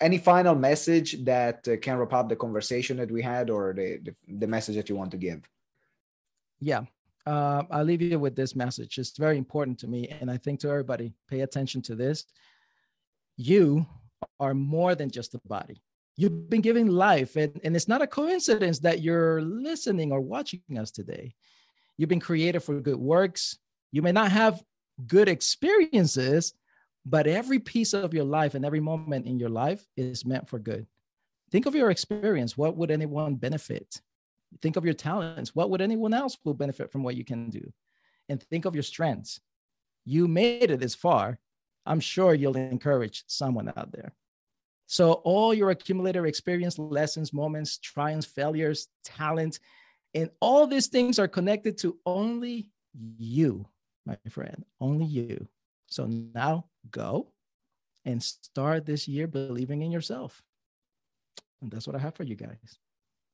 any 0.00 0.18
final 0.18 0.54
message 0.54 1.24
that 1.24 1.66
uh, 1.66 1.76
can 1.78 1.96
wrap 1.96 2.12
up 2.12 2.28
the 2.28 2.36
conversation 2.36 2.98
that 2.98 3.10
we 3.10 3.22
had 3.22 3.50
or 3.50 3.72
the, 3.72 3.98
the, 4.04 4.14
the 4.38 4.46
message 4.46 4.76
that 4.76 4.88
you 4.88 4.96
want 4.96 5.10
to 5.10 5.16
give 5.16 5.40
yeah 6.60 6.82
uh, 7.26 7.62
i'll 7.70 7.84
leave 7.84 8.02
you 8.02 8.18
with 8.18 8.36
this 8.36 8.54
message 8.54 8.98
it's 8.98 9.16
very 9.16 9.38
important 9.38 9.78
to 9.78 9.86
me 9.86 10.08
and 10.20 10.30
i 10.30 10.36
think 10.36 10.60
to 10.60 10.68
everybody 10.68 11.12
pay 11.28 11.40
attention 11.40 11.82
to 11.82 11.94
this 11.94 12.26
you 13.36 13.86
are 14.40 14.54
more 14.54 14.94
than 14.94 15.10
just 15.10 15.34
a 15.34 15.40
body 15.46 15.82
you've 16.16 16.48
been 16.48 16.60
given 16.60 16.86
life 16.86 17.36
and, 17.36 17.60
and 17.64 17.76
it's 17.76 17.88
not 17.88 18.02
a 18.02 18.06
coincidence 18.06 18.78
that 18.78 19.02
you're 19.02 19.42
listening 19.42 20.12
or 20.12 20.20
watching 20.20 20.60
us 20.78 20.90
today 20.90 21.34
you've 21.96 22.08
been 22.08 22.20
created 22.20 22.60
for 22.60 22.80
good 22.80 22.96
works 22.96 23.58
you 23.92 24.02
may 24.02 24.12
not 24.12 24.30
have 24.32 24.62
good 25.06 25.28
experiences 25.28 26.54
but 27.08 27.28
every 27.28 27.60
piece 27.60 27.94
of 27.94 28.12
your 28.12 28.24
life 28.24 28.54
and 28.54 28.64
every 28.64 28.80
moment 28.80 29.26
in 29.26 29.38
your 29.38 29.48
life 29.48 29.86
is 29.96 30.26
meant 30.26 30.48
for 30.48 30.58
good. 30.58 30.86
Think 31.52 31.64
of 31.64 31.76
your 31.76 31.90
experience. 31.90 32.58
What 32.58 32.76
would 32.76 32.90
anyone 32.90 33.36
benefit? 33.36 34.00
Think 34.60 34.74
of 34.74 34.84
your 34.84 34.94
talents. 34.94 35.54
What 35.54 35.70
would 35.70 35.80
anyone 35.80 36.12
else 36.12 36.36
will 36.44 36.54
benefit 36.54 36.90
from 36.90 37.04
what 37.04 37.14
you 37.14 37.24
can 37.24 37.48
do? 37.48 37.72
And 38.28 38.42
think 38.42 38.64
of 38.64 38.74
your 38.74 38.82
strengths. 38.82 39.40
You 40.04 40.26
made 40.26 40.72
it 40.72 40.80
this 40.80 40.96
far. 40.96 41.38
I'm 41.86 42.00
sure 42.00 42.34
you'll 42.34 42.56
encourage 42.56 43.24
someone 43.26 43.72
out 43.76 43.92
there. 43.92 44.12
So, 44.88 45.14
all 45.24 45.52
your 45.52 45.70
accumulated 45.70 46.24
experience, 46.26 46.78
lessons, 46.78 47.32
moments, 47.32 47.78
triumphs, 47.78 48.26
failures, 48.26 48.88
talent, 49.04 49.58
and 50.14 50.30
all 50.40 50.66
these 50.66 50.86
things 50.86 51.18
are 51.18 51.28
connected 51.28 51.76
to 51.78 51.98
only 52.06 52.70
you, 53.18 53.66
my 54.06 54.16
friend, 54.30 54.64
only 54.80 55.04
you. 55.04 55.46
So 55.88 56.06
now 56.06 56.66
go 56.90 57.32
and 58.04 58.22
start 58.22 58.86
this 58.86 59.06
year 59.06 59.26
believing 59.26 59.82
in 59.82 59.92
yourself. 59.92 60.42
And 61.60 61.70
that's 61.70 61.86
what 61.86 61.96
I 61.96 61.98
have 61.98 62.14
for 62.14 62.22
you 62.24 62.34
guys. 62.34 62.78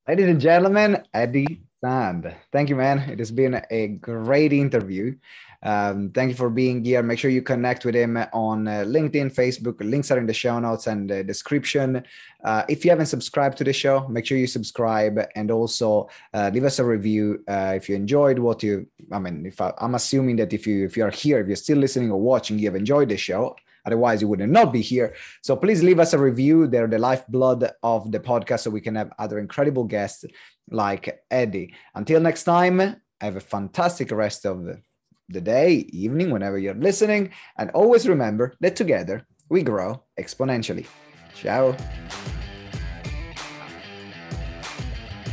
Ladies 0.08 0.26
and 0.26 0.40
gentlemen, 0.40 1.00
Eddie 1.14 1.62
Sand. 1.80 2.34
Thank 2.50 2.68
you, 2.68 2.74
man. 2.74 3.08
It 3.08 3.20
has 3.20 3.30
been 3.30 3.62
a 3.70 3.86
great 3.86 4.52
interview. 4.52 5.14
Um, 5.62 6.10
thank 6.10 6.30
you 6.30 6.34
for 6.34 6.50
being 6.50 6.84
here. 6.84 7.04
Make 7.04 7.20
sure 7.20 7.30
you 7.30 7.40
connect 7.40 7.84
with 7.84 7.94
him 7.94 8.16
on 8.32 8.66
uh, 8.66 8.82
LinkedIn, 8.84 9.32
Facebook. 9.32 9.78
Links 9.78 10.10
are 10.10 10.18
in 10.18 10.26
the 10.26 10.34
show 10.34 10.58
notes 10.58 10.88
and 10.88 11.08
the 11.08 11.22
description. 11.22 12.02
Uh, 12.42 12.64
if 12.68 12.84
you 12.84 12.90
haven't 12.90 13.06
subscribed 13.06 13.56
to 13.58 13.64
the 13.64 13.72
show, 13.72 14.08
make 14.08 14.26
sure 14.26 14.36
you 14.36 14.48
subscribe 14.48 15.20
and 15.36 15.52
also 15.52 16.08
uh, 16.34 16.50
leave 16.52 16.64
us 16.64 16.80
a 16.80 16.84
review 16.84 17.44
uh, 17.46 17.74
if 17.76 17.88
you 17.88 17.94
enjoyed 17.94 18.40
what 18.40 18.64
you. 18.64 18.88
I 19.12 19.20
mean, 19.20 19.46
if 19.46 19.60
I, 19.60 19.72
I'm 19.78 19.94
assuming 19.94 20.34
that 20.38 20.52
if 20.52 20.66
you 20.66 20.84
if 20.84 20.96
you 20.96 21.04
are 21.04 21.12
here, 21.12 21.38
if 21.38 21.46
you're 21.46 21.54
still 21.54 21.78
listening 21.78 22.10
or 22.10 22.20
watching, 22.20 22.58
you 22.58 22.66
have 22.66 22.74
enjoyed 22.74 23.08
the 23.08 23.16
show. 23.16 23.54
Otherwise, 23.84 24.22
you 24.22 24.28
would 24.28 24.40
not 24.48 24.72
be 24.72 24.80
here. 24.80 25.14
So 25.42 25.56
please 25.56 25.82
leave 25.82 25.98
us 25.98 26.12
a 26.12 26.18
review. 26.18 26.66
They're 26.66 26.86
the 26.86 26.98
lifeblood 26.98 27.70
of 27.82 28.10
the 28.12 28.20
podcast, 28.20 28.60
so 28.60 28.70
we 28.70 28.80
can 28.80 28.94
have 28.94 29.12
other 29.18 29.38
incredible 29.38 29.84
guests 29.84 30.24
like 30.70 31.22
Eddie. 31.30 31.74
Until 31.94 32.20
next 32.20 32.44
time, 32.44 32.96
have 33.20 33.36
a 33.36 33.40
fantastic 33.40 34.10
rest 34.10 34.46
of 34.46 34.66
the 35.28 35.40
day, 35.40 35.74
evening, 35.92 36.30
whenever 36.30 36.58
you're 36.58 36.74
listening. 36.74 37.30
And 37.56 37.70
always 37.70 38.08
remember 38.08 38.54
that 38.60 38.76
together 38.76 39.26
we 39.48 39.62
grow 39.62 40.02
exponentially. 40.18 40.86
Ciao. 41.34 41.76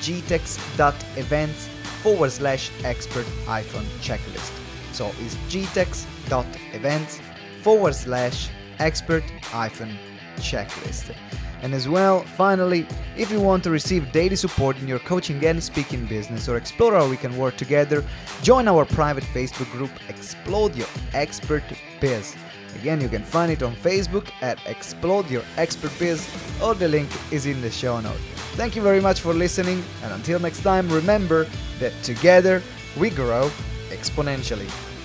gtex.events 0.00 1.68
forward 2.02 2.30
slash 2.30 2.70
expert 2.84 3.26
hyphen 3.44 3.84
checklist. 4.00 4.52
So 4.92 5.12
it's 5.20 5.34
gtex.events 5.50 7.20
forward 7.62 7.94
slash 7.94 8.48
expert 8.78 9.24
hyphen 9.42 9.96
checklist. 10.36 11.14
And 11.62 11.74
as 11.74 11.88
well, 11.88 12.20
finally, 12.20 12.86
if 13.16 13.30
you 13.30 13.40
want 13.40 13.64
to 13.64 13.70
receive 13.70 14.12
daily 14.12 14.36
support 14.36 14.78
in 14.78 14.86
your 14.86 14.98
coaching 15.00 15.44
and 15.44 15.62
speaking 15.62 16.04
business 16.06 16.48
or 16.48 16.56
explore 16.56 16.92
how 16.92 17.08
we 17.08 17.16
can 17.16 17.36
work 17.36 17.56
together, 17.56 18.04
join 18.42 18.68
our 18.68 18.84
private 18.84 19.24
Facebook 19.24 19.70
group 19.72 19.90
Explode 20.08 20.76
Your 20.76 20.88
Expert 21.14 21.64
Biz. 22.00 22.36
Again, 22.76 23.00
you 23.00 23.08
can 23.08 23.22
find 23.22 23.50
it 23.50 23.62
on 23.62 23.74
Facebook 23.74 24.28
at 24.42 24.58
Explode 24.66 25.30
Your 25.30 25.42
Expert 25.56 25.92
Biz, 25.98 26.28
or 26.62 26.74
the 26.74 26.88
link 26.88 27.08
is 27.32 27.46
in 27.46 27.60
the 27.62 27.70
show 27.70 28.00
note. 28.00 28.35
Thank 28.56 28.74
you 28.74 28.80
very 28.80 29.02
much 29.02 29.20
for 29.20 29.34
listening, 29.34 29.84
and 30.02 30.14
until 30.14 30.40
next 30.40 30.62
time, 30.62 30.88
remember 30.88 31.46
that 31.78 31.92
together 32.02 32.62
we 32.98 33.10
grow 33.10 33.50
exponentially. 33.90 34.95